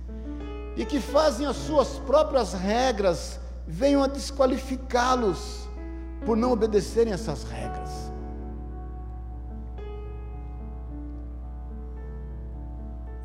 e 0.76 0.84
que 0.84 1.00
fazem 1.00 1.46
as 1.46 1.56
suas 1.56 1.98
próprias 1.98 2.52
regras 2.52 3.38
venham 3.66 4.02
a 4.02 4.06
desqualificá-los 4.06 5.69
por 6.24 6.36
não 6.36 6.52
obedecerem 6.52 7.12
essas 7.12 7.44
regras. 7.44 8.10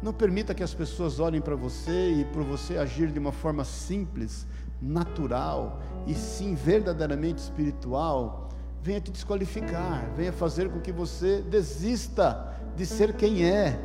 Não 0.02 0.14
permita 0.14 0.54
que 0.54 0.62
as 0.62 0.74
pessoas 0.74 1.20
olhem 1.20 1.42
para 1.42 1.56
você 1.56 2.12
e 2.12 2.26
por 2.26 2.44
você 2.44 2.78
agir 2.78 3.12
de 3.12 3.18
uma 3.18 3.32
forma 3.32 3.64
simples, 3.64 4.46
natural 4.82 5.82
e 6.06 6.14
sim 6.14 6.54
verdadeiramente 6.54 7.40
espiritual, 7.40 8.50
venha 8.84 9.02
te 9.02 9.10
desqualificar, 9.10 10.08
venha 10.16 10.32
fazer 10.32 10.70
com 10.70 10.80
que 10.80 10.92
você 10.92 11.42
desista 11.42 12.54
de 12.76 12.86
ser 12.86 13.14
quem 13.14 13.46
é, 13.46 13.80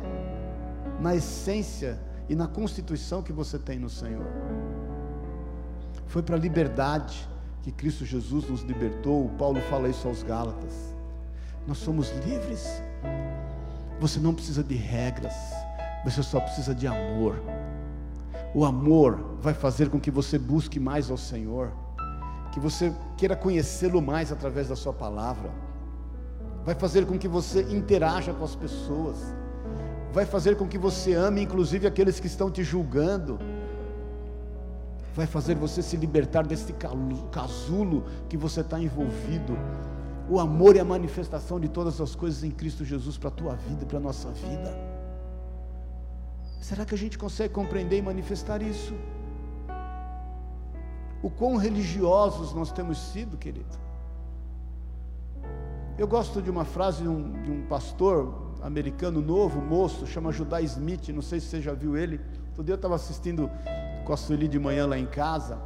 na 0.99 1.15
essência 1.15 1.99
e 2.29 2.35
na 2.35 2.47
constituição 2.47 3.23
que 3.23 3.33
você 3.33 3.57
tem 3.57 3.79
no 3.79 3.89
Senhor. 3.89 4.27
Foi 6.05 6.21
para 6.21 6.35
a 6.35 6.39
liberdade 6.39 7.27
que 7.63 7.71
Cristo 7.71 8.05
Jesus 8.05 8.49
nos 8.49 8.61
libertou. 8.61 9.29
Paulo 9.37 9.61
fala 9.69 9.89
isso 9.89 10.07
aos 10.07 10.23
Gálatas. 10.23 10.73
Nós 11.67 11.77
somos 11.77 12.11
livres. 12.25 12.81
Você 13.99 14.19
não 14.19 14.33
precisa 14.33 14.63
de 14.63 14.73
regras, 14.73 15.35
você 16.03 16.23
só 16.23 16.39
precisa 16.39 16.73
de 16.73 16.87
amor. 16.87 17.39
O 18.53 18.65
amor 18.65 19.37
vai 19.39 19.53
fazer 19.53 19.89
com 19.89 19.99
que 19.99 20.09
você 20.09 20.39
busque 20.39 20.79
mais 20.79 21.11
ao 21.11 21.17
Senhor, 21.17 21.71
que 22.51 22.59
você 22.59 22.91
queira 23.15 23.35
conhecê-lo 23.35 24.01
mais 24.01 24.31
através 24.31 24.69
da 24.69 24.75
Sua 24.75 24.91
palavra, 24.91 25.51
vai 26.65 26.73
fazer 26.73 27.05
com 27.05 27.17
que 27.17 27.27
você 27.27 27.61
interaja 27.71 28.33
com 28.33 28.43
as 28.43 28.55
pessoas, 28.55 29.17
vai 30.11 30.25
fazer 30.25 30.57
com 30.57 30.67
que 30.67 30.79
você 30.79 31.13
ame, 31.13 31.43
inclusive 31.43 31.85
aqueles 31.85 32.19
que 32.19 32.27
estão 32.27 32.49
te 32.49 32.63
julgando, 32.63 33.39
vai 35.13 35.27
fazer 35.27 35.55
você 35.55 35.81
se 35.81 35.97
libertar 35.97 36.45
desse 36.45 36.73
casulo 37.31 38.05
que 38.29 38.37
você 38.37 38.61
está 38.61 38.79
envolvido. 38.79 39.57
O 40.29 40.39
amor 40.39 40.77
é 40.77 40.79
a 40.79 40.85
manifestação 40.85 41.59
de 41.59 41.67
todas 41.67 41.99
as 41.99 42.15
coisas 42.15 42.43
em 42.43 42.51
Cristo 42.51 42.85
Jesus 42.85 43.17
para 43.17 43.29
a 43.29 43.31
tua 43.31 43.55
vida 43.55 43.85
para 43.85 43.97
a 43.97 44.01
nossa 44.01 44.29
vida. 44.29 44.91
Será 46.61 46.85
que 46.85 46.95
a 46.95 46.97
gente 46.97 47.17
consegue 47.17 47.53
compreender 47.53 47.97
e 47.97 48.01
manifestar 48.01 48.61
isso? 48.61 48.93
O 51.21 51.29
quão 51.29 51.57
religiosos 51.57 52.53
nós 52.53 52.71
temos 52.71 52.97
sido, 52.97 53.37
querido. 53.37 53.79
Eu 55.97 56.07
gosto 56.07 56.41
de 56.41 56.49
uma 56.49 56.63
frase 56.63 57.03
de 57.03 57.09
um, 57.09 57.41
de 57.43 57.51
um 57.51 57.63
pastor 57.67 58.53
americano 58.61 59.21
novo, 59.21 59.59
moço, 59.59 60.07
chama 60.07 60.31
Judá 60.31 60.61
Smith, 60.61 61.09
não 61.09 61.21
sei 61.21 61.39
se 61.39 61.47
você 61.47 61.61
já 61.61 61.73
viu 61.73 61.97
ele. 61.97 62.21
Todo 62.55 62.65
dia 62.65 62.73
eu 62.73 62.77
estava 62.77 62.95
assistindo 62.95 63.49
a 64.09 64.17
Sueli 64.17 64.47
de 64.47 64.59
manhã 64.59 64.87
lá 64.87 64.97
em 64.97 65.05
casa. 65.05 65.57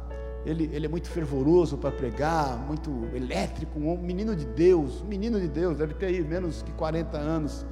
Ele, 0.44 0.70
ele 0.72 0.86
é 0.86 0.88
muito 0.88 1.08
fervoroso 1.08 1.76
para 1.76 1.90
pregar, 1.90 2.56
muito 2.68 2.90
elétrico, 3.12 3.78
um 3.80 3.98
menino 3.98 4.36
de 4.36 4.46
Deus, 4.46 5.02
menino 5.02 5.40
de 5.40 5.48
Deus, 5.48 5.76
deve 5.76 5.94
ter 5.94 6.06
aí 6.06 6.22
menos 6.22 6.62
que 6.62 6.70
40 6.72 7.16
anos. 7.18 7.66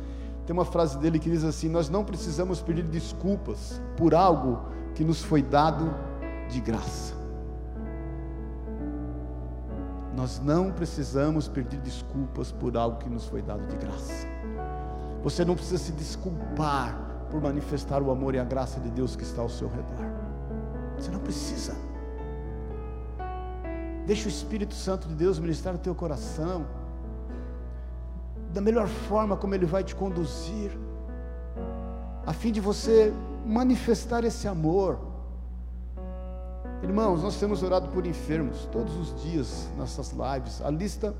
Tem 0.44 0.52
uma 0.52 0.64
frase 0.64 0.98
dele 0.98 1.18
que 1.18 1.30
diz 1.30 1.44
assim: 1.44 1.68
Nós 1.68 1.88
não 1.88 2.04
precisamos 2.04 2.60
pedir 2.60 2.82
desculpas 2.82 3.80
por 3.96 4.14
algo 4.14 4.68
que 4.94 5.04
nos 5.04 5.22
foi 5.22 5.40
dado 5.40 5.94
de 6.48 6.60
graça. 6.60 7.14
Nós 10.16 10.40
não 10.40 10.70
precisamos 10.70 11.48
pedir 11.48 11.78
desculpas 11.78 12.52
por 12.52 12.76
algo 12.76 12.98
que 12.98 13.08
nos 13.08 13.26
foi 13.26 13.42
dado 13.42 13.66
de 13.66 13.76
graça. 13.76 14.26
Você 15.22 15.44
não 15.44 15.54
precisa 15.54 15.78
se 15.78 15.92
desculpar 15.92 17.26
por 17.30 17.40
manifestar 17.40 18.02
o 18.02 18.10
amor 18.10 18.34
e 18.34 18.38
a 18.38 18.44
graça 18.44 18.78
de 18.78 18.90
Deus 18.90 19.16
que 19.16 19.22
está 19.22 19.42
ao 19.42 19.48
seu 19.48 19.68
redor. 19.68 20.23
Você 20.98 21.10
não 21.10 21.20
precisa. 21.20 21.74
Deixa 24.06 24.26
o 24.26 24.28
Espírito 24.28 24.74
Santo 24.74 25.08
de 25.08 25.14
Deus 25.14 25.38
ministrar 25.38 25.74
o 25.74 25.78
teu 25.78 25.94
coração 25.94 26.66
da 28.54 28.60
melhor 28.60 28.86
forma 28.86 29.36
como 29.36 29.52
Ele 29.52 29.66
vai 29.66 29.82
te 29.82 29.96
conduzir, 29.96 30.70
a 32.24 32.32
fim 32.32 32.52
de 32.52 32.60
você 32.60 33.12
manifestar 33.44 34.22
esse 34.24 34.46
amor. 34.46 34.98
Irmãos, 36.80 37.22
nós 37.22 37.36
temos 37.36 37.62
orado 37.62 37.88
por 37.88 38.06
enfermos 38.06 38.66
todos 38.70 38.96
os 38.96 39.22
dias 39.22 39.68
nessas 39.76 40.12
lives. 40.12 40.62
A 40.62 40.70
lista, 40.70 41.14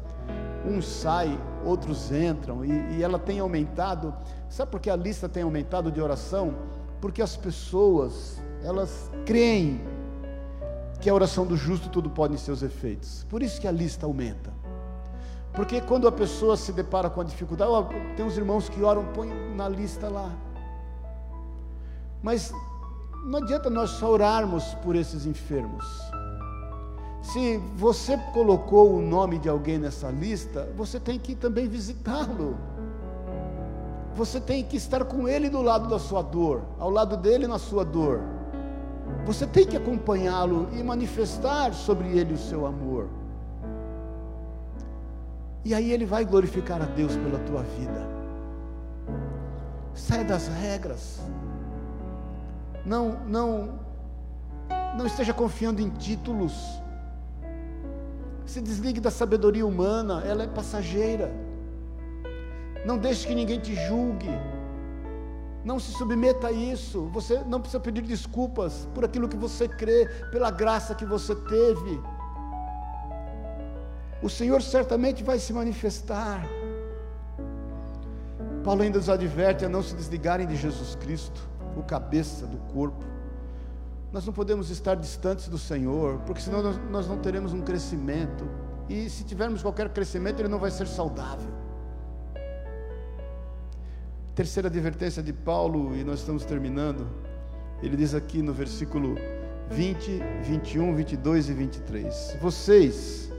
uns 0.65 0.87
saem, 0.87 1.39
outros 1.65 2.13
entram, 2.13 2.65
e, 2.65 2.71
e 2.97 3.03
ela 3.03 3.19
tem 3.19 3.41
aumentado. 3.41 4.15
Sabe 4.49 4.71
por 4.71 4.79
que 4.79 4.89
a 4.89 4.97
lista 4.97 5.29
tem 5.29 5.43
aumentado 5.43 5.91
de 5.91 6.01
oração? 6.01 6.55
Porque 7.01 7.21
as 7.21 7.37
pessoas, 7.37 8.41
elas 8.65 9.11
creem 9.27 9.81
que 11.01 11.11
a 11.11 11.15
oração 11.15 11.47
do 11.47 11.57
justo 11.57 11.91
tudo 11.91 12.09
pode 12.09 12.35
em 12.35 12.39
seus 12.39 12.63
efeitos. 12.63 13.25
Por 13.29 13.43
isso 13.43 13.61
que 13.61 13.69
a 13.69 13.73
lista 13.73 14.07
aumenta. 14.07 14.51
Porque 15.53 15.81
quando 15.83 16.09
a 16.09 16.13
pessoa 16.13 16.57
se 16.57 16.73
depara 16.73 17.11
com 17.11 17.21
a 17.21 17.25
dificuldade, 17.25 17.71
tem 18.17 18.25
uns 18.25 18.37
irmãos 18.37 18.69
que 18.69 18.83
oram, 18.83 19.05
põe 19.13 19.29
na 19.55 19.69
lista 19.69 20.09
lá. 20.09 20.33
Mas 22.23 22.53
não 23.27 23.39
adianta 23.39 23.69
nós 23.69 23.91
só 23.91 24.11
orarmos 24.11 24.65
por 24.83 24.97
esses 24.97 25.27
enfermos. 25.27 25.85
Se 27.23 27.59
você 27.77 28.17
colocou 28.33 28.97
o 28.97 29.03
nome 29.03 29.39
de 29.39 29.49
alguém 29.49 29.79
nessa 29.79 30.11
lista, 30.11 30.69
você 30.77 30.99
tem 30.99 31.19
que 31.19 31.35
também 31.35 31.69
visitá-lo. 31.69 32.57
Você 34.15 34.41
tem 34.41 34.65
que 34.65 34.77
estar 34.77 35.05
com 35.05 35.29
ele 35.29 35.49
do 35.49 35.61
lado 35.61 35.89
da 35.89 35.99
sua 35.99 36.23
dor, 36.23 36.63
ao 36.79 36.91
lado 36.91 37.17
dele 37.17 37.47
na 37.47 37.59
sua 37.59 37.85
dor. 37.85 38.34
Você 39.25 39.47
tem 39.47 39.67
que 39.67 39.77
acompanhá-lo 39.77 40.69
e 40.73 40.83
manifestar 40.83 41.73
sobre 41.73 42.09
ele 42.19 42.35
o 42.35 42.39
seu 42.39 42.67
amor. 42.67 43.09
E 45.65 45.75
aí 45.75 45.91
ele 45.93 46.05
vai 46.05 46.25
glorificar 46.25 46.83
a 46.83 46.85
Deus 46.85 47.17
pela 47.17 47.39
tua 47.39 47.63
vida. 47.63 48.07
Sai 49.95 50.25
das 50.25 50.49
regras. 50.49 51.21
Não, 52.85 53.19
não, 53.27 53.79
não 54.99 55.07
esteja 55.07 55.33
confiando 55.33 55.81
em 55.81 55.89
títulos. 55.89 56.53
Se 58.45 58.61
desligue 58.61 59.01
da 59.01 59.11
sabedoria 59.11 59.67
humana, 59.67 60.23
ela 60.27 60.43
é 60.43 60.47
passageira. 60.47 61.33
Não 62.85 62.99
deixe 62.99 63.27
que 63.27 63.35
ninguém 63.35 63.59
te 63.59 63.75
julgue. 63.75 64.29
Não 65.65 65.81
se 65.81 65.93
submeta 65.93 66.49
a 66.49 66.53
isso. 66.53 67.07
Você 67.13 67.43
não 67.47 67.61
precisa 67.61 67.81
pedir 67.81 68.03
desculpas 68.03 68.87
por 68.95 69.05
aquilo 69.05 69.29
que 69.29 69.37
você 69.37 69.67
crê, 69.67 70.07
pela 70.31 70.51
graça 70.51 70.95
que 70.95 71.07
você 71.07 71.35
teve 71.35 72.01
o 74.25 74.31
Senhor 74.31 74.63
certamente 74.63 75.23
vai 75.23 75.39
se 75.39 75.53
manifestar. 75.53 76.49
Paulo 78.65 78.81
ainda 78.81 78.97
nos 78.97 79.11
adverte 79.11 79.67
a 79.67 79.69
não 79.69 79.83
se 79.83 79.95
desligarem 79.95 80.47
de 80.47 80.57
Jesus 80.57 80.95
Cristo, 80.95 81.47
o 81.77 81.83
cabeça 81.83 82.47
do 82.47 82.57
corpo. 82.73 83.05
Nós 84.11 84.25
não 84.25 84.33
podemos 84.33 84.71
estar 84.71 84.95
distantes 84.95 85.47
do 85.47 85.59
Senhor, 85.59 86.21
porque 86.21 86.41
senão 86.41 86.63
nós, 86.63 86.81
nós 86.91 87.07
não 87.07 87.19
teremos 87.19 87.53
um 87.53 87.61
crescimento. 87.61 88.47
E 88.89 89.11
se 89.11 89.25
tivermos 89.25 89.61
qualquer 89.61 89.91
crescimento, 89.91 90.41
ele 90.41 90.49
não 90.49 90.59
vai 90.59 90.71
ser 90.71 90.87
saudável. 90.87 91.51
Terceira 94.35 94.67
advertência 94.67 95.23
de 95.23 95.33
Paulo, 95.33 95.97
e 95.97 96.03
nós 96.03 96.19
estamos 96.19 96.45
terminando. 96.45 97.07
Ele 97.81 97.97
diz 97.97 98.17
aqui 98.17 98.43
no 98.43 98.53
versículo 98.53 99.15
20, 99.71 100.21
21, 100.43 100.93
22 100.93 101.51
e 101.51 101.53
23: 101.53 102.37
Vocês 102.41 103.31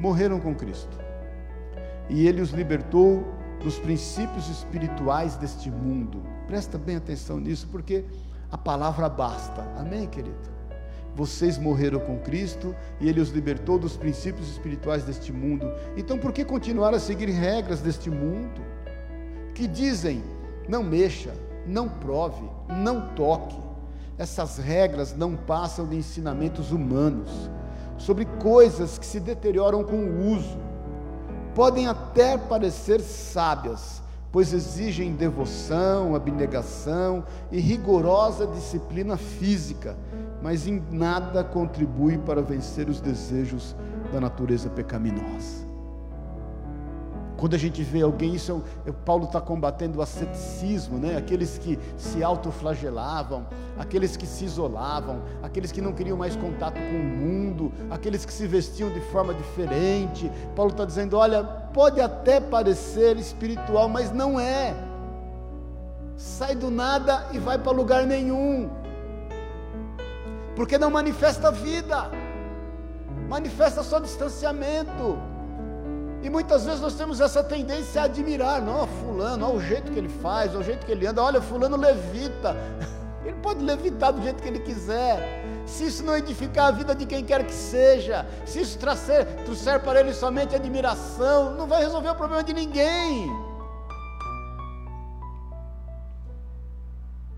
morreram 0.00 0.40
com 0.40 0.52
Cristo. 0.52 0.98
E 2.10 2.26
ele 2.26 2.40
os 2.40 2.50
libertou 2.50 3.24
dos 3.62 3.78
princípios 3.78 4.48
espirituais 4.48 5.36
deste 5.36 5.70
mundo. 5.70 6.20
Presta 6.48 6.76
bem 6.76 6.96
atenção 6.96 7.38
nisso, 7.38 7.68
porque 7.70 8.04
a 8.50 8.58
palavra 8.58 9.08
basta. 9.08 9.62
Amém, 9.78 10.08
querido? 10.08 10.50
Vocês 11.14 11.56
morreram 11.56 12.00
com 12.00 12.18
Cristo 12.18 12.74
e 13.00 13.08
Ele 13.08 13.20
os 13.20 13.28
libertou 13.28 13.78
dos 13.78 13.96
princípios 13.96 14.50
espirituais 14.50 15.04
deste 15.04 15.32
mundo. 15.32 15.72
Então, 15.96 16.18
por 16.18 16.32
que 16.32 16.44
continuar 16.44 16.92
a 16.94 16.98
seguir 16.98 17.28
regras 17.28 17.80
deste 17.80 18.10
mundo 18.10 18.71
que 19.54 19.66
dizem 19.66 20.22
não 20.68 20.82
mexa, 20.82 21.32
não 21.66 21.88
prove, 21.88 22.48
não 22.68 23.08
toque? 23.14 23.56
Essas 24.18 24.58
regras 24.58 25.16
não 25.16 25.34
passam 25.34 25.86
de 25.86 25.96
ensinamentos 25.96 26.70
humanos 26.70 27.30
sobre 27.98 28.24
coisas 28.24 28.98
que 28.98 29.06
se 29.06 29.20
deterioram 29.20 29.82
com 29.84 29.96
o 29.96 30.34
uso. 30.34 30.58
Podem 31.54 31.86
até 31.86 32.36
parecer 32.38 33.00
sábias, 33.00 34.02
pois 34.30 34.52
exigem 34.52 35.14
devoção, 35.14 36.14
abnegação 36.14 37.24
e 37.50 37.60
rigorosa 37.60 38.46
disciplina 38.46 39.16
física, 39.16 39.96
mas 40.42 40.66
em 40.66 40.82
nada 40.90 41.44
contribui 41.44 42.18
para 42.18 42.42
vencer 42.42 42.88
os 42.88 43.00
desejos 43.00 43.76
da 44.12 44.20
natureza 44.20 44.70
pecaminosa. 44.70 45.71
Quando 47.42 47.54
a 47.54 47.58
gente 47.58 47.82
vê 47.82 48.02
alguém, 48.02 48.36
isso 48.36 48.62
é, 48.86 48.90
é 48.90 48.92
Paulo 48.92 49.24
está 49.24 49.40
combatendo 49.40 49.98
o 49.98 50.02
asceticismo, 50.02 50.96
né? 50.96 51.16
aqueles 51.16 51.58
que 51.58 51.76
se 51.96 52.22
autoflagelavam, 52.22 53.48
aqueles 53.76 54.16
que 54.16 54.28
se 54.28 54.44
isolavam, 54.44 55.20
aqueles 55.42 55.72
que 55.72 55.80
não 55.80 55.92
queriam 55.92 56.16
mais 56.16 56.36
contato 56.36 56.76
com 56.76 56.96
o 56.96 57.02
mundo, 57.02 57.72
aqueles 57.90 58.24
que 58.24 58.32
se 58.32 58.46
vestiam 58.46 58.90
de 58.90 59.00
forma 59.00 59.34
diferente. 59.34 60.30
Paulo 60.54 60.70
está 60.70 60.84
dizendo: 60.84 61.16
olha, 61.16 61.42
pode 61.42 62.00
até 62.00 62.40
parecer 62.40 63.16
espiritual, 63.16 63.88
mas 63.88 64.12
não 64.12 64.38
é. 64.38 64.72
Sai 66.16 66.54
do 66.54 66.70
nada 66.70 67.26
e 67.32 67.40
vai 67.40 67.58
para 67.58 67.72
lugar 67.72 68.06
nenhum, 68.06 68.70
porque 70.54 70.78
não 70.78 70.92
manifesta 70.92 71.50
vida, 71.50 72.08
manifesta 73.28 73.82
só 73.82 73.98
distanciamento 73.98 75.31
E 76.22 76.30
muitas 76.30 76.64
vezes 76.64 76.80
nós 76.80 76.94
temos 76.94 77.20
essa 77.20 77.42
tendência 77.42 78.02
a 78.02 78.04
admirar, 78.04 78.62
não, 78.62 78.86
fulano, 78.86 79.44
olha 79.44 79.56
o 79.56 79.60
jeito 79.60 79.90
que 79.90 79.98
ele 79.98 80.08
faz, 80.08 80.52
olha 80.52 80.60
o 80.60 80.64
jeito 80.64 80.86
que 80.86 80.92
ele 80.92 81.06
anda, 81.06 81.22
olha, 81.22 81.40
fulano 81.40 81.76
levita. 81.76 82.56
Ele 83.24 83.36
pode 83.36 83.64
levitar 83.64 84.12
do 84.12 84.20
jeito 84.20 84.42
que 84.42 84.48
ele 84.48 84.58
quiser. 84.58 85.44
Se 85.64 85.86
isso 85.86 86.02
não 86.02 86.16
edificar 86.16 86.66
a 86.66 86.70
vida 86.72 86.92
de 86.92 87.06
quem 87.06 87.24
quer 87.24 87.46
que 87.46 87.52
seja, 87.52 88.26
se 88.44 88.60
isso 88.60 88.76
trouxer, 88.80 89.24
trouxer 89.44 89.78
para 89.78 90.00
ele 90.00 90.12
somente 90.12 90.56
admiração, 90.56 91.54
não 91.54 91.68
vai 91.68 91.84
resolver 91.84 92.08
o 92.08 92.14
problema 92.16 92.42
de 92.42 92.52
ninguém. 92.52 93.30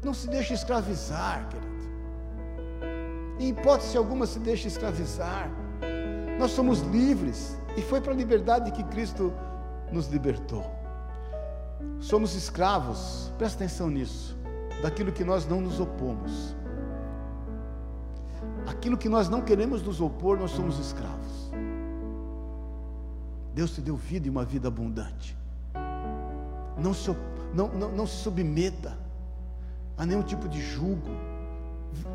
Não 0.02 0.14
se 0.14 0.26
deixe 0.26 0.54
escravizar, 0.54 1.46
querido. 1.50 1.74
Em 3.38 3.48
hipótese 3.48 3.96
alguma 3.98 4.26
se 4.26 4.38
deixe 4.38 4.68
escravizar. 4.68 5.50
Nós 6.38 6.52
somos 6.52 6.80
livres. 6.80 7.58
E 7.76 7.82
foi 7.82 8.00
para 8.00 8.12
a 8.12 8.16
liberdade 8.16 8.70
que 8.70 8.82
Cristo 8.84 9.32
nos 9.90 10.08
libertou. 10.08 10.64
Somos 12.00 12.34
escravos, 12.34 13.32
presta 13.38 13.64
atenção 13.64 13.90
nisso, 13.90 14.36
daquilo 14.82 15.12
que 15.12 15.24
nós 15.24 15.46
não 15.46 15.60
nos 15.60 15.80
opomos. 15.80 16.54
Aquilo 18.66 18.96
que 18.96 19.08
nós 19.08 19.28
não 19.28 19.42
queremos 19.42 19.82
nos 19.82 20.00
opor, 20.00 20.38
nós 20.38 20.50
somos 20.50 20.78
escravos. 20.78 21.50
Deus 23.54 23.74
te 23.74 23.80
deu 23.80 23.96
vida 23.96 24.26
e 24.26 24.30
uma 24.30 24.44
vida 24.44 24.68
abundante. 24.68 25.36
Não 26.76 26.92
se, 26.92 27.14
não, 27.54 27.68
não, 27.68 27.92
não 27.92 28.06
se 28.06 28.16
submeta 28.16 28.98
a 29.96 30.04
nenhum 30.04 30.22
tipo 30.22 30.48
de 30.48 30.60
julgo 30.60 31.10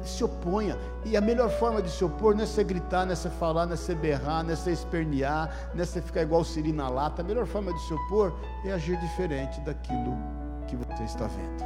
se 0.04 0.24
oponha. 0.24 0.78
E 1.06 1.16
a 1.16 1.22
melhor 1.22 1.50
forma 1.50 1.82
de 1.82 1.90
se 1.90 2.04
opor 2.04 2.36
não 2.36 2.44
é 2.44 2.46
você 2.46 2.64
gritar, 2.64 3.06
não 3.06 3.14
é 3.14 3.16
você 3.16 3.30
falar, 3.30 3.66
não 3.66 3.74
é 3.74 3.78
você 3.78 3.96
berrar, 3.96 4.44
não 4.44 4.52
é 4.52 4.56
você 4.56 4.72
espernear, 4.72 5.72
não 5.74 5.82
é 5.82 5.86
você 5.86 6.02
ficar 6.02 6.22
igual 6.22 6.42
o 6.42 6.46
Siri 6.46 6.72
na 6.72 6.90
lata. 6.90 7.22
A 7.22 7.26
melhor 7.26 7.46
forma 7.46 7.74
de 7.74 7.80
se 7.82 7.94
opor 7.94 8.34
é 8.66 8.72
agir 8.72 9.00
diferente 9.00 9.60
daquilo 9.62 10.18
que 10.68 10.76
você 10.76 11.04
está 11.04 11.28
vendo. 11.28 11.64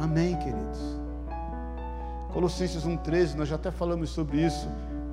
Amém, 0.00 0.36
queridos. 0.36 0.80
Colossenses 2.32 2.84
1,13, 2.84 3.34
nós 3.34 3.48
já 3.48 3.54
até 3.54 3.70
falamos 3.70 4.10
sobre 4.10 4.44
isso. 4.44 4.68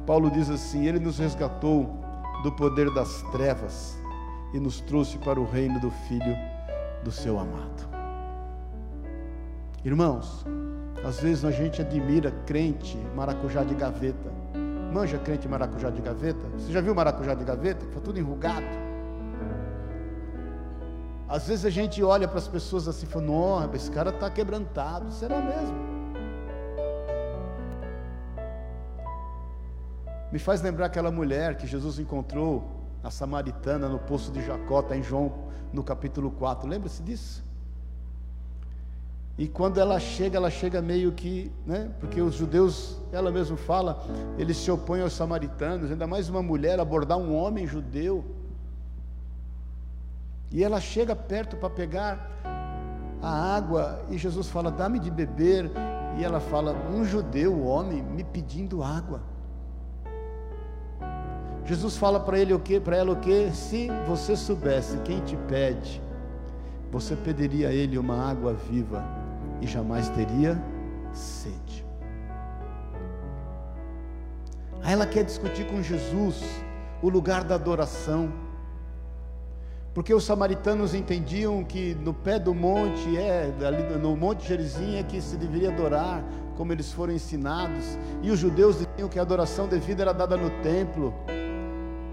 Paulo 0.08 0.32
diz 0.32 0.50
assim: 0.50 0.88
Ele 0.88 1.00
nos 1.00 1.20
resgatou 1.20 1.88
do 2.44 2.52
poder 2.52 2.92
das 2.94 3.22
trevas 3.32 3.96
e 4.54 4.60
nos 4.60 4.82
trouxe 4.82 5.18
para 5.20 5.40
o 5.40 5.46
reino 5.46 5.80
do 5.80 5.92
Filho 5.92 6.36
do 7.04 7.12
seu 7.12 7.40
amado. 7.40 7.90
Irmãos, 9.84 10.46
às 11.04 11.20
vezes 11.20 11.44
a 11.44 11.52
gente 11.52 11.82
admira 11.82 12.32
crente 12.46 12.98
maracujá 13.16 13.64
de 13.64 13.74
gaveta. 13.74 14.32
Manja 14.94 15.18
crente 15.18 15.48
maracujá 15.48 15.90
de 15.90 16.02
gaveta? 16.02 16.48
Você 16.58 16.72
já 16.72 16.82
viu 16.82 16.94
maracujá 16.94 17.34
de 17.34 17.44
gaveta? 17.44 17.86
Está 17.86 18.00
tudo 18.00 18.20
enrugado. 18.20 18.66
Às 21.28 21.48
vezes 21.48 21.66
a 21.66 21.70
gente 21.70 22.04
olha 22.04 22.28
para 22.28 22.40
as 22.40 22.48
pessoas 22.48 22.88
assim 22.88 23.06
e 23.06 23.10
fala, 23.10 23.26
nossa, 23.26 23.76
esse 23.76 23.90
cara 23.90 24.10
está 24.10 24.30
quebrantado. 24.30 25.12
Será 25.12 25.40
mesmo? 25.40 25.92
Me 30.32 30.40
faz 30.40 30.62
lembrar 30.62 30.86
aquela 30.86 31.12
mulher 31.12 31.58
que 31.58 31.66
Jesus 31.66 32.00
encontrou, 32.00 32.64
a 33.04 33.10
samaritana, 33.10 33.90
no 33.90 33.98
poço 33.98 34.32
de 34.32 34.46
Jacó, 34.46 34.82
está 34.82 34.96
em 34.96 35.02
João, 35.02 35.34
no 35.74 35.84
capítulo 35.84 36.32
4. 36.32 36.70
Lembra-se 36.70 37.02
disso? 37.02 37.44
E 39.38 39.48
quando 39.48 39.80
ela 39.80 40.00
chega, 40.00 40.38
ela 40.38 40.50
chega 40.50 40.82
meio 40.82 41.12
que, 41.12 41.52
né? 41.66 41.90
Porque 42.00 42.22
os 42.22 42.36
judeus, 42.36 43.00
ela 43.12 43.32
mesma 43.32 43.58
fala, 43.58 44.04
eles 44.38 44.58
se 44.58 44.70
opõem 44.70 45.02
aos 45.02 45.14
samaritanos, 45.14 45.90
ainda 45.90 46.06
mais 46.06 46.30
uma 46.30 46.44
mulher 46.44 46.80
abordar 46.80 47.18
um 47.18 47.36
homem 47.36 47.66
judeu. 47.66 48.24
E 50.52 50.64
ela 50.64 50.82
chega 50.82 51.16
perto 51.16 51.56
para 51.56 51.70
pegar 51.70 52.30
a 53.22 53.56
água 53.56 54.04
e 54.10 54.18
Jesus 54.18 54.50
fala: 54.50 54.70
"Dá-me 54.70 55.00
de 55.00 55.10
beber". 55.10 55.72
E 56.20 56.24
ela 56.24 56.42
fala: 56.42 56.76
"Um 56.94 57.06
judeu, 57.06 57.64
homem, 57.64 58.04
me 58.04 58.24
pedindo 58.24 58.84
água". 58.84 59.22
Jesus 61.66 61.96
fala 61.96 62.20
para 62.20 62.38
ele 62.38 62.54
o 62.54 62.60
que? 62.60 62.82
Para 62.82 62.98
ela 62.98 63.14
o 63.14 63.16
que? 63.16 63.50
Se 63.52 63.88
você 64.06 64.36
soubesse 64.36 64.98
quem 65.06 65.22
te 65.22 65.38
pede, 65.48 66.02
você 66.92 67.16
pediria 67.16 67.70
a 67.70 67.74
ele 67.74 67.98
uma 67.98 68.30
água 68.30 68.54
viva 68.54 69.21
e 69.62 69.68
jamais 69.68 70.10
teria 70.10 70.62
sede. 71.14 71.86
Aí 74.84 74.94
ela 74.94 75.06
quer 75.06 75.24
discutir 75.24 75.68
com 75.68 75.82
Jesus 75.82 76.44
o 77.02 77.10
lugar 77.10 77.44
da 77.44 77.56
adoração. 77.56 78.32
Porque 79.94 80.14
os 80.14 80.24
samaritanos 80.24 80.94
entendiam 80.94 81.64
que 81.64 81.94
no 81.96 82.14
pé 82.14 82.40
do 82.40 82.54
monte, 82.54 83.18
é, 83.18 83.52
ali 83.66 83.84
no 83.98 84.16
monte 84.16 84.48
Gerizim 84.48 84.96
é 84.96 85.04
que 85.04 85.22
se 85.22 85.36
deveria 85.36 85.70
adorar, 85.70 86.24
como 86.56 86.72
eles 86.72 86.92
foram 86.94 87.14
ensinados, 87.14 87.98
e 88.22 88.32
os 88.32 88.40
judeus 88.40 88.78
diziam 88.78 89.10
que 89.10 89.20
a 89.20 89.22
adoração 89.22 89.68
devida 89.68 90.04
era 90.04 90.14
dada 90.14 90.38
no 90.38 90.50
templo, 90.62 91.14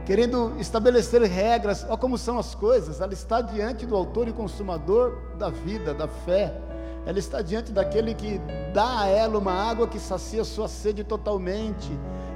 querendo 0.05 0.55
estabelecer 0.59 1.23
regras, 1.23 1.85
olha 1.85 1.97
como 1.97 2.19
são 2.19 2.39
as 2.39 2.55
coisas, 2.55 3.01
ela 3.01 3.13
está 3.13 3.41
diante 3.41 3.87
do 3.87 3.95
autor 3.95 4.27
e 4.27 4.33
consumador 4.33 5.17
da 5.39 5.51
vida, 5.51 5.95
da 5.95 6.09
fé, 6.09 6.53
ela 7.09 7.19
está 7.19 7.41
diante 7.41 7.73
daquele 7.73 8.13
que 8.13 8.39
dá 8.75 9.01
a 9.01 9.07
ela 9.07 9.39
uma 9.39 9.51
água 9.51 9.89
que 9.89 9.99
sacia 9.99 10.45
sua 10.45 10.69
sede 10.69 11.03
totalmente. 11.03 11.91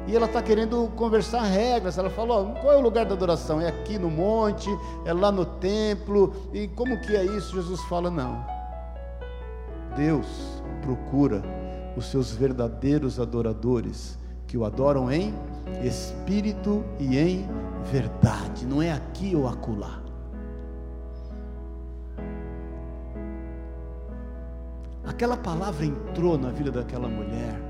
E 0.07 0.17
ela 0.17 0.25
está 0.25 0.41
querendo 0.41 0.91
conversar 0.97 1.43
regras. 1.43 1.99
Ela 1.99 2.09
falou: 2.09 2.55
qual 2.55 2.73
é 2.73 2.79
o 2.79 2.81
lugar 2.81 3.05
da 3.05 3.13
adoração? 3.13 3.61
É 3.61 3.69
aqui 3.69 3.99
no 3.99 4.09
monte? 4.09 4.71
É 5.05 5.13
lá 5.13 5.31
no 5.31 5.45
templo? 5.45 6.33
E 6.55 6.69
como 6.69 6.99
que 7.03 7.15
é 7.15 7.23
isso? 7.23 7.55
Jesus 7.55 7.83
fala: 7.83 8.11
não. 8.11 8.43
Deus 9.95 10.27
procura 10.81 11.43
os 11.95 12.07
seus 12.07 12.33
verdadeiros 12.33 13.21
adoradores 13.21 14.19
que 14.47 14.57
o 14.57 14.65
adoram 14.65 15.13
em 15.13 15.35
espírito 15.85 16.83
e 16.99 17.19
em 17.19 17.47
verdade. 17.93 18.65
Não 18.65 18.81
é 18.81 18.91
aqui 18.91 19.37
ou 19.37 19.47
acolá. 19.47 20.02
Aquela 25.07 25.37
palavra 25.37 25.85
entrou 25.85 26.39
na 26.39 26.51
vida 26.51 26.71
daquela 26.71 27.09
mulher. 27.09 27.61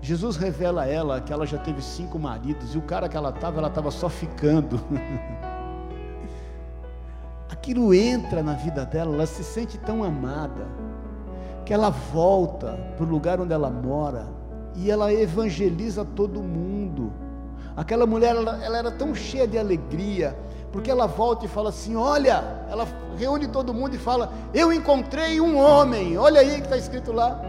Jesus 0.00 0.36
revela 0.36 0.82
a 0.82 0.86
ela 0.86 1.20
que 1.20 1.32
ela 1.32 1.46
já 1.46 1.58
teve 1.58 1.82
cinco 1.82 2.18
maridos 2.18 2.74
e 2.74 2.78
o 2.78 2.82
cara 2.82 3.08
que 3.08 3.16
ela 3.16 3.30
estava, 3.30 3.58
ela 3.58 3.68
estava 3.68 3.90
só 3.90 4.08
ficando. 4.08 4.80
Aquilo 7.50 7.92
entra 7.92 8.42
na 8.42 8.54
vida 8.54 8.84
dela, 8.84 9.14
ela 9.14 9.26
se 9.26 9.44
sente 9.44 9.78
tão 9.78 10.04
amada 10.04 10.66
que 11.64 11.72
ela 11.72 11.90
volta 11.90 12.78
para 12.96 13.04
o 13.04 13.08
lugar 13.08 13.40
onde 13.40 13.52
ela 13.52 13.70
mora 13.70 14.28
e 14.74 14.90
ela 14.90 15.12
evangeliza 15.12 16.04
todo 16.04 16.42
mundo. 16.42 17.12
Aquela 17.76 18.06
mulher, 18.06 18.34
ela, 18.34 18.64
ela 18.64 18.78
era 18.78 18.90
tão 18.90 19.14
cheia 19.14 19.46
de 19.46 19.58
alegria 19.58 20.36
porque 20.72 20.90
ela 20.90 21.06
volta 21.06 21.44
e 21.44 21.48
fala 21.48 21.70
assim: 21.70 21.96
Olha, 21.96 22.44
ela 22.70 22.86
reúne 23.16 23.48
todo 23.48 23.72
mundo 23.72 23.94
e 23.94 23.98
fala: 23.98 24.32
Eu 24.52 24.72
encontrei 24.72 25.40
um 25.40 25.58
homem, 25.58 26.18
olha 26.18 26.40
aí 26.40 26.56
que 26.56 26.66
está 26.66 26.76
escrito 26.76 27.12
lá. 27.12 27.40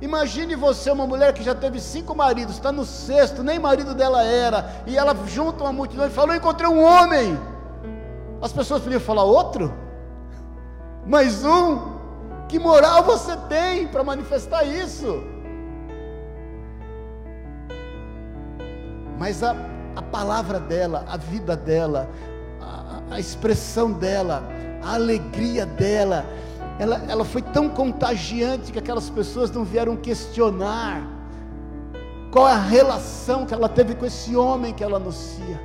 Imagine 0.00 0.56
você, 0.56 0.90
uma 0.90 1.06
mulher 1.06 1.34
que 1.34 1.42
já 1.42 1.54
teve 1.54 1.78
cinco 1.78 2.14
maridos, 2.14 2.54
está 2.54 2.72
no 2.72 2.86
sexto, 2.86 3.42
nem 3.42 3.58
marido 3.58 3.94
dela 3.94 4.24
era, 4.24 4.82
e 4.86 4.96
ela 4.96 5.14
junta 5.26 5.62
uma 5.62 5.72
multidão 5.72 6.06
e 6.06 6.10
fala: 6.10 6.32
Eu 6.32 6.38
encontrei 6.38 6.68
um 6.68 6.82
homem. 6.82 7.38
As 8.40 8.52
pessoas 8.52 8.82
podiam 8.82 9.00
falar: 9.00 9.24
Outro? 9.24 9.72
Mais 11.06 11.44
um? 11.44 12.00
Que 12.48 12.58
moral 12.58 13.02
você 13.04 13.36
tem 13.48 13.86
para 13.86 14.02
manifestar 14.02 14.64
isso? 14.64 15.22
Mas 19.18 19.42
a 19.42 19.54
a 20.00 20.02
palavra 20.02 20.58
dela, 20.58 21.04
a 21.06 21.18
vida 21.18 21.54
dela, 21.54 22.08
a, 22.58 23.14
a 23.14 23.20
expressão 23.20 23.92
dela, 23.92 24.42
a 24.82 24.94
alegria 24.94 25.66
dela, 25.66 26.24
ela, 26.78 26.96
ela 27.06 27.24
foi 27.24 27.42
tão 27.42 27.68
contagiante 27.68 28.72
que 28.72 28.78
aquelas 28.78 29.10
pessoas 29.10 29.50
não 29.50 29.62
vieram 29.62 29.96
questionar 29.96 31.06
qual 32.32 32.48
é 32.48 32.52
a 32.52 32.58
relação 32.58 33.44
que 33.44 33.52
ela 33.52 33.68
teve 33.68 33.94
com 33.94 34.06
esse 34.06 34.34
homem 34.34 34.72
que 34.72 34.82
ela 34.82 34.96
anuncia. 34.96 35.60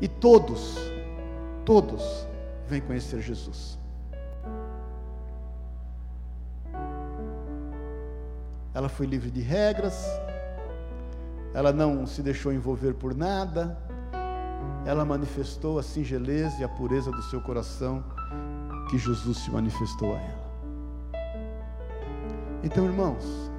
E 0.00 0.08
todos, 0.08 0.76
todos 1.64 2.26
vêm 2.66 2.80
conhecer 2.80 3.20
Jesus. 3.20 3.78
Ela 8.74 8.88
foi 8.88 9.06
livre 9.06 9.30
de 9.30 9.40
regras, 9.40 10.04
ela 11.58 11.72
não 11.72 12.06
se 12.06 12.22
deixou 12.22 12.52
envolver 12.52 12.94
por 12.94 13.12
nada, 13.16 13.76
ela 14.86 15.04
manifestou 15.04 15.76
a 15.80 15.82
singeleza 15.82 16.54
e 16.60 16.62
a 16.62 16.68
pureza 16.68 17.10
do 17.10 17.20
seu 17.24 17.40
coração 17.40 18.04
que 18.88 18.96
Jesus 18.96 19.38
se 19.38 19.50
manifestou 19.50 20.14
a 20.14 20.20
ela. 20.20 20.50
Então, 22.62 22.84
irmãos, 22.84 23.50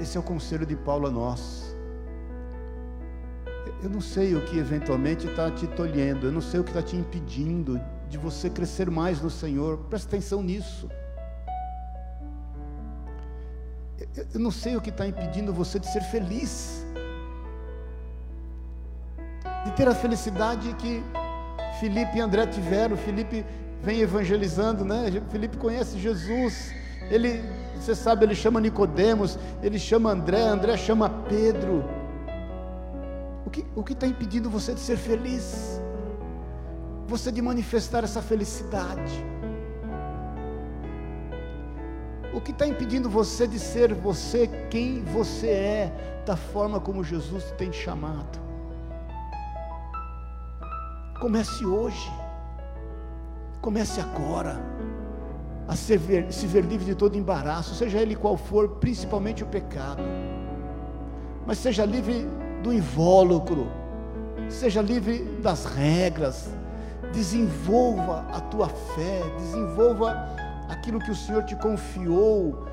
Esse 0.00 0.16
é 0.16 0.20
o 0.20 0.24
conselho 0.24 0.66
de 0.66 0.74
Paulo 0.74 1.06
a 1.06 1.10
nós. 1.10 1.72
Eu 3.80 3.88
não 3.88 4.00
sei 4.00 4.34
o 4.34 4.44
que 4.44 4.58
eventualmente 4.58 5.28
está 5.28 5.52
te 5.52 5.68
tolhendo, 5.68 6.26
eu 6.26 6.32
não 6.32 6.40
sei 6.40 6.58
o 6.58 6.64
que 6.64 6.70
está 6.70 6.82
te 6.82 6.96
impedindo 6.96 7.80
de 8.10 8.18
você 8.18 8.50
crescer 8.50 8.90
mais 8.90 9.22
no 9.22 9.30
Senhor. 9.30 9.78
Presta 9.88 10.08
atenção 10.08 10.42
nisso. 10.42 10.90
Eu 14.32 14.40
não 14.40 14.50
sei 14.50 14.76
o 14.76 14.80
que 14.80 14.90
está 14.90 15.06
impedindo 15.06 15.52
você 15.52 15.78
de 15.78 15.86
ser 15.86 16.02
feliz, 16.02 16.84
de 19.64 19.70
ter 19.72 19.88
a 19.88 19.94
felicidade 19.94 20.74
que 20.74 21.02
Felipe 21.80 22.18
e 22.18 22.20
André 22.20 22.46
tiveram. 22.46 22.96
Felipe 22.96 23.44
vem 23.82 24.00
evangelizando, 24.00 24.84
né? 24.84 25.06
Felipe 25.30 25.56
conhece 25.56 25.98
Jesus. 25.98 26.72
Ele, 27.10 27.42
você 27.76 27.94
sabe, 27.94 28.24
ele 28.24 28.34
chama 28.34 28.60
Nicodemos, 28.60 29.38
ele 29.62 29.78
chama 29.78 30.10
André, 30.10 30.42
André 30.42 30.76
chama 30.76 31.08
Pedro. 31.08 31.84
O 33.76 33.84
que 33.84 33.92
está 33.92 34.06
impedindo 34.06 34.50
você 34.50 34.74
de 34.74 34.80
ser 34.80 34.96
feliz? 34.96 35.80
Você 37.06 37.30
de 37.30 37.40
manifestar 37.40 38.02
essa 38.02 38.20
felicidade? 38.20 39.24
O 42.34 42.40
que 42.40 42.50
está 42.50 42.66
impedindo 42.66 43.08
você 43.08 43.46
de 43.46 43.60
ser 43.60 43.94
você 43.94 44.48
quem 44.68 45.04
você 45.04 45.46
é, 45.46 46.22
da 46.26 46.36
forma 46.36 46.80
como 46.80 47.04
Jesus 47.04 47.44
te 47.44 47.52
tem 47.52 47.72
chamado? 47.72 48.40
Comece 51.20 51.64
hoje, 51.64 52.12
comece 53.60 54.00
agora, 54.00 54.60
a 55.68 55.76
se 55.76 55.96
ver, 55.96 56.32
se 56.32 56.48
ver 56.48 56.64
livre 56.64 56.84
de 56.84 56.96
todo 56.96 57.16
embaraço, 57.16 57.72
seja 57.76 57.98
ele 58.00 58.16
qual 58.16 58.36
for, 58.36 58.68
principalmente 58.80 59.44
o 59.44 59.46
pecado, 59.46 60.02
mas 61.46 61.58
seja 61.58 61.84
livre 61.84 62.26
do 62.64 62.72
invólucro, 62.72 63.68
seja 64.48 64.82
livre 64.82 65.20
das 65.40 65.66
regras, 65.66 66.50
desenvolva 67.12 68.26
a 68.32 68.40
tua 68.40 68.68
fé, 68.68 69.22
desenvolva 69.38 70.43
aquilo 70.68 70.98
que 70.98 71.10
o 71.10 71.14
Senhor 71.14 71.44
te 71.44 71.56
confiou, 71.56 72.66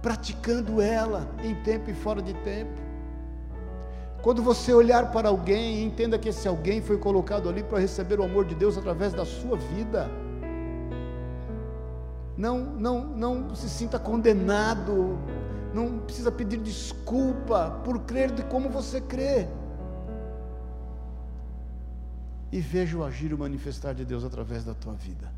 praticando 0.00 0.80
ela 0.80 1.28
em 1.42 1.54
tempo 1.62 1.90
e 1.90 1.94
fora 1.94 2.20
de 2.20 2.34
tempo. 2.34 2.84
Quando 4.22 4.42
você 4.42 4.72
olhar 4.72 5.12
para 5.12 5.28
alguém, 5.28 5.84
entenda 5.84 6.18
que 6.18 6.30
esse 6.30 6.48
alguém 6.48 6.80
foi 6.80 6.96
colocado 6.96 7.48
ali 7.48 7.62
para 7.62 7.78
receber 7.78 8.18
o 8.18 8.24
amor 8.24 8.46
de 8.46 8.54
Deus 8.54 8.78
através 8.78 9.12
da 9.12 9.24
sua 9.24 9.56
vida. 9.56 10.08
Não, 12.36 12.58
não, 12.58 13.04
não 13.04 13.54
se 13.54 13.68
sinta 13.68 13.98
condenado, 13.98 15.18
não 15.74 15.98
precisa 15.98 16.32
pedir 16.32 16.58
desculpa 16.58 17.82
por 17.84 18.00
crer 18.00 18.30
de 18.32 18.42
como 18.44 18.70
você 18.70 19.00
crê. 19.00 19.46
E 22.50 22.60
veja 22.60 22.96
o 22.96 23.04
agir 23.04 23.30
e 23.30 23.34
o 23.34 23.38
manifestar 23.38 23.94
de 23.94 24.04
Deus 24.04 24.24
através 24.24 24.64
da 24.64 24.72
tua 24.72 24.94
vida. 24.94 25.30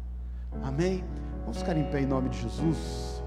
Amém? 0.63 1.03
Vamos 1.47 1.59
ficar 1.59 1.77
em 1.77 1.85
pé 1.85 2.01
em 2.01 2.07
nome 2.07 2.29
de 2.29 2.41
Jesus. 2.41 3.23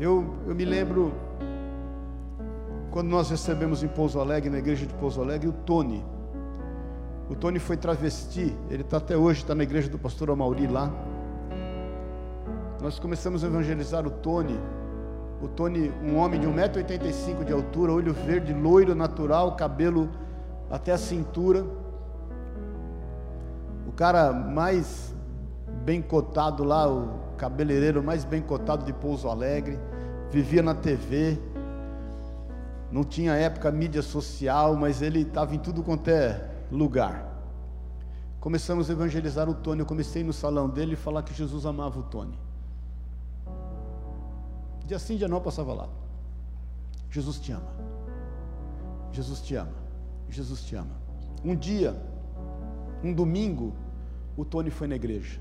Eu, 0.00 0.34
eu 0.46 0.54
me 0.54 0.64
lembro 0.64 1.12
quando 2.90 3.08
nós 3.08 3.28
recebemos 3.28 3.82
em 3.82 3.88
Pouso 3.88 4.18
Alegre, 4.18 4.48
na 4.48 4.58
igreja 4.58 4.86
de 4.86 4.94
Pouso 4.94 5.20
Alegre, 5.20 5.46
o 5.46 5.52
Tony. 5.52 6.02
O 7.28 7.34
Tony 7.34 7.58
foi 7.58 7.76
travesti, 7.76 8.56
ele 8.70 8.80
está 8.80 8.96
até 8.96 9.14
hoje, 9.14 9.42
está 9.42 9.54
na 9.54 9.62
igreja 9.62 9.90
do 9.90 9.98
pastor 9.98 10.30
Amauri 10.30 10.66
lá. 10.66 10.90
Nós 12.80 12.98
começamos 12.98 13.44
a 13.44 13.46
evangelizar 13.46 14.06
o 14.06 14.10
Tony. 14.10 14.58
O 15.42 15.48
Tony, 15.48 15.92
um 16.02 16.16
homem 16.16 16.40
de 16.40 16.46
1,85m 16.46 17.44
de 17.44 17.52
altura, 17.52 17.92
olho 17.92 18.14
verde, 18.14 18.54
loiro, 18.54 18.94
natural, 18.94 19.54
cabelo 19.54 20.08
até 20.70 20.92
a 20.92 20.98
cintura. 20.98 21.64
O 23.86 23.92
cara 23.92 24.32
mais 24.32 25.14
bem 25.84 26.00
cotado 26.00 26.64
lá, 26.64 26.88
o 26.88 27.34
cabeleireiro 27.36 28.02
mais 28.02 28.24
bem 28.24 28.42
cotado 28.42 28.84
de 28.84 28.92
Pouso 28.92 29.28
Alegre, 29.28 29.78
vivia 30.30 30.62
na 30.62 30.74
TV, 30.74 31.38
não 32.90 33.02
tinha 33.02 33.34
época 33.34 33.70
mídia 33.70 34.02
social, 34.02 34.76
mas 34.76 35.02
ele 35.02 35.22
estava 35.22 35.54
em 35.54 35.58
tudo 35.58 35.82
quanto 35.82 36.08
é 36.08 36.48
lugar. 36.70 37.34
Começamos 38.40 38.88
a 38.88 38.92
evangelizar 38.92 39.48
o 39.48 39.54
Tony. 39.54 39.80
Eu 39.80 39.86
comecei 39.86 40.22
no 40.22 40.32
salão 40.32 40.68
dele 40.68 40.92
e 40.92 40.96
falar 40.96 41.22
que 41.22 41.34
Jesus 41.34 41.66
amava 41.66 41.98
o 41.98 42.02
Tony. 42.02 42.38
Dia 44.86 44.98
sim, 44.98 45.16
dia 45.16 45.26
não, 45.26 45.40
passava 45.40 45.72
lá. 45.72 45.88
Jesus 47.10 47.40
te 47.40 47.52
ama. 47.52 47.72
Jesus 49.12 49.40
te 49.40 49.56
ama. 49.56 49.83
Jesus 50.30 50.62
te 50.62 50.74
ama. 50.76 50.96
Um 51.44 51.54
dia, 51.54 51.94
um 53.02 53.12
domingo, 53.12 53.74
o 54.36 54.44
Tony 54.44 54.70
foi 54.70 54.86
na 54.86 54.96
igreja. 54.96 55.38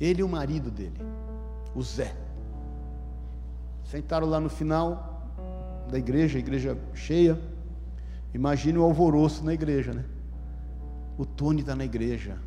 Ele 0.00 0.20
e 0.20 0.24
o 0.24 0.28
marido 0.28 0.70
dele, 0.70 1.00
o 1.74 1.82
Zé. 1.82 2.14
Sentaram 3.84 4.26
lá 4.26 4.40
no 4.40 4.48
final 4.48 5.12
da 5.90 5.98
igreja, 5.98 6.38
igreja 6.38 6.78
cheia. 6.94 7.38
Imagine 8.34 8.78
o 8.78 8.82
alvoroço 8.82 9.44
na 9.44 9.52
igreja, 9.52 9.92
né? 9.92 10.04
O 11.18 11.26
Tony 11.26 11.60
está 11.60 11.76
na 11.76 11.84
igreja, 11.84 12.38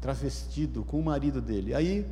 travestido 0.00 0.84
com 0.84 1.00
o 1.00 1.04
marido 1.04 1.40
dele. 1.40 1.74
Aí 1.74 2.06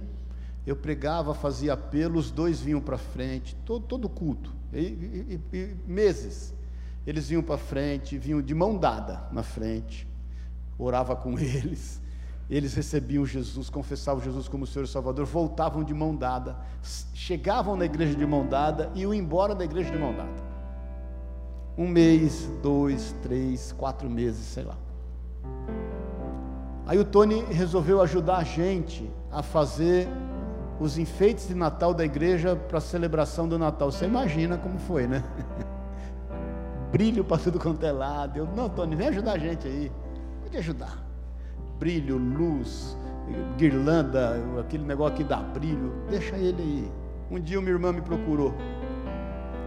eu 0.66 0.76
pregava, 0.76 1.34
fazia 1.34 1.72
apelo, 1.72 2.18
os 2.18 2.30
dois 2.30 2.60
vinham 2.60 2.80
para 2.80 2.98
frente, 2.98 3.56
todo, 3.64 3.86
todo 3.86 4.08
culto, 4.08 4.52
e, 4.72 4.80
e, 4.80 5.40
e, 5.52 5.76
meses. 5.86 6.54
Eles 7.06 7.28
vinham 7.28 7.42
para 7.42 7.56
frente, 7.56 8.18
vinham 8.18 8.42
de 8.42 8.54
mão 8.54 8.76
dada 8.76 9.28
na 9.32 9.42
frente, 9.42 10.06
orava 10.78 11.16
com 11.16 11.36
eles, 11.38 12.00
eles 12.48 12.74
recebiam 12.74 13.24
Jesus, 13.24 13.70
confessavam 13.70 14.22
Jesus 14.22 14.48
como 14.48 14.66
Senhor 14.66 14.84
e 14.84 14.88
Salvador, 14.88 15.24
voltavam 15.24 15.84
de 15.84 15.94
mão 15.94 16.14
dada, 16.14 16.56
chegavam 17.14 17.76
na 17.76 17.84
igreja 17.84 18.14
de 18.14 18.26
mão 18.26 18.46
dada 18.46 18.90
e 18.94 19.02
iam 19.02 19.14
embora 19.14 19.54
da 19.54 19.64
igreja 19.64 19.90
de 19.90 19.98
mão 19.98 20.12
dada. 20.12 20.50
Um 21.78 21.86
mês, 21.86 22.50
dois, 22.62 23.14
três, 23.22 23.72
quatro 23.72 24.10
meses, 24.10 24.44
sei 24.44 24.64
lá. 24.64 24.76
Aí 26.86 26.98
o 26.98 27.04
Tony 27.04 27.44
resolveu 27.44 28.02
ajudar 28.02 28.38
a 28.38 28.44
gente 28.44 29.08
a 29.30 29.42
fazer 29.42 30.08
os 30.80 30.98
enfeites 30.98 31.46
de 31.46 31.54
Natal 31.54 31.94
da 31.94 32.04
igreja 32.04 32.56
para 32.56 32.78
a 32.78 32.80
celebração 32.80 33.48
do 33.48 33.56
Natal. 33.56 33.92
Você 33.92 34.06
imagina 34.06 34.58
como 34.58 34.78
foi, 34.78 35.06
né? 35.06 35.22
brilho 36.90 37.24
para 37.24 37.38
tudo 37.38 37.58
quanto 37.58 37.84
é 37.84 37.92
lado. 37.92 38.38
Eu, 38.38 38.46
não, 38.46 38.68
Tony, 38.68 38.96
vem 38.96 39.08
ajudar 39.08 39.32
a 39.32 39.38
gente 39.38 39.66
aí. 39.66 39.90
Pode 40.42 40.56
ajudar. 40.56 40.98
Brilho, 41.78 42.18
luz, 42.18 42.96
guirlanda, 43.56 44.36
aquele 44.58 44.84
negócio 44.84 45.16
que 45.16 45.24
dá 45.24 45.36
brilho. 45.36 45.92
Deixa 46.10 46.36
ele 46.36 46.62
aí. 46.62 46.92
Um 47.30 47.40
dia 47.40 47.58
uma 47.58 47.68
irmã 47.68 47.92
me 47.92 48.00
procurou. 48.00 48.52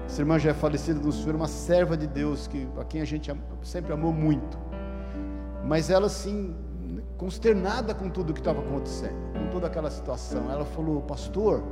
Essa 0.06 0.22
irmã 0.22 0.38
já 0.38 0.52
é 0.52 0.54
falecida 0.54 1.00
do 1.00 1.12
Senhor, 1.12 1.36
uma 1.36 1.48
serva 1.48 1.96
de 1.96 2.06
Deus, 2.06 2.46
que, 2.46 2.68
a 2.78 2.84
quem 2.84 3.02
a 3.02 3.06
gente 3.06 3.34
sempre 3.64 3.94
amou 3.94 4.12
muito. 4.12 4.58
Mas 5.66 5.90
ela, 5.90 6.08
assim, 6.08 6.54
consternada 7.18 7.96
com 7.96 8.10
tudo 8.10 8.32
o 8.32 8.34
que 8.34 8.42
estava 8.42 8.60
acontecendo, 8.60 9.16
com 9.34 9.48
toda 9.50 9.68
aquela 9.68 9.90
situação, 9.90 10.52
ela 10.52 10.66
falou: 10.66 11.02
Pastor, 11.04 11.64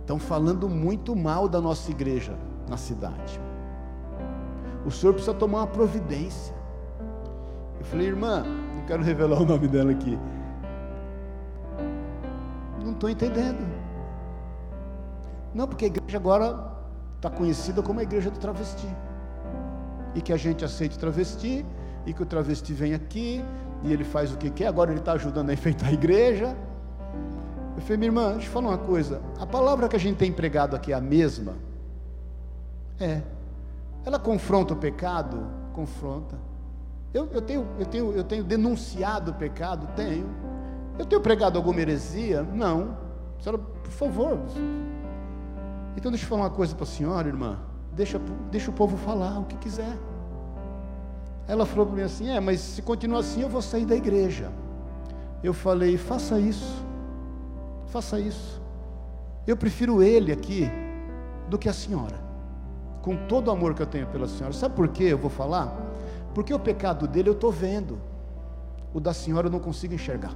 estão 0.00 0.18
falando 0.18 0.68
muito 0.70 1.14
mal 1.14 1.46
da 1.46 1.60
nossa 1.60 1.90
igreja 1.90 2.32
na 2.68 2.78
cidade 2.78 3.38
o 4.84 4.90
senhor 4.90 5.12
precisa 5.12 5.34
tomar 5.34 5.58
uma 5.58 5.66
providência. 5.66 6.54
Eu 7.78 7.84
falei, 7.86 8.06
irmã, 8.06 8.44
não 8.76 8.84
quero 8.86 9.02
revelar 9.02 9.40
o 9.40 9.44
nome 9.44 9.68
dela 9.68 9.90
aqui. 9.90 10.18
Não 12.82 12.92
estou 12.92 13.08
entendendo. 13.08 13.64
Não, 15.54 15.66
porque 15.66 15.84
a 15.84 15.88
igreja 15.88 16.16
agora 16.16 16.72
está 17.16 17.30
conhecida 17.30 17.82
como 17.82 18.00
a 18.00 18.02
igreja 18.02 18.30
do 18.30 18.38
travesti. 18.38 18.88
E 20.14 20.20
que 20.20 20.32
a 20.32 20.36
gente 20.36 20.64
aceite 20.64 20.98
travesti, 20.98 21.64
e 22.04 22.12
que 22.12 22.22
o 22.22 22.26
travesti 22.26 22.72
vem 22.72 22.94
aqui, 22.94 23.44
e 23.82 23.92
ele 23.92 24.04
faz 24.04 24.32
o 24.32 24.36
que 24.36 24.50
quer, 24.50 24.66
agora 24.66 24.90
ele 24.90 25.00
está 25.00 25.12
ajudando 25.12 25.50
a 25.50 25.52
enfeitar 25.52 25.88
a 25.88 25.92
igreja. 25.92 26.56
Eu 27.76 27.82
falei, 27.82 27.96
minha 27.96 28.08
irmã, 28.08 28.32
deixa 28.32 28.48
eu 28.48 28.52
falar 28.52 28.68
uma 28.68 28.78
coisa. 28.78 29.20
A 29.38 29.46
palavra 29.46 29.88
que 29.88 29.96
a 29.96 29.98
gente 29.98 30.16
tem 30.16 30.28
empregado 30.28 30.76
aqui 30.76 30.92
é 30.92 30.94
a 30.94 31.00
mesma. 31.00 31.54
É. 33.00 33.22
Ela 34.04 34.18
confronta 34.18 34.74
o 34.74 34.76
pecado? 34.76 35.46
Confronta. 35.72 36.36
Eu, 37.12 37.28
eu, 37.32 37.42
tenho, 37.42 37.66
eu, 37.78 37.86
tenho, 37.86 38.12
eu 38.12 38.24
tenho 38.24 38.42
denunciado 38.44 39.30
o 39.30 39.34
pecado? 39.34 39.86
Tenho. 39.94 40.26
Eu 40.98 41.04
tenho 41.04 41.20
pregado 41.20 41.58
alguma 41.58 41.80
heresia? 41.80 42.42
Não. 42.42 42.96
Senhora, 43.38 43.58
por 43.58 43.90
favor. 43.90 44.38
Então 45.96 46.10
deixa 46.10 46.24
eu 46.24 46.28
falar 46.28 46.42
uma 46.42 46.50
coisa 46.50 46.74
para 46.74 46.84
a 46.84 46.86
senhora, 46.86 47.28
irmã. 47.28 47.58
Deixa, 47.92 48.18
deixa 48.50 48.70
o 48.70 48.74
povo 48.74 48.96
falar 48.96 49.38
o 49.38 49.44
que 49.44 49.56
quiser. 49.56 49.96
Ela 51.46 51.66
falou 51.66 51.86
para 51.86 51.96
mim 51.96 52.02
assim: 52.02 52.28
É, 52.30 52.40
mas 52.40 52.60
se 52.60 52.82
continuar 52.82 53.20
assim, 53.20 53.42
eu 53.42 53.48
vou 53.48 53.60
sair 53.60 53.84
da 53.84 53.94
igreja. 53.94 54.50
Eu 55.42 55.52
falei: 55.52 55.96
Faça 55.98 56.38
isso. 56.38 56.84
faça 57.86 58.18
isso. 58.18 58.62
Eu 59.46 59.56
prefiro 59.56 60.02
ele 60.02 60.32
aqui 60.32 60.70
do 61.48 61.58
que 61.58 61.68
a 61.68 61.72
senhora, 61.72 62.18
com 63.02 63.16
todo 63.26 63.48
o 63.48 63.50
amor 63.50 63.74
que 63.74 63.82
eu 63.82 63.86
tenho 63.86 64.06
pela 64.06 64.28
senhora. 64.28 64.54
Sabe 64.54 64.76
por 64.76 64.88
que 64.88 65.02
eu 65.02 65.18
vou 65.18 65.28
falar? 65.28 65.76
Porque 66.32 66.54
o 66.54 66.58
pecado 66.58 67.06
dele 67.06 67.28
eu 67.28 67.34
estou 67.34 67.50
vendo, 67.50 67.98
o 68.94 69.00
da 69.00 69.12
senhora 69.12 69.48
eu 69.48 69.50
não 69.50 69.58
consigo 69.58 69.92
enxergar. 69.92 70.32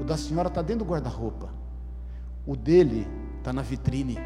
O 0.00 0.04
da 0.04 0.16
senhora 0.16 0.48
está 0.48 0.62
dentro 0.62 0.84
do 0.84 0.90
guarda-roupa, 0.90 1.50
o 2.46 2.56
dele 2.56 3.06
está 3.38 3.52
na 3.52 3.62
vitrine. 3.62 4.16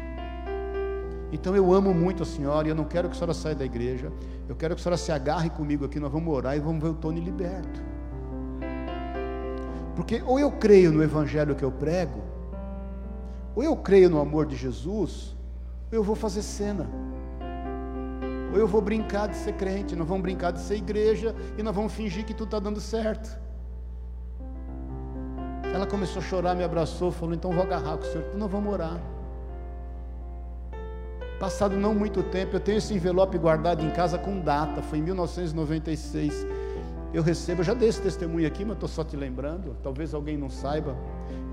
Então 1.31 1.55
eu 1.55 1.73
amo 1.73 1.91
muito 1.95 2.21
a 2.21 2.25
senhora 2.25 2.67
e 2.67 2.69
eu 2.69 2.75
não 2.75 2.83
quero 2.83 3.09
que 3.09 3.15
a 3.15 3.17
senhora 3.17 3.33
saia 3.33 3.55
da 3.55 3.65
igreja. 3.65 4.13
Eu 4.47 4.55
quero 4.55 4.75
que 4.75 4.81
a 4.81 4.83
senhora 4.83 4.97
se 4.97 5.11
agarre 5.11 5.49
comigo 5.49 5.83
aqui, 5.83 5.99
nós 5.99 6.11
vamos 6.11 6.31
orar 6.31 6.55
e 6.55 6.59
vamos 6.59 6.81
ver 6.81 6.89
o 6.89 6.93
Tony 6.93 7.19
liberto. 7.19 7.81
Porque 9.95 10.21
ou 10.25 10.39
eu 10.39 10.51
creio 10.51 10.91
no 10.91 11.01
evangelho 11.03 11.55
que 11.55 11.63
eu 11.63 11.71
prego, 11.71 12.32
ou 13.55 13.63
eu 13.63 13.75
creio 13.75 14.09
no 14.09 14.19
amor 14.19 14.45
de 14.45 14.55
Jesus, 14.55 15.35
ou 15.91 15.97
eu 15.97 16.03
vou 16.03 16.15
fazer 16.15 16.41
cena. 16.41 16.87
Ou 18.51 18.59
eu 18.59 18.67
vou 18.67 18.81
brincar 18.81 19.27
de 19.27 19.35
ser 19.35 19.53
crente, 19.53 19.95
nós 19.95 20.07
vamos 20.07 20.21
brincar 20.21 20.51
de 20.51 20.59
ser 20.59 20.75
igreja 20.75 21.35
e 21.57 21.63
nós 21.63 21.75
vamos 21.75 21.93
fingir 21.93 22.23
que 22.23 22.33
tudo 22.33 22.47
está 22.47 22.59
dando 22.59 22.79
certo. 22.79 23.41
Ela 25.73 25.87
começou 25.87 26.21
a 26.21 26.25
chorar, 26.25 26.55
me 26.55 26.63
abraçou, 26.63 27.11
falou: 27.11 27.33
então 27.33 27.51
vou 27.51 27.63
agarrar 27.63 27.97
com 27.97 28.03
o 28.03 28.11
senhor, 28.11 28.35
nós 28.35 28.51
vamos 28.51 28.71
orar. 28.71 29.01
Passado 31.39 31.75
não 31.75 31.95
muito 31.95 32.21
tempo, 32.23 32.55
eu 32.55 32.59
tenho 32.59 32.77
esse 32.77 32.93
envelope 32.93 33.37
guardado 33.37 33.83
em 33.83 33.89
casa 33.89 34.17
com 34.17 34.39
data, 34.39 34.81
foi 34.83 34.99
em 34.99 35.01
1996. 35.01 36.45
Eu 37.13 37.21
recebo, 37.21 37.61
eu 37.61 37.65
já 37.65 37.73
dei 37.73 37.89
esse 37.89 38.01
testemunho 38.01 38.47
aqui, 38.47 38.65
mas 38.65 38.73
estou 38.73 38.89
só 38.89 39.03
te 39.03 39.15
lembrando, 39.15 39.75
talvez 39.83 40.13
alguém 40.13 40.35
não 40.35 40.49
saiba. 40.49 40.95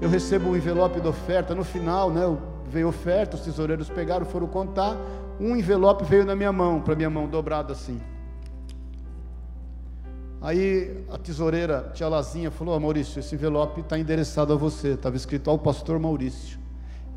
Eu 0.01 0.09
recebo 0.09 0.51
um 0.51 0.57
envelope 0.57 1.01
de 1.01 1.07
oferta, 1.07 1.55
no 1.55 1.63
final, 1.63 2.11
né, 2.11 2.23
veio 2.67 2.89
oferta, 2.89 3.37
os 3.37 3.43
tesoureiros 3.43 3.91
pegaram, 3.91 4.25
foram 4.25 4.47
contar, 4.47 4.97
um 5.39 5.55
envelope 5.55 6.05
veio 6.05 6.25
na 6.25 6.35
minha 6.35 6.53
mão, 6.53 6.81
para 6.81 6.95
minha 6.95 7.11
mão 7.11 7.29
dobrada 7.29 7.73
assim. 7.73 8.01
Aí 10.41 11.05
a 11.11 11.19
tesoureira, 11.19 11.91
tia 11.93 12.09
Lazinha, 12.09 12.51
falou: 12.51 12.75
oh, 12.75 12.81
Maurício, 12.81 13.21
esse 13.21 13.35
envelope 13.35 13.83
está 13.83 13.99
endereçado 13.99 14.55
a 14.55 14.57
você. 14.57 14.93
Estava 14.93 15.15
escrito 15.15 15.51
ao 15.51 15.59
pastor 15.59 15.99
Maurício. 15.99 16.59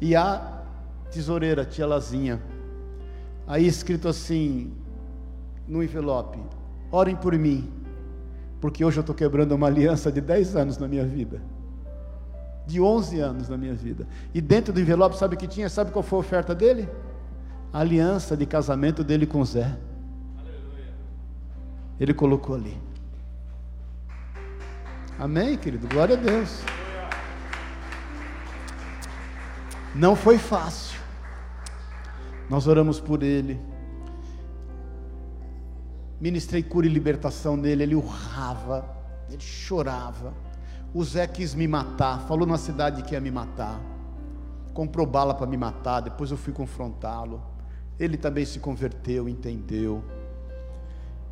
E 0.01 0.13
a 0.13 0.61
tesoureira, 1.09 1.63
tia 1.63 1.87
Lazinha, 1.87 2.41
Aí 3.45 3.67
escrito 3.67 4.07
assim, 4.07 4.71
no 5.67 5.83
envelope: 5.83 6.39
orem 6.91 7.15
por 7.15 7.37
mim, 7.37 7.69
porque 8.63 8.85
hoje 8.85 8.97
eu 8.97 9.01
estou 9.01 9.13
quebrando 9.13 9.51
uma 9.51 9.67
aliança 9.67 10.09
de 10.09 10.21
10 10.21 10.55
anos 10.55 10.77
na 10.77 10.87
minha 10.87 11.05
vida, 11.05 11.41
de 12.65 12.79
11 12.79 13.19
anos 13.19 13.49
na 13.49 13.57
minha 13.57 13.73
vida. 13.73 14.07
E 14.33 14.39
dentro 14.39 14.71
do 14.71 14.79
envelope, 14.79 15.17
sabe 15.17 15.35
o 15.35 15.37
que 15.37 15.49
tinha? 15.49 15.67
Sabe 15.67 15.91
qual 15.91 16.01
foi 16.01 16.19
a 16.19 16.21
oferta 16.21 16.55
dele? 16.55 16.87
A 17.73 17.81
aliança 17.81 18.37
de 18.37 18.45
casamento 18.45 19.03
dele 19.03 19.27
com 19.27 19.43
Zé. 19.43 19.77
Ele 21.99 22.13
colocou 22.13 22.55
ali. 22.55 22.77
Amém, 25.19 25.57
querido? 25.57 25.85
Glória 25.85 26.15
a 26.15 26.19
Deus. 26.21 26.63
Não 29.93 30.15
foi 30.15 30.37
fácil. 30.37 31.01
Nós 32.49 32.65
oramos 32.65 32.97
por 32.97 33.23
ele. 33.23 33.59
Ministrei 36.23 36.63
cura 36.63 36.85
e 36.85 36.89
libertação 36.89 37.57
nele. 37.57 37.83
Ele 37.83 37.95
urrava, 37.95 38.85
ele 39.29 39.41
chorava. 39.41 40.33
O 40.93 41.03
Zé 41.03 41.27
quis 41.27 41.53
me 41.53 41.67
matar, 41.67 42.21
falou 42.29 42.47
na 42.47 42.57
cidade 42.57 43.03
que 43.03 43.13
ia 43.13 43.19
me 43.19 43.29
matar. 43.29 43.77
Comprou 44.73 45.05
bala 45.05 45.33
para 45.33 45.45
me 45.45 45.57
matar. 45.57 45.99
Depois 45.99 46.31
eu 46.31 46.37
fui 46.37 46.53
confrontá-lo. 46.53 47.43
Ele 47.99 48.15
também 48.15 48.45
se 48.45 48.57
converteu, 48.57 49.27
entendeu. 49.27 50.01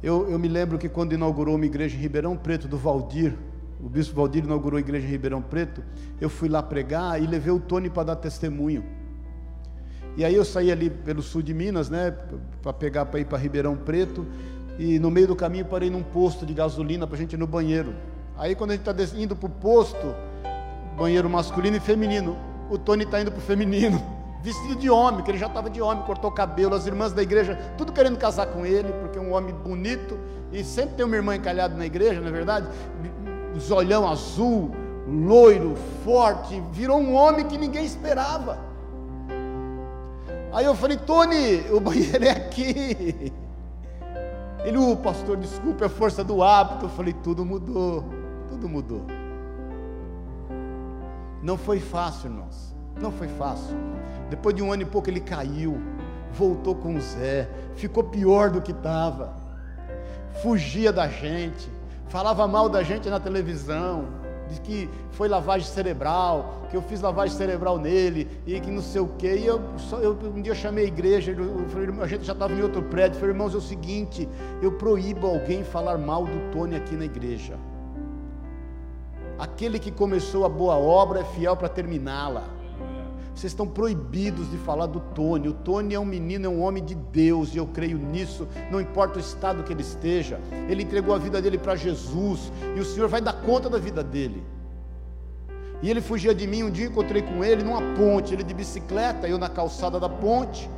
Eu, 0.04 0.30
eu, 0.30 0.38
me 0.38 0.50
lembro 0.50 0.78
que 0.78 0.89
quando 0.89 1.14
inaugurou 1.14 1.56
uma 1.56 1.66
igreja 1.66 1.96
em 1.96 2.00
Ribeirão 2.02 2.36
Preto 2.36 2.68
do 2.68 2.78
Valdir, 2.78 3.34
o 3.80 3.88
bispo 3.88 4.14
Valdir 4.14 4.44
inaugurou 4.44 4.76
a 4.76 4.82
igreja 4.82 5.08
em 5.08 5.10
Ribeirão 5.10 5.42
Preto, 5.42 5.82
eu 6.20 6.30
fui 6.30 6.50
lá 6.50 6.62
pregar 6.62 7.22
e 7.22 7.26
levei 7.26 7.54
o 7.54 7.62
Tony 7.62 7.89
para 7.89 8.08
dar 8.08 8.18
testemunho. 8.18 8.84
E 10.18 10.26
aí 10.26 10.36
eu 10.36 10.44
saí 10.44 10.70
ali 10.70 10.89
pelo 10.89 11.22
sul 11.22 11.42
de 11.42 11.54
Minas, 11.54 11.89
né, 11.89 12.12
para 12.62 12.74
pegar 12.74 13.06
para 13.06 13.22
ir 13.22 13.26
para 13.26 13.38
Ribeirão 13.38 13.78
Preto, 13.78 14.28
e 14.82 14.98
no 14.98 15.12
meio 15.12 15.28
do 15.28 15.36
caminho 15.36 15.64
parei 15.64 15.92
num 15.92 16.02
posto 16.02 16.44
de 16.44 16.56
gasolina 16.56 17.06
para 17.06 17.16
a 17.16 17.20
gente 17.20 17.34
ir 17.34 17.38
no 17.38 17.46
banheiro. 17.46 17.94
Aí 18.36 18.56
quando 18.56 18.72
a 18.72 18.74
gente 18.74 18.90
está 18.90 19.16
indo 19.16 19.36
para 19.36 19.46
o 19.46 19.50
posto, 19.50 20.16
banheiro 20.98 21.30
masculino 21.30 21.78
e 21.78 21.80
feminino, 21.80 22.36
o 22.68 22.80
Tony 22.80 23.04
está 23.04 23.22
indo 23.22 23.32
para 23.32 23.38
o 23.38 23.44
feminino, 23.44 24.04
vestido 24.42 24.76
de 24.78 24.90
homem, 24.90 25.24
que 25.24 25.30
ele 25.30 25.38
já 25.38 25.46
estava 25.46 25.70
de 25.70 25.80
homem, 25.80 26.04
cortou 26.04 26.32
cabelo, 26.32 26.74
as 26.74 26.88
irmãs 26.88 27.14
da 27.14 27.22
igreja, 27.22 27.60
tudo 27.78 27.94
querendo 27.94 28.18
casar 28.18 28.48
com 28.48 28.66
ele, 28.66 28.92
porque 28.94 29.20
é 29.20 29.22
um 29.22 29.34
homem 29.34 29.54
bonito, 29.54 30.18
e 30.52 30.64
sempre 30.64 30.96
tem 30.96 31.06
uma 31.06 31.16
irmã 31.16 31.36
encalhada 31.36 31.76
na 31.76 31.86
igreja, 31.86 32.20
não 32.20 32.30
é 32.30 32.32
verdade? 32.32 32.68
Os 33.56 33.70
olhão 33.70 34.10
azul, 34.10 34.72
loiro, 35.08 35.76
forte, 36.04 36.60
virou 36.72 37.00
um 37.00 37.14
homem 37.14 37.46
que 37.46 37.56
ninguém 37.56 37.86
esperava. 37.86 38.58
Aí 40.52 40.66
eu 40.66 40.74
falei, 40.74 40.98
Tony, 40.98 41.66
o 41.70 41.80
banheiro 41.80 42.26
é 42.26 42.32
aqui. 42.32 43.32
Ele, 44.64 44.78
o 44.78 44.91
oh, 44.91 44.97
pastor, 44.97 45.38
desculpe, 45.38 45.84
é 45.84 45.88
a 45.88 45.89
força 45.89 46.24
do 46.24 46.43
hábito. 46.43 46.86
Eu 46.86 46.89
falei, 46.89 47.14
tudo 47.14 47.43
mudou, 47.43 48.03
tudo 48.47 48.70
mudou. 48.70 49.05
Não 51.41 51.57
foi 51.57 51.80
fácil, 51.80 52.30
irmãos, 52.30 52.76
não 53.01 53.12
foi 53.12 53.28
fácil. 53.28 53.76
Depois 54.30 54.55
de 54.55 54.62
um 54.62 54.72
ano 54.72 54.84
e 54.84 54.86
pouco 54.86 55.09
ele 55.09 55.20
caiu, 55.20 55.82
voltou 56.32 56.76
com 56.76 56.99
Zé, 56.99 57.49
ficou 57.76 58.03
pior 58.03 58.51
do 58.51 58.62
que 58.62 58.72
estava, 58.72 59.34
fugia 60.43 60.93
da 60.93 61.07
gente, 61.07 61.68
falava 62.07 62.47
mal 62.47 62.70
da 62.70 62.84
gente 62.84 63.09
na 63.09 63.20
televisão, 63.20 64.20
que 64.60 64.89
foi 65.12 65.28
lavagem 65.28 65.68
cerebral, 65.68 66.64
que 66.70 66.76
eu 66.76 66.82
fiz 66.82 67.02
lavagem 67.02 67.36
cerebral 67.36 67.78
nele, 67.78 68.28
e 68.45 68.60
que 68.60 68.72
não 68.72 68.82
sei 68.82 69.02
o 69.02 69.08
quê. 69.18 69.38
E 69.38 69.45
eu, 69.45 69.62
só, 69.78 69.97
eu 69.99 70.18
um 70.24 70.41
dia 70.41 70.52
eu 70.52 70.56
chamei 70.56 70.86
a 70.86 70.88
igreja, 70.88 71.32
eu 71.32 71.66
falei, 71.70 71.89
a 72.02 72.08
gente 72.08 72.26
já 72.26 72.34
estava 72.34 72.54
em 72.54 72.62
outro 72.62 72.84
prédio, 72.84 73.20
falei, 73.20 73.34
irmãos, 73.34 73.54
é 73.54 73.58
o 73.58 73.62
seguinte, 73.62 74.28
eu 74.62 74.74
proíbo 74.74 75.28
alguém 75.28 75.64
falar 75.64 75.97
mal 75.97 76.26
do 76.26 76.52
Tony 76.52 76.76
aqui 76.76 76.95
na 76.95 77.06
igreja. 77.06 77.58
Aquele 79.38 79.80
que 79.80 79.91
começou 79.91 80.45
a 80.45 80.49
boa 80.49 80.76
obra 80.76 81.22
é 81.22 81.24
fiel 81.24 81.58
para 81.58 81.68
terminá-la. 81.68 82.61
Vocês 83.34 83.52
estão 83.52 83.68
proibidos 83.68 84.50
de 84.52 84.58
falar 84.58 84.86
do 84.86 85.00
Tony. 85.00 85.48
O 85.48 85.54
Tony 85.54 85.96
é 85.96 86.00
um 86.00 86.06
menino, 86.06 86.46
é 86.46 86.50
um 86.50 86.62
homem 86.62 86.84
de 86.84 86.96
Deus, 86.96 87.54
e 87.54 87.58
eu 87.58 87.66
creio 87.66 87.98
nisso, 87.98 88.48
não 88.70 88.80
importa 88.80 89.18
o 89.18 89.22
estado 89.22 89.64
que 89.64 89.72
ele 89.72 89.82
esteja. 89.82 90.40
Ele 90.70 90.84
entregou 90.84 91.16
a 91.16 91.18
vida 91.18 91.42
dele 91.42 91.58
para 91.58 91.76
Jesus, 91.76 92.52
e 92.76 92.80
o 92.80 92.86
Senhor 92.86 93.08
vai 93.08 93.22
dar 93.22 93.34
conta 93.34 93.70
da 93.70 93.78
vida 93.78 94.04
dele. 94.04 94.44
E 95.82 95.90
ele 95.90 96.02
fugia 96.02 96.36
de 96.36 96.46
mim, 96.46 96.64
um 96.64 96.70
dia 96.70 96.86
encontrei 96.86 97.24
com 97.24 97.44
ele 97.44 97.64
numa 97.64 97.82
ponte, 97.96 98.34
ele 98.34 98.44
de 98.44 98.54
bicicleta, 98.54 99.28
eu 99.28 99.38
na 99.38 99.50
calçada 99.50 100.00
da 100.00 100.08
ponte, 100.10 100.70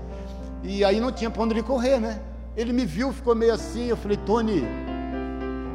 e 0.64 0.86
aí 0.86 1.00
não 1.00 1.12
tinha 1.12 1.30
para 1.30 1.44
onde 1.44 1.54
ele 1.54 1.64
correr, 1.64 2.00
né? 2.00 2.22
Ele 2.56 2.72
me 2.72 2.86
viu, 2.86 3.12
ficou 3.12 3.36
meio 3.36 3.54
assim, 3.54 3.88
eu 3.88 3.98
falei, 3.98 4.18
Tony, 4.26 4.64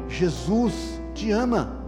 Jesus 0.07 0.99
te 1.13 1.29
ama. 1.29 1.78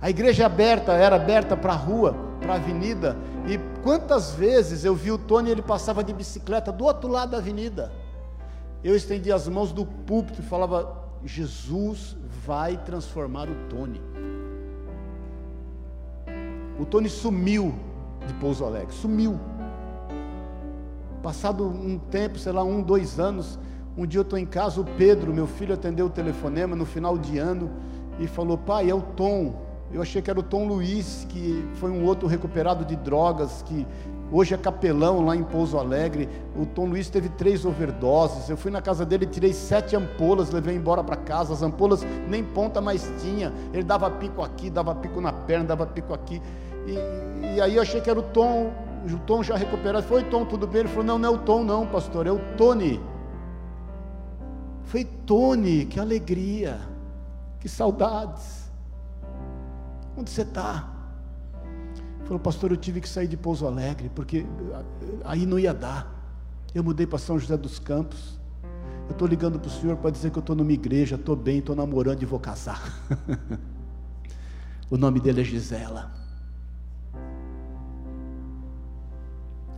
A 0.00 0.08
igreja 0.08 0.44
é 0.44 0.46
aberta, 0.46 0.92
era 0.92 1.16
aberta 1.16 1.56
para 1.56 1.72
a 1.72 1.76
rua, 1.76 2.14
para 2.40 2.54
a 2.54 2.56
avenida. 2.56 3.16
E 3.46 3.58
quantas 3.82 4.32
vezes 4.32 4.84
eu 4.84 4.94
vi 4.94 5.12
o 5.12 5.18
Tony, 5.18 5.50
ele 5.50 5.62
passava 5.62 6.02
de 6.02 6.12
bicicleta 6.12 6.72
do 6.72 6.84
outro 6.84 7.10
lado 7.10 7.32
da 7.32 7.38
avenida. 7.38 7.92
Eu 8.82 8.96
estendia 8.96 9.34
as 9.34 9.46
mãos 9.46 9.72
do 9.72 9.84
púlpito 9.84 10.40
e 10.40 10.44
falava: 10.44 10.96
Jesus 11.22 12.16
vai 12.46 12.78
transformar 12.78 13.48
o 13.48 13.54
Tony. 13.68 14.00
O 16.78 16.86
Tony 16.86 17.10
sumiu 17.10 17.74
de 18.26 18.32
Pouso 18.34 18.64
Alegre, 18.64 18.94
sumiu. 18.94 19.38
Passado 21.22 21.62
um 21.66 21.98
tempo, 21.98 22.38
sei 22.38 22.52
lá, 22.52 22.64
um, 22.64 22.80
dois 22.80 23.20
anos, 23.20 23.58
um 23.94 24.06
dia 24.06 24.20
eu 24.20 24.22
estou 24.22 24.38
em 24.38 24.46
casa, 24.46 24.80
o 24.80 24.84
Pedro, 24.84 25.34
meu 25.34 25.46
filho, 25.46 25.74
atendeu 25.74 26.06
o 26.06 26.10
telefonema 26.10 26.74
no 26.74 26.86
final 26.86 27.18
de 27.18 27.36
ano 27.36 27.70
e 28.18 28.26
falou: 28.26 28.56
Pai, 28.56 28.88
é 28.88 28.94
o 28.94 29.02
Tom. 29.02 29.69
Eu 29.92 30.00
achei 30.00 30.22
que 30.22 30.30
era 30.30 30.38
o 30.38 30.42
Tom 30.42 30.68
Luiz, 30.68 31.26
que 31.28 31.64
foi 31.74 31.90
um 31.90 32.04
outro 32.04 32.28
recuperado 32.28 32.84
de 32.84 32.94
drogas, 32.94 33.62
que 33.62 33.84
hoje 34.30 34.54
é 34.54 34.56
capelão 34.56 35.24
lá 35.24 35.34
em 35.34 35.42
Pouso 35.42 35.76
Alegre. 35.76 36.28
O 36.56 36.64
Tom 36.64 36.86
Luiz 36.86 37.10
teve 37.10 37.28
três 37.30 37.64
overdoses. 37.64 38.48
Eu 38.48 38.56
fui 38.56 38.70
na 38.70 38.80
casa 38.80 39.04
dele, 39.04 39.26
tirei 39.26 39.52
sete 39.52 39.96
ampolas, 39.96 40.52
levei 40.52 40.76
embora 40.76 41.02
para 41.02 41.16
casa. 41.16 41.52
As 41.52 41.62
ampolas 41.62 42.06
nem 42.28 42.44
ponta 42.44 42.80
mais 42.80 43.10
tinha. 43.20 43.52
Ele 43.72 43.82
dava 43.82 44.08
pico 44.10 44.42
aqui, 44.42 44.70
dava 44.70 44.94
pico 44.94 45.20
na 45.20 45.32
perna, 45.32 45.64
dava 45.64 45.84
pico 45.84 46.14
aqui. 46.14 46.40
E, 46.86 47.56
e 47.56 47.60
aí 47.60 47.74
eu 47.74 47.82
achei 47.82 48.00
que 48.00 48.08
era 48.08 48.18
o 48.20 48.22
Tom, 48.22 48.72
o 49.04 49.18
Tom 49.26 49.42
já 49.42 49.56
recuperado. 49.56 50.06
Foi 50.06 50.22
Tom, 50.22 50.44
tudo 50.44 50.68
bem? 50.68 50.82
Ele 50.82 50.88
falou: 50.88 51.04
Não, 51.04 51.18
não 51.18 51.28
é 51.28 51.32
o 51.32 51.38
Tom, 51.38 51.64
não, 51.64 51.84
pastor, 51.84 52.28
é 52.28 52.32
o 52.32 52.38
Tony. 52.56 53.00
Foi 54.84 55.02
Tony, 55.04 55.84
que 55.86 55.98
alegria. 55.98 56.78
Que 57.58 57.68
saudades. 57.68 58.59
Onde 60.20 60.28
você 60.28 60.42
está? 60.42 60.86
Falou, 62.24 62.38
pastor, 62.38 62.70
eu 62.72 62.76
tive 62.76 63.00
que 63.00 63.08
sair 63.08 63.26
de 63.26 63.38
Pouso 63.38 63.66
Alegre, 63.66 64.10
porque 64.14 64.44
aí 65.24 65.46
não 65.46 65.58
ia 65.58 65.72
dar. 65.72 66.14
Eu 66.74 66.84
mudei 66.84 67.06
para 67.06 67.18
São 67.18 67.38
José 67.38 67.56
dos 67.56 67.78
Campos. 67.78 68.38
Eu 69.06 69.12
estou 69.12 69.26
ligando 69.26 69.58
para 69.58 69.68
o 69.68 69.70
senhor 69.70 69.96
para 69.96 70.10
dizer 70.10 70.30
que 70.30 70.36
eu 70.36 70.40
estou 70.40 70.54
numa 70.54 70.72
igreja, 70.72 71.14
estou 71.14 71.34
bem, 71.34 71.60
estou 71.60 71.74
namorando 71.74 72.22
e 72.22 72.26
vou 72.26 72.38
casar. 72.38 72.82
o 74.90 74.98
nome 74.98 75.20
dele 75.20 75.40
é 75.40 75.44
Gisela. 75.44 76.12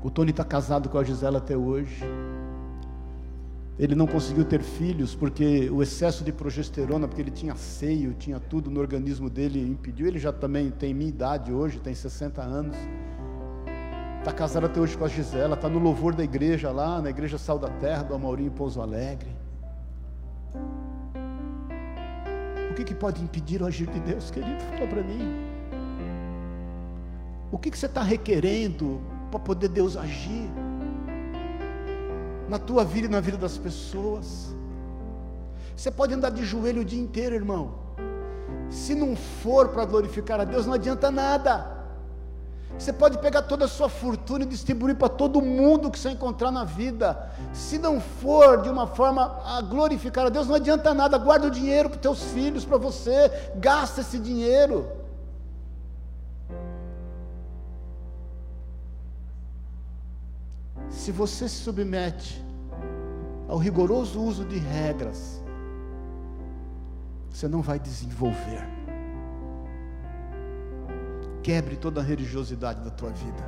O 0.02 0.10
Tony 0.10 0.32
está 0.32 0.44
casado 0.44 0.88
com 0.88 0.98
a 0.98 1.04
Gisela 1.04 1.38
até 1.38 1.56
hoje. 1.56 2.04
Ele 3.82 3.96
não 3.96 4.06
conseguiu 4.06 4.44
ter 4.44 4.62
filhos 4.62 5.12
porque 5.12 5.68
o 5.68 5.82
excesso 5.82 6.22
de 6.22 6.30
progesterona, 6.30 7.08
porque 7.08 7.20
ele 7.20 7.32
tinha 7.32 7.56
seio, 7.56 8.14
tinha 8.14 8.38
tudo 8.38 8.70
no 8.70 8.78
organismo 8.78 9.28
dele, 9.28 9.60
impediu. 9.60 10.06
Ele 10.06 10.20
já 10.20 10.32
também 10.32 10.70
tem 10.70 10.94
minha 10.94 11.08
idade 11.08 11.52
hoje, 11.52 11.80
tem 11.80 11.92
60 11.92 12.40
anos. 12.40 12.76
Está 14.20 14.32
casado 14.32 14.66
até 14.66 14.78
hoje 14.78 14.96
com 14.96 15.04
a 15.04 15.08
Gisela, 15.08 15.56
está 15.56 15.68
no 15.68 15.80
louvor 15.80 16.14
da 16.14 16.22
igreja 16.22 16.70
lá, 16.70 17.02
na 17.02 17.10
igreja 17.10 17.36
Sal 17.38 17.58
da 17.58 17.68
Terra, 17.70 18.04
do 18.04 18.14
Amaurinho 18.14 18.52
Pouso 18.52 18.80
Alegre. 18.80 19.30
O 22.70 22.74
que, 22.74 22.84
que 22.84 22.94
pode 22.94 23.20
impedir 23.20 23.62
o 23.62 23.66
agir 23.66 23.90
de 23.90 23.98
Deus, 23.98 24.30
querido? 24.30 24.62
Fala 24.62 24.86
para 24.86 25.02
mim. 25.02 25.28
O 27.50 27.58
que, 27.58 27.68
que 27.68 27.76
você 27.76 27.86
está 27.86 28.04
requerendo 28.04 29.00
para 29.28 29.40
poder 29.40 29.66
Deus 29.70 29.96
agir? 29.96 30.48
Na 32.52 32.58
tua 32.58 32.84
vida 32.84 33.06
e 33.06 33.10
na 33.10 33.18
vida 33.18 33.38
das 33.38 33.56
pessoas. 33.56 34.54
Você 35.74 35.90
pode 35.90 36.12
andar 36.12 36.28
de 36.28 36.44
joelho 36.44 36.82
o 36.82 36.84
dia 36.84 37.00
inteiro, 37.00 37.34
irmão. 37.34 37.72
Se 38.68 38.94
não 38.94 39.16
for 39.16 39.70
para 39.70 39.86
glorificar 39.86 40.38
a 40.38 40.44
Deus, 40.44 40.66
não 40.66 40.74
adianta 40.74 41.10
nada. 41.10 41.66
Você 42.78 42.92
pode 42.92 43.16
pegar 43.16 43.40
toda 43.40 43.64
a 43.64 43.68
sua 43.68 43.88
fortuna 43.88 44.44
e 44.44 44.46
distribuir 44.46 44.94
para 44.96 45.08
todo 45.08 45.40
mundo 45.40 45.90
que 45.90 45.98
você 45.98 46.10
encontrar 46.10 46.50
na 46.50 46.62
vida. 46.62 47.30
Se 47.54 47.78
não 47.78 47.98
for 48.02 48.60
de 48.60 48.68
uma 48.68 48.86
forma 48.86 49.40
a 49.46 49.62
glorificar 49.62 50.26
a 50.26 50.28
Deus, 50.28 50.46
não 50.46 50.56
adianta 50.56 50.92
nada. 50.92 51.16
Guarda 51.16 51.46
o 51.46 51.50
dinheiro 51.50 51.88
para 51.88 51.96
os 51.96 52.02
teus 52.02 52.22
filhos, 52.32 52.66
para 52.66 52.76
você. 52.76 53.32
Gasta 53.56 54.02
esse 54.02 54.18
dinheiro. 54.18 55.01
Se 61.02 61.10
você 61.10 61.48
se 61.48 61.56
submete 61.56 62.40
ao 63.48 63.58
rigoroso 63.58 64.22
uso 64.22 64.44
de 64.44 64.56
regras, 64.56 65.42
você 67.28 67.48
não 67.48 67.60
vai 67.60 67.76
desenvolver. 67.80 68.64
Quebre 71.42 71.74
toda 71.74 72.00
a 72.00 72.04
religiosidade 72.04 72.84
da 72.84 72.90
tua 72.90 73.10
vida. 73.10 73.42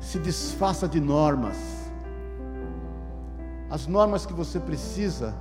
Se 0.00 0.18
desfaça 0.18 0.88
de 0.88 0.98
normas. 0.98 1.56
As 3.70 3.86
normas 3.86 4.26
que 4.26 4.32
você 4.32 4.58
precisa 4.58 5.36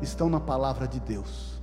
estão 0.00 0.30
na 0.30 0.38
palavra 0.38 0.86
de 0.86 1.00
Deus. 1.00 1.60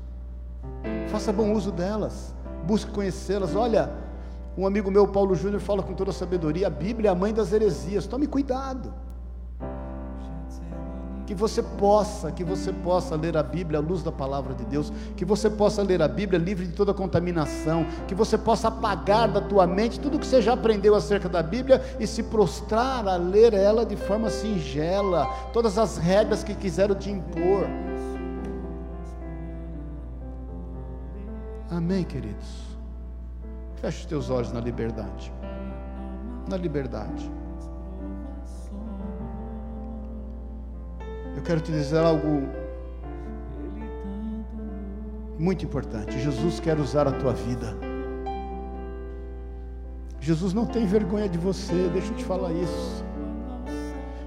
Faça 1.08 1.32
bom 1.32 1.54
uso 1.54 1.72
delas. 1.72 2.36
Busque 2.68 2.92
conhecê-las. 2.92 3.56
Olha, 3.56 4.11
um 4.58 4.68
amigo 4.68 4.92
meu, 4.92 5.08
Paulo 5.08 5.36
Júnior, 5.36 5.62
fala 5.62 5.82
com 5.82 5.94
toda 5.94 6.12
a 6.12 6.14
sabedoria: 6.14 6.68
a 6.68 6.70
Bíblia 6.70 7.10
é 7.10 7.12
a 7.12 7.16
mãe 7.16 7.34
das 7.34 7.54
heresias. 7.54 8.06
Tome 8.08 8.28
cuidado 8.28 8.94
que 11.32 11.36
você 11.36 11.64
possa, 11.64 12.30
que 12.30 12.44
você 12.44 12.74
possa 12.74 13.16
ler 13.16 13.38
a 13.38 13.44
Bíblia 13.44 13.80
à 13.80 13.82
luz 13.82 14.04
da 14.04 14.12
palavra 14.12 14.54
de 14.54 14.66
Deus, 14.66 14.92
que 15.16 15.24
você 15.24 15.50
possa 15.50 15.82
ler 15.82 16.02
a 16.02 16.08
Bíblia 16.10 16.38
livre 16.38 16.68
de 16.68 16.74
toda 16.74 16.94
contaminação, 16.94 17.86
que 18.06 18.14
você 18.14 18.38
possa 18.38 18.68
apagar 18.68 19.32
da 19.32 19.40
tua 19.40 19.66
mente 19.66 19.98
tudo 19.98 20.20
que 20.20 20.28
você 20.28 20.42
já 20.42 20.52
aprendeu 20.52 20.94
acerca 20.94 21.30
da 21.30 21.42
Bíblia 21.42 21.82
e 22.02 22.06
se 22.06 22.24
prostrar 22.24 23.08
a 23.08 23.16
ler 23.16 23.54
ela 23.54 23.86
de 23.86 23.96
forma 23.96 24.30
singela, 24.30 25.26
todas 25.54 25.78
as 25.78 25.98
regras 25.98 26.44
que 26.44 26.54
quiseram 26.54 26.96
te 26.96 27.10
impor. 27.10 27.66
Amém, 31.70 32.04
queridos. 32.04 32.71
Feche 33.82 34.02
os 34.02 34.06
teus 34.06 34.30
olhos 34.30 34.52
na 34.52 34.60
liberdade. 34.60 35.34
Na 36.48 36.56
liberdade. 36.56 37.32
Eu 41.36 41.42
quero 41.42 41.60
te 41.62 41.72
dizer 41.72 41.98
algo 41.98 42.48
muito 45.40 45.66
importante. 45.66 46.20
Jesus 46.20 46.60
quer 46.60 46.80
usar 46.80 47.08
a 47.08 47.12
tua 47.12 47.34
vida. 47.34 47.76
Jesus 50.20 50.54
não 50.54 50.68
tem 50.68 50.86
vergonha 50.86 51.28
de 51.28 51.40
você, 51.40 51.90
deixa 51.92 52.12
eu 52.12 52.16
te 52.18 52.24
falar 52.24 52.54
isso. 52.54 53.04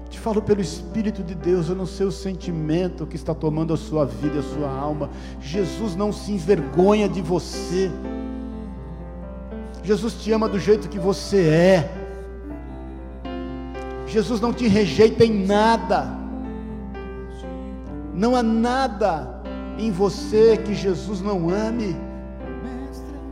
Te 0.09 0.19
falo 0.19 0.41
pelo 0.41 0.59
Espírito 0.59 1.23
de 1.23 1.33
Deus, 1.33 1.69
eu 1.69 1.75
não 1.75 1.85
sei 1.85 2.05
o 2.05 2.11
sentimento 2.11 3.07
que 3.07 3.15
está 3.15 3.33
tomando 3.33 3.73
a 3.73 3.77
sua 3.77 4.05
vida 4.05 4.39
a 4.39 4.43
sua 4.43 4.69
alma. 4.69 5.09
Jesus 5.39 5.95
não 5.95 6.11
se 6.11 6.33
envergonha 6.33 7.07
de 7.07 7.21
você. 7.21 7.89
Jesus 9.85 10.15
te 10.15 10.31
ama 10.31 10.49
do 10.49 10.59
jeito 10.59 10.89
que 10.89 10.97
você 10.97 11.47
é. 11.47 11.91
Jesus 14.07 14.41
não 14.41 14.51
te 14.51 14.67
rejeita 14.67 15.23
em 15.23 15.45
nada. 15.45 16.07
Não 18.11 18.35
há 18.35 18.41
nada 18.41 19.43
em 19.77 19.91
você 19.91 20.57
que 20.57 20.73
Jesus 20.73 21.21
não 21.21 21.49
ame. 21.49 21.95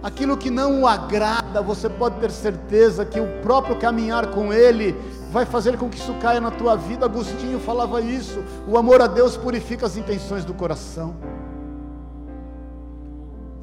Aquilo 0.04 0.38
que 0.38 0.51
não 0.51 0.82
o 0.82 0.88
agrada, 0.88 1.62
você 1.62 1.89
pode 1.89 2.20
ter 2.20 2.30
certeza 2.30 3.04
que 3.04 3.20
o 3.20 3.41
próprio 3.41 3.78
caminhar 3.78 4.28
com 4.28 4.54
Ele 4.54 4.95
vai 5.32 5.45
fazer 5.45 5.76
com 5.78 5.89
que 5.89 5.97
isso 5.97 6.14
caia 6.22 6.39
na 6.39 6.51
tua 6.51 6.76
vida. 6.76 7.06
Agostinho 7.06 7.60
falava 7.60 7.99
isso. 7.99 8.43
O 8.68 8.78
amor 8.78 9.01
a 9.01 9.08
Deus 9.08 9.36
purifica 9.36 9.88
as 9.88 9.97
intenções 9.97 10.45
do 10.45 10.54
coração. 10.54 11.16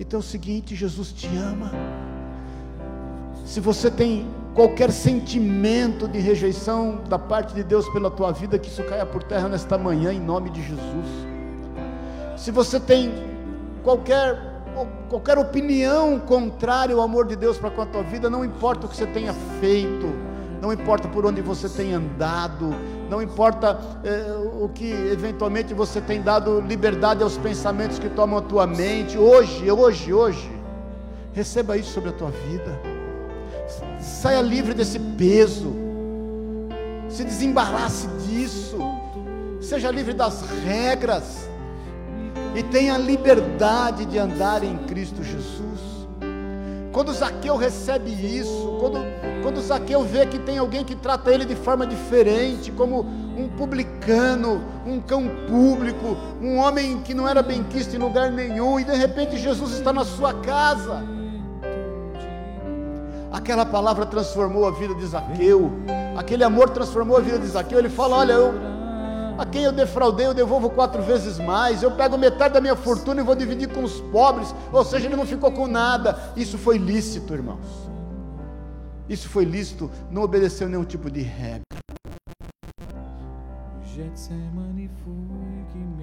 Então 0.01 0.19
é 0.19 0.23
o 0.23 0.25
seguinte: 0.25 0.75
Jesus 0.75 1.13
te 1.13 1.29
ama. 1.37 1.71
Se 3.51 3.59
você 3.59 3.91
tem 3.91 4.29
qualquer 4.55 4.93
sentimento 4.93 6.07
de 6.07 6.21
rejeição 6.21 7.01
da 7.09 7.19
parte 7.19 7.53
de 7.53 7.65
Deus 7.65 7.89
pela 7.89 8.09
tua 8.09 8.31
vida, 8.31 8.57
que 8.61 8.69
isso 8.69 8.85
caia 8.85 9.05
por 9.05 9.25
terra 9.25 9.49
nesta 9.49 9.77
manhã, 9.77 10.13
em 10.13 10.21
nome 10.21 10.51
de 10.51 10.63
Jesus. 10.63 11.09
Se 12.37 12.53
você 12.53 12.79
tem 12.79 13.13
qualquer 13.83 14.39
qualquer 15.09 15.37
opinião 15.37 16.21
contrária 16.21 16.95
ao 16.95 17.01
amor 17.01 17.27
de 17.27 17.35
Deus 17.35 17.59
para 17.59 17.73
com 17.73 17.83
a 17.83 17.87
tua 17.87 18.05
vida, 18.05 18.31
não 18.31 18.45
importa 18.45 18.87
o 18.87 18.89
que 18.89 18.97
você 18.97 19.07
tenha 19.09 19.35
feito, 19.61 20.07
não 20.63 20.73
importa 20.73 21.09
por 21.09 21.27
onde 21.27 21.43
você 21.43 21.69
tenha 21.69 21.97
andado, 21.97 22.73
não 23.11 23.21
importa 23.21 23.81
eh, 24.05 24.33
o 24.61 24.69
que 24.69 24.93
eventualmente 24.93 25.75
você 25.75 26.01
tem 26.01 26.23
dado 26.23 26.61
liberdade 26.61 27.21
aos 27.25 27.37
pensamentos 27.37 27.99
que 27.99 28.09
tomam 28.11 28.39
a 28.39 28.43
tua 28.43 28.65
mente, 28.65 29.19
hoje, 29.19 29.69
hoje, 29.69 30.15
hoje, 30.15 30.53
receba 31.33 31.77
isso 31.77 31.93
sobre 31.93 32.11
a 32.11 32.13
tua 32.13 32.31
vida 32.31 32.90
saia 34.11 34.43
livre 34.43 34.75
desse 34.75 34.99
peso, 34.99 35.73
se 37.09 37.25
desembarace 37.25 38.07
disso, 38.27 38.77
seja 39.61 39.91
livre 39.91 40.13
das 40.13 40.43
regras. 40.65 41.49
E 42.55 42.65
tenha 42.65 42.99
liberdade 42.99 44.05
de 44.05 44.19
andar 44.19 44.65
em 44.65 44.77
Cristo 44.79 45.23
Jesus. 45.23 45.81
Quando 46.93 47.13
Zaqueu 47.13 47.57
recebe 47.57 48.11
isso, 48.11 48.77
quando, 48.81 48.99
quando 49.41 49.61
Zaqueu 49.61 50.03
vê 50.03 50.27
que 50.27 50.41
tem 50.41 50.59
alguém 50.59 50.85
que 50.85 50.97
trata 50.97 51.33
ele 51.33 51.45
de 51.45 51.55
forma 51.55 51.87
diferente, 51.87 52.73
como 52.73 53.07
um 53.39 53.49
publicano, 53.57 54.61
um 54.85 55.01
cão 55.01 55.31
público, 55.49 56.17
um 56.43 56.57
homem 56.57 57.01
que 57.03 57.15
não 57.15 57.29
era 57.29 57.41
bem 57.41 57.63
quisto 57.63 57.95
em 57.95 58.01
lugar 58.01 58.33
nenhum, 58.33 58.81
e 58.81 58.85
de 58.85 58.97
repente 58.97 59.39
Jesus 59.39 59.73
está 59.75 59.93
na 59.93 60.05
sua 60.05 60.35
casa 60.35 61.20
Aquela 63.33 63.65
palavra 63.65 64.05
transformou 64.05 64.67
a 64.67 64.71
vida 64.73 64.95
de 64.95 65.07
Zaqueu. 65.07 65.71
Aquele 66.17 66.43
amor 66.43 66.71
transformou 66.71 67.17
a 67.17 67.21
vida 67.21 67.39
de 67.39 67.47
Zaqueu. 67.47 67.79
Ele 67.79 67.89
fala: 67.89 68.17
Olha, 68.17 68.33
eu, 68.33 68.53
a 69.39 69.47
quem 69.47 69.63
eu 69.63 69.73
defraudei, 69.73 70.27
eu 70.27 70.35
devolvo 70.35 70.69
quatro 70.71 71.01
vezes 71.03 71.39
mais. 71.39 71.83
Eu 71.83 71.93
pego 71.93 72.19
metade 72.19 72.55
da 72.55 72.61
minha 72.61 72.75
fortuna 72.75 73.21
e 73.21 73.25
vou 73.25 73.37
dividir 73.37 73.69
com 73.69 73.85
os 73.85 74.01
pobres. 74.01 74.55
Ou 74.73 74.85
seja, 74.85 75.07
ele 75.07 75.17
não 75.17 75.25
ficou 75.25 75.53
com 75.53 75.69
nada. 75.69 76.19
Isso 76.37 76.59
foi 76.59 76.77
lícito, 76.77 77.33
irmãos. 77.33 77.89
Isso 79.09 79.29
foi 79.29 79.45
lícito. 79.45 79.91
Não 80.11 80.23
obedeceu 80.23 80.69
nenhum 80.69 80.85
tipo 80.85 81.11
de 81.11 81.23
regra. 81.23 81.63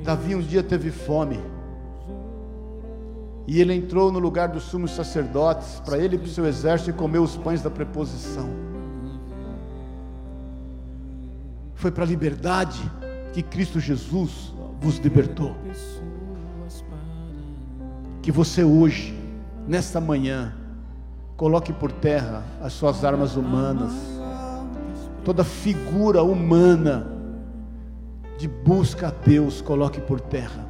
Davi 0.03 0.33
um 0.33 0.41
dia 0.41 0.63
teve 0.63 0.91
fome. 0.91 1.39
E 3.47 3.61
ele 3.61 3.73
entrou 3.73 4.11
no 4.11 4.19
lugar 4.19 4.49
dos 4.49 4.63
sumos 4.63 4.91
sacerdotes, 4.91 5.81
para 5.85 5.97
ele 5.97 6.17
e 6.17 6.19
para 6.19 6.27
o 6.27 6.29
seu 6.29 6.45
exército, 6.45 6.89
e 6.89 6.93
comeu 6.93 7.23
os 7.23 7.37
pães 7.37 7.61
da 7.61 7.69
preposição. 7.69 8.49
Foi 11.73 11.89
para 11.89 12.03
a 12.03 12.07
liberdade 12.07 12.79
que 13.31 13.41
Cristo 13.41 13.79
Jesus 13.79 14.53
vos 14.81 14.97
libertou. 14.97 15.55
Que 18.21 18.31
você 18.31 18.65
hoje, 18.65 19.17
nesta 19.65 20.01
manhã, 20.01 20.53
coloque 21.37 21.71
por 21.71 21.91
terra 21.91 22.43
as 22.61 22.73
suas 22.73 23.05
armas 23.05 23.37
humanas, 23.37 23.93
toda 25.23 25.45
figura 25.45 26.21
humana 26.21 27.07
de 28.37 28.47
busca 28.47 29.07
a 29.07 29.11
Deus, 29.11 29.61
coloque 29.61 30.01
por 30.01 30.19
terra. 30.19 30.65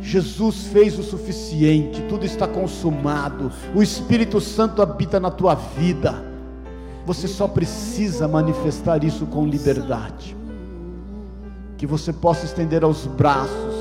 Jesus 0.00 0.68
fez 0.68 0.98
o 0.98 1.02
suficiente, 1.02 2.02
tudo 2.08 2.24
está 2.24 2.46
consumado, 2.48 3.52
o 3.74 3.82
Espírito 3.82 4.40
Santo 4.40 4.80
habita 4.80 5.20
na 5.20 5.30
tua 5.30 5.54
vida. 5.54 6.24
Você 7.04 7.28
só 7.28 7.46
precisa 7.46 8.26
manifestar 8.26 9.04
isso 9.04 9.26
com 9.26 9.46
liberdade. 9.46 10.36
Que 11.76 11.86
você 11.86 12.12
possa 12.12 12.44
estender 12.44 12.84
aos 12.84 13.06
braços 13.06 13.74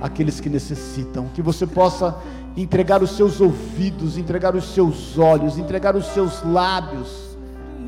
aqueles 0.00 0.40
que 0.40 0.48
necessitam, 0.48 1.26
que 1.34 1.42
você 1.42 1.66
possa 1.66 2.16
entregar 2.56 3.02
os 3.02 3.10
seus 3.10 3.40
ouvidos, 3.40 4.16
entregar 4.16 4.54
os 4.54 4.72
seus 4.72 5.18
olhos, 5.18 5.58
entregar 5.58 5.96
os 5.96 6.06
seus 6.06 6.42
lábios 6.44 7.36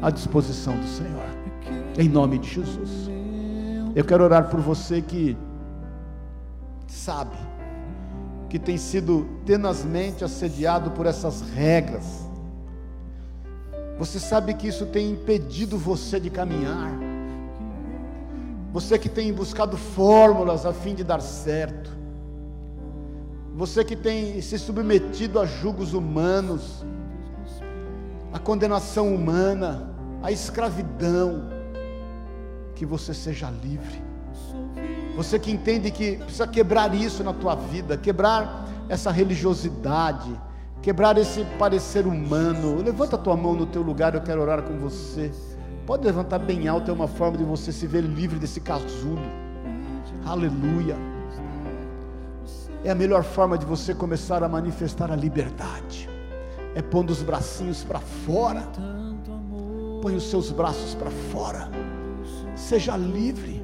à 0.03 0.11
disposição 0.11 0.77
do 0.77 0.87
Senhor. 0.87 1.29
Em 1.97 2.09
nome 2.09 2.39
de 2.39 2.49
Jesus. 2.49 3.09
Eu 3.95 4.05
quero 4.05 4.25
orar 4.25 4.49
por 4.49 4.61
você 4.61 5.01
que 5.01 5.37
sabe 6.93 7.37
que 8.49 8.59
tem 8.59 8.79
sido 8.79 9.27
tenazmente 9.45 10.25
assediado 10.25 10.91
por 10.93 11.07
essas 11.07 11.43
regras. 11.43 12.27
Você 13.99 14.19
sabe 14.19 14.55
que 14.55 14.69
isso 14.69 14.87
tem 14.87 15.11
impedido 15.11 15.77
você 15.77 16.19
de 16.19 16.31
caminhar. 16.31 16.93
Você 18.73 18.99
que 18.99 19.09
tem 19.09 19.33
buscado 19.33 19.77
fórmulas 19.77 20.65
a 20.65 20.73
fim 20.73 20.95
de 20.95 21.03
dar 21.03 21.21
certo. 21.21 21.91
Você 23.55 23.85
que 23.85 23.97
tem 23.97 24.41
se 24.41 24.59
submetido 24.59 25.41
a 25.41 25.45
julgos 25.45 25.93
humanos, 25.93 26.85
a 28.33 28.39
condenação 28.39 29.13
humana, 29.13 29.95
a 30.23 30.31
escravidão, 30.31 31.51
que 32.75 32.87
você 32.87 33.13
seja 33.13 33.51
livre. 33.51 34.08
Você 35.19 35.37
que 35.37 35.51
entende 35.51 35.91
que 35.91 36.17
precisa 36.19 36.47
quebrar 36.47 36.95
isso 36.95 37.25
na 37.25 37.33
tua 37.33 37.57
vida, 37.57 37.97
quebrar 37.97 38.69
essa 38.89 39.11
religiosidade, 39.11 40.31
quebrar 40.81 41.19
esse 41.19 41.45
parecer 41.59 42.07
humano. 42.07 42.81
Levanta 42.81 43.17
a 43.17 43.19
tua 43.19 43.37
mão 43.37 43.53
no 43.53 43.67
teu 43.67 43.83
lugar, 43.83 44.15
eu 44.15 44.21
quero 44.21 44.41
orar 44.41 44.63
com 44.63 44.79
você. 44.79 45.33
Pode 45.85 46.07
levantar 46.07 46.39
bem 46.39 46.69
alto, 46.69 46.89
é 46.93 46.95
uma 46.95 47.09
forma 47.09 47.37
de 47.37 47.43
você 47.43 47.73
se 47.73 47.85
ver 47.85 48.03
livre 48.03 48.39
desse 48.39 48.61
casulo. 48.61 49.21
Aleluia. 50.25 50.97
É 52.85 52.91
a 52.93 52.95
melhor 52.95 53.25
forma 53.25 53.59
de 53.59 53.67
você 53.67 53.93
começar 53.93 54.45
a 54.45 54.49
manifestar 54.49 55.11
a 55.11 55.17
liberdade. 55.17 56.09
É 56.77 56.81
pondo 56.81 57.11
os 57.11 57.25
bracinhos 57.25 57.83
para 57.83 57.99
fora. 57.99 58.63
Põe 60.01 60.15
os 60.15 60.31
seus 60.31 60.53
braços 60.53 60.95
para 60.95 61.11
fora. 61.11 61.69
Seja 62.55 62.97
livre. 62.97 63.58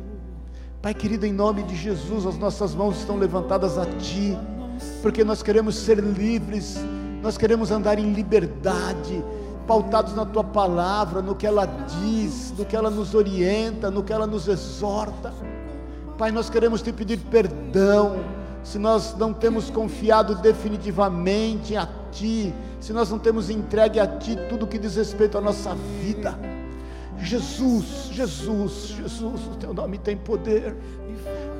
Pai 0.84 0.92
querido, 0.92 1.24
em 1.24 1.32
nome 1.32 1.62
de 1.62 1.74
Jesus, 1.74 2.26
as 2.26 2.36
nossas 2.36 2.74
mãos 2.74 2.98
estão 2.98 3.16
levantadas 3.16 3.78
a 3.78 3.86
Ti, 3.86 4.36
porque 5.00 5.24
nós 5.24 5.42
queremos 5.42 5.76
ser 5.76 5.98
livres, 5.98 6.76
nós 7.22 7.38
queremos 7.38 7.70
andar 7.70 7.98
em 7.98 8.12
liberdade, 8.12 9.24
pautados 9.66 10.14
na 10.14 10.26
Tua 10.26 10.44
palavra, 10.44 11.22
no 11.22 11.34
que 11.34 11.46
ela 11.46 11.64
diz, 11.64 12.52
no 12.58 12.66
que 12.66 12.76
ela 12.76 12.90
nos 12.90 13.14
orienta, 13.14 13.90
no 13.90 14.02
que 14.02 14.12
ela 14.12 14.26
nos 14.26 14.46
exorta. 14.46 15.32
Pai, 16.18 16.30
nós 16.30 16.50
queremos 16.50 16.82
te 16.82 16.92
pedir 16.92 17.16
perdão 17.30 18.16
se 18.62 18.78
nós 18.78 19.16
não 19.16 19.32
temos 19.32 19.70
confiado 19.70 20.34
definitivamente 20.34 21.74
a 21.78 21.88
Ti, 22.12 22.52
se 22.78 22.92
nós 22.92 23.08
não 23.08 23.18
temos 23.18 23.48
entregue 23.48 23.98
a 23.98 24.06
Ti 24.06 24.36
tudo 24.50 24.66
que 24.66 24.78
diz 24.78 24.96
respeito 24.96 25.38
à 25.38 25.40
nossa 25.40 25.74
vida. 26.02 26.53
Jesus, 27.24 28.10
Jesus, 28.12 28.94
Jesus, 28.96 29.40
o 29.52 29.56
Teu 29.58 29.74
nome 29.74 29.98
tem 29.98 30.16
poder, 30.16 30.76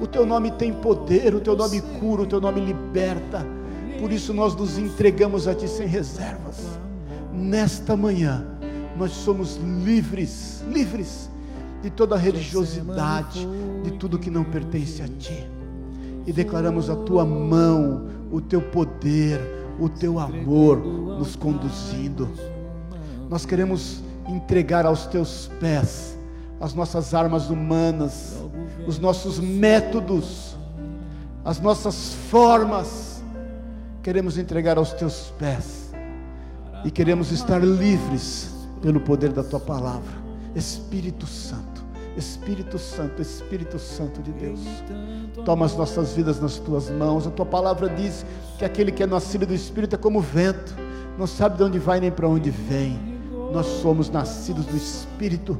o 0.01 0.07
Teu 0.07 0.27
nome 0.27 0.51
tem 0.53 0.73
poder, 0.73 1.35
o 1.35 1.41
Teu 1.41 1.57
nome 1.57 1.81
cura, 1.99 2.23
o 2.23 2.27
Teu 2.27 2.41
nome 2.41 2.61
liberta. 2.61 3.47
Por 3.99 4.13
isso 4.13 4.35
nós 4.35 4.55
nos 4.55 4.79
entregamos 4.79 5.49
a 5.49 5.55
Ti 5.55 5.69
sem 5.69 5.87
reservas. 5.87 6.79
Nesta 7.33 7.97
manhã, 7.97 8.47
nós 8.97 9.11
somos 9.13 9.57
livres, 9.85 10.63
livres 10.69 11.31
de 11.83 11.91
toda 11.91 12.17
religiosidade, 12.17 13.47
de 13.83 13.93
tudo 13.93 14.19
que 14.19 14.31
não 14.31 14.45
pertence 14.45 15.03
a 15.03 15.09
Ti 15.09 15.55
e 16.27 16.33
declaramos 16.33 16.89
a 16.89 16.97
tua 16.97 17.25
mão, 17.25 18.07
o 18.31 18.41
teu 18.41 18.61
poder, 18.61 19.41
o 19.79 19.89
teu 19.89 20.19
amor 20.19 20.79
nos 20.79 21.37
conduzindo. 21.37 22.29
Nós 23.29 23.45
queremos 23.45 24.03
entregar 24.29 24.87
aos 24.87 25.07
teus 25.07 25.51
pés 25.61 26.15
as 26.61 26.73
nossas 26.73 27.13
armas 27.13 27.51
humanas, 27.51 28.35
os 28.87 28.99
nossos 28.99 29.39
métodos, 29.39 30.57
as 31.45 31.61
nossas 31.61 32.15
formas. 32.31 33.23
Queremos 34.03 34.39
entregar 34.39 34.79
aos 34.79 34.93
teus 34.93 35.33
pés 35.39 35.91
e 36.85 36.91
queremos 36.91 37.33
estar 37.33 37.63
livres 37.63 38.51
pelo 38.81 39.01
poder 39.01 39.33
da 39.33 39.43
tua 39.43 39.61
palavra. 39.61 40.25
Espírito 40.55 41.27
Santo, 41.27 41.83
Espírito 42.17 42.79
Santo, 42.79 43.21
Espírito 43.21 43.79
Santo 43.79 44.23
de 44.23 44.33
Deus. 44.33 44.61
Toma 45.45 45.67
as 45.67 45.77
nossas 45.77 46.15
vidas 46.15 46.41
nas 46.41 46.59
tuas 46.59 46.89
mãos. 46.91 47.27
A 47.27 47.31
tua 47.31 47.47
palavra 47.47 47.89
diz 47.89 48.25
que 48.59 48.65
aquele 48.65 48.93
que 48.93 49.03
é 49.03 49.07
nascido 49.07 49.47
do 49.47 49.55
Espírito 49.55 49.97
é 49.97 49.99
como 49.99 50.21
o 50.21 50.23
vento, 50.23 50.75
não 51.19 51.27
sabe 51.27 51.57
de 51.57 51.63
onde 51.63 51.79
vai 51.79 52.01
nem 52.01 52.11
para 52.11 52.29
onde 52.29 52.51
vem. 52.51 53.14
Nós 53.55 53.67
somos 53.67 54.11
nascidos 54.11 54.67
do 54.67 54.77
Espírito 54.77 55.57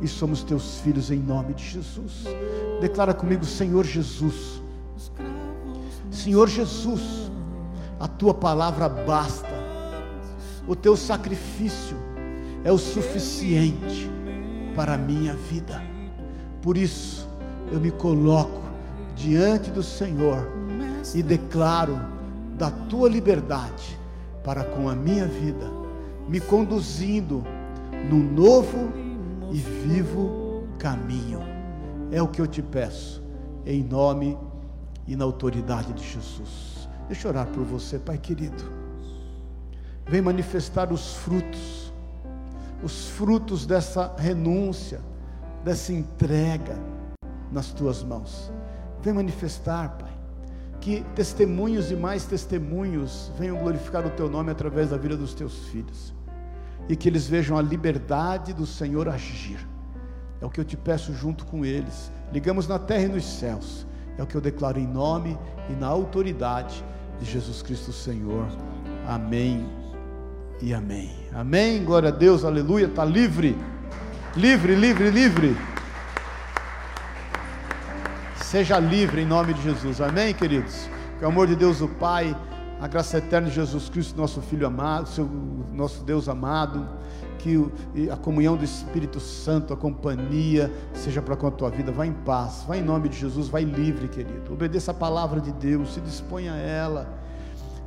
e 0.00 0.08
somos 0.08 0.42
teus 0.42 0.80
filhos 0.80 1.08
em 1.08 1.20
nome 1.20 1.54
de 1.54 1.64
Jesus. 1.64 2.24
Declara 2.80 3.14
comigo, 3.14 3.44
Senhor 3.44 3.84
Jesus. 3.84 4.60
Senhor 6.10 6.48
Jesus, 6.48 7.30
a 8.00 8.08
tua 8.08 8.34
palavra 8.34 8.88
basta. 8.88 9.62
O 10.66 10.74
teu 10.74 10.96
sacrifício 10.96 11.96
é 12.64 12.72
o 12.72 12.78
suficiente 12.78 14.10
para 14.74 14.94
a 14.94 14.98
minha 14.98 15.34
vida. 15.34 15.80
Por 16.60 16.76
isso, 16.76 17.28
eu 17.70 17.78
me 17.78 17.92
coloco 17.92 18.62
diante 19.14 19.70
do 19.70 19.82
Senhor 19.82 20.44
e 21.14 21.22
declaro 21.22 22.00
da 22.58 22.68
tua 22.70 23.08
liberdade 23.08 23.96
para 24.42 24.64
com 24.64 24.88
a 24.88 24.94
minha 24.96 25.26
vida, 25.26 25.81
me 26.28 26.40
conduzindo 26.40 27.44
num 28.08 28.22
novo 28.22 28.92
e 29.50 29.58
vivo 29.58 30.66
caminho. 30.78 31.40
É 32.10 32.20
o 32.20 32.28
que 32.28 32.40
eu 32.40 32.46
te 32.46 32.62
peço, 32.62 33.22
em 33.64 33.82
nome 33.82 34.38
e 35.06 35.16
na 35.16 35.24
autoridade 35.24 35.92
de 35.92 36.02
Jesus. 36.02 36.88
Deixa 37.08 37.26
eu 37.26 37.32
orar 37.32 37.46
por 37.48 37.64
você, 37.64 37.98
Pai 37.98 38.18
querido. 38.18 38.62
Vem 40.06 40.20
manifestar 40.20 40.92
os 40.92 41.14
frutos, 41.14 41.92
os 42.82 43.08
frutos 43.08 43.66
dessa 43.66 44.14
renúncia, 44.18 45.00
dessa 45.64 45.92
entrega 45.92 46.76
nas 47.50 47.72
tuas 47.72 48.02
mãos. 48.02 48.52
Vem 49.00 49.14
manifestar, 49.14 49.96
Pai. 49.98 50.11
Que 50.82 51.04
testemunhos 51.14 51.92
e 51.92 51.94
mais 51.94 52.24
testemunhos 52.24 53.30
venham 53.38 53.56
glorificar 53.56 54.04
o 54.04 54.10
Teu 54.10 54.28
nome 54.28 54.50
através 54.50 54.90
da 54.90 54.96
vida 54.96 55.16
dos 55.16 55.32
Teus 55.32 55.68
filhos. 55.68 56.12
E 56.88 56.96
que 56.96 57.08
eles 57.08 57.28
vejam 57.28 57.56
a 57.56 57.62
liberdade 57.62 58.52
do 58.52 58.66
Senhor 58.66 59.08
agir. 59.08 59.64
É 60.40 60.44
o 60.44 60.50
que 60.50 60.58
eu 60.58 60.64
te 60.64 60.76
peço 60.76 61.14
junto 61.14 61.46
com 61.46 61.64
eles. 61.64 62.10
Ligamos 62.32 62.66
na 62.66 62.80
terra 62.80 63.04
e 63.04 63.08
nos 63.08 63.24
céus. 63.24 63.86
É 64.18 64.24
o 64.24 64.26
que 64.26 64.34
eu 64.34 64.40
declaro 64.40 64.80
em 64.80 64.86
nome 64.86 65.38
e 65.70 65.72
na 65.72 65.86
autoridade 65.86 66.84
de 67.20 67.30
Jesus 67.30 67.62
Cristo 67.62 67.92
Senhor. 67.92 68.48
Amém 69.06 69.64
e 70.60 70.74
amém. 70.74 71.12
Amém. 71.32 71.84
Glória 71.84 72.08
a 72.08 72.12
Deus, 72.12 72.44
aleluia. 72.44 72.86
Está 72.86 73.04
livre, 73.04 73.56
livre, 74.36 74.74
livre, 74.74 75.10
livre. 75.10 75.71
Seja 78.52 78.78
livre 78.78 79.22
em 79.22 79.24
nome 79.24 79.54
de 79.54 79.62
Jesus. 79.62 79.98
Amém, 79.98 80.34
queridos? 80.34 80.86
Que 81.18 81.24
o 81.24 81.28
amor 81.28 81.46
de 81.46 81.56
Deus, 81.56 81.80
o 81.80 81.88
Pai, 81.88 82.36
a 82.82 82.86
graça 82.86 83.16
eterna 83.16 83.48
de 83.48 83.54
Jesus 83.54 83.88
Cristo, 83.88 84.14
nosso 84.14 84.42
Filho 84.42 84.66
amado, 84.66 85.08
seu, 85.08 85.26
nosso 85.72 86.04
Deus 86.04 86.28
amado, 86.28 86.86
que 87.38 87.56
a 88.12 88.16
comunhão 88.18 88.54
do 88.54 88.62
Espírito 88.62 89.18
Santo, 89.20 89.72
a 89.72 89.76
companhia, 89.76 90.70
seja 90.92 91.22
para 91.22 91.34
com 91.34 91.46
a 91.46 91.50
tua 91.50 91.70
vida. 91.70 91.90
Vai 91.90 92.08
em 92.08 92.12
paz, 92.12 92.62
vai 92.68 92.80
em 92.80 92.82
nome 92.82 93.08
de 93.08 93.18
Jesus, 93.18 93.48
vai 93.48 93.64
livre, 93.64 94.06
querido. 94.06 94.52
Obedeça 94.52 94.90
a 94.90 94.94
palavra 94.94 95.40
de 95.40 95.52
Deus, 95.52 95.94
se 95.94 96.02
disponha 96.02 96.52
a 96.52 96.58
ela. 96.58 97.08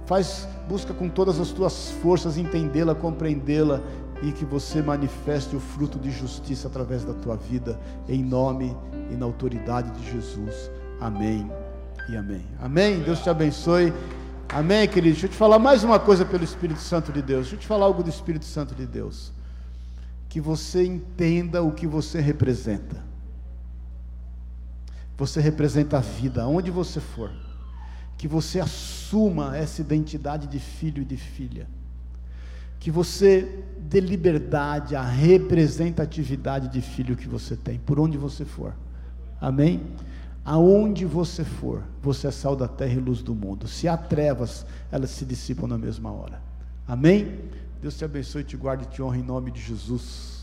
Faz, 0.07 0.47
busca 0.68 0.95
com 0.95 1.07
todas 1.07 1.39
as 1.39 1.51
tuas 1.51 1.91
forças 2.01 2.39
entendê-la, 2.39 2.95
compreendê-la 2.95 3.82
e 4.24 4.32
que 4.32 4.45
você 4.45 4.82
manifeste 4.82 5.55
o 5.55 5.59
fruto 5.59 5.99
de 5.99 6.09
justiça 6.09 6.68
através 6.68 7.05
da 7.05 7.13
tua 7.13 7.36
vida, 7.36 7.80
em 8.09 8.24
nome 8.24 8.76
e 9.12 9.16
na 9.16 9.26
autoridade 9.26 9.91
de 9.91 10.12
Jesus. 10.12 10.72
Amém 10.99 11.49
e 12.10 12.16
amém. 12.16 12.45
Amém. 12.60 12.99
Deus 13.01 13.20
te 13.20 13.30
abençoe. 13.30 13.93
Amém, 14.49 14.88
querido? 14.88 15.14
Deixa 15.14 15.26
eu 15.26 15.32
te 15.32 15.36
falar 15.36 15.60
mais 15.60 15.84
uma 15.84 15.99
coisa 15.99 16.24
pelo 16.24 16.43
Espírito 16.43 16.80
Santo 16.80 17.12
de 17.12 17.22
Deus. 17.22 17.41
Deixa 17.41 17.56
eu 17.56 17.60
te 17.60 17.68
falar 17.68 17.86
algo 17.86 18.03
do 18.03 18.10
Espírito 18.10 18.45
Santo 18.45 18.76
de 18.76 18.86
Deus. 18.86 19.32
Que 20.30 20.39
você 20.39 20.86
entenda 20.86 21.64
o 21.64 21.72
que 21.72 21.88
você 21.88 22.20
representa. 22.20 23.03
Você 25.18 25.39
representa 25.39 25.97
a 25.97 26.01
vida, 26.01 26.43
aonde 26.43 26.72
você 26.72 26.99
for. 26.99 27.32
Que 28.18 28.28
você 28.28 28.60
assuma 28.60 29.58
essa 29.58 29.82
identidade 29.82 30.47
de 30.47 30.60
filho 30.60 31.01
e 31.01 31.06
de 31.06 31.18
filha. 31.18 31.68
Que 32.80 32.91
você 32.91 33.64
dê 33.80 33.99
liberdade 33.99 34.95
à 34.95 35.03
representatividade 35.03 36.68
de 36.68 36.82
filho 36.82 37.16
que 37.16 37.28
você 37.28 37.56
tem, 37.56 37.80
por 37.80 37.99
onde 37.99 38.18
você 38.18 38.45
for. 38.45 38.74
Amém? 39.40 39.82
Aonde 40.44 41.06
você 41.06 41.44
for, 41.44 41.82
você 42.02 42.28
é 42.28 42.32
sal 42.32 42.56
da 42.56 42.68
terra 42.68 42.94
e 42.94 43.00
luz 43.00 43.22
do 43.22 43.34
mundo. 43.34 43.68
Se 43.68 43.88
há 43.88 43.98
trevas, 43.98 44.66
elas 44.92 45.10
se 45.10 45.26
dissipam 45.26 45.68
na 45.68 45.78
mesma 45.78 46.12
hora. 46.12 46.42
Amém? 46.88 47.40
Deus 47.82 47.98
te 47.98 48.06
abençoe, 48.06 48.44
te 48.44 48.56
guarde 48.56 48.84
e 48.84 48.88
te 48.88 49.02
honre 49.02 49.20
em 49.20 49.24
nome 49.24 49.52
de 49.52 49.62
Jesus. 49.62 50.35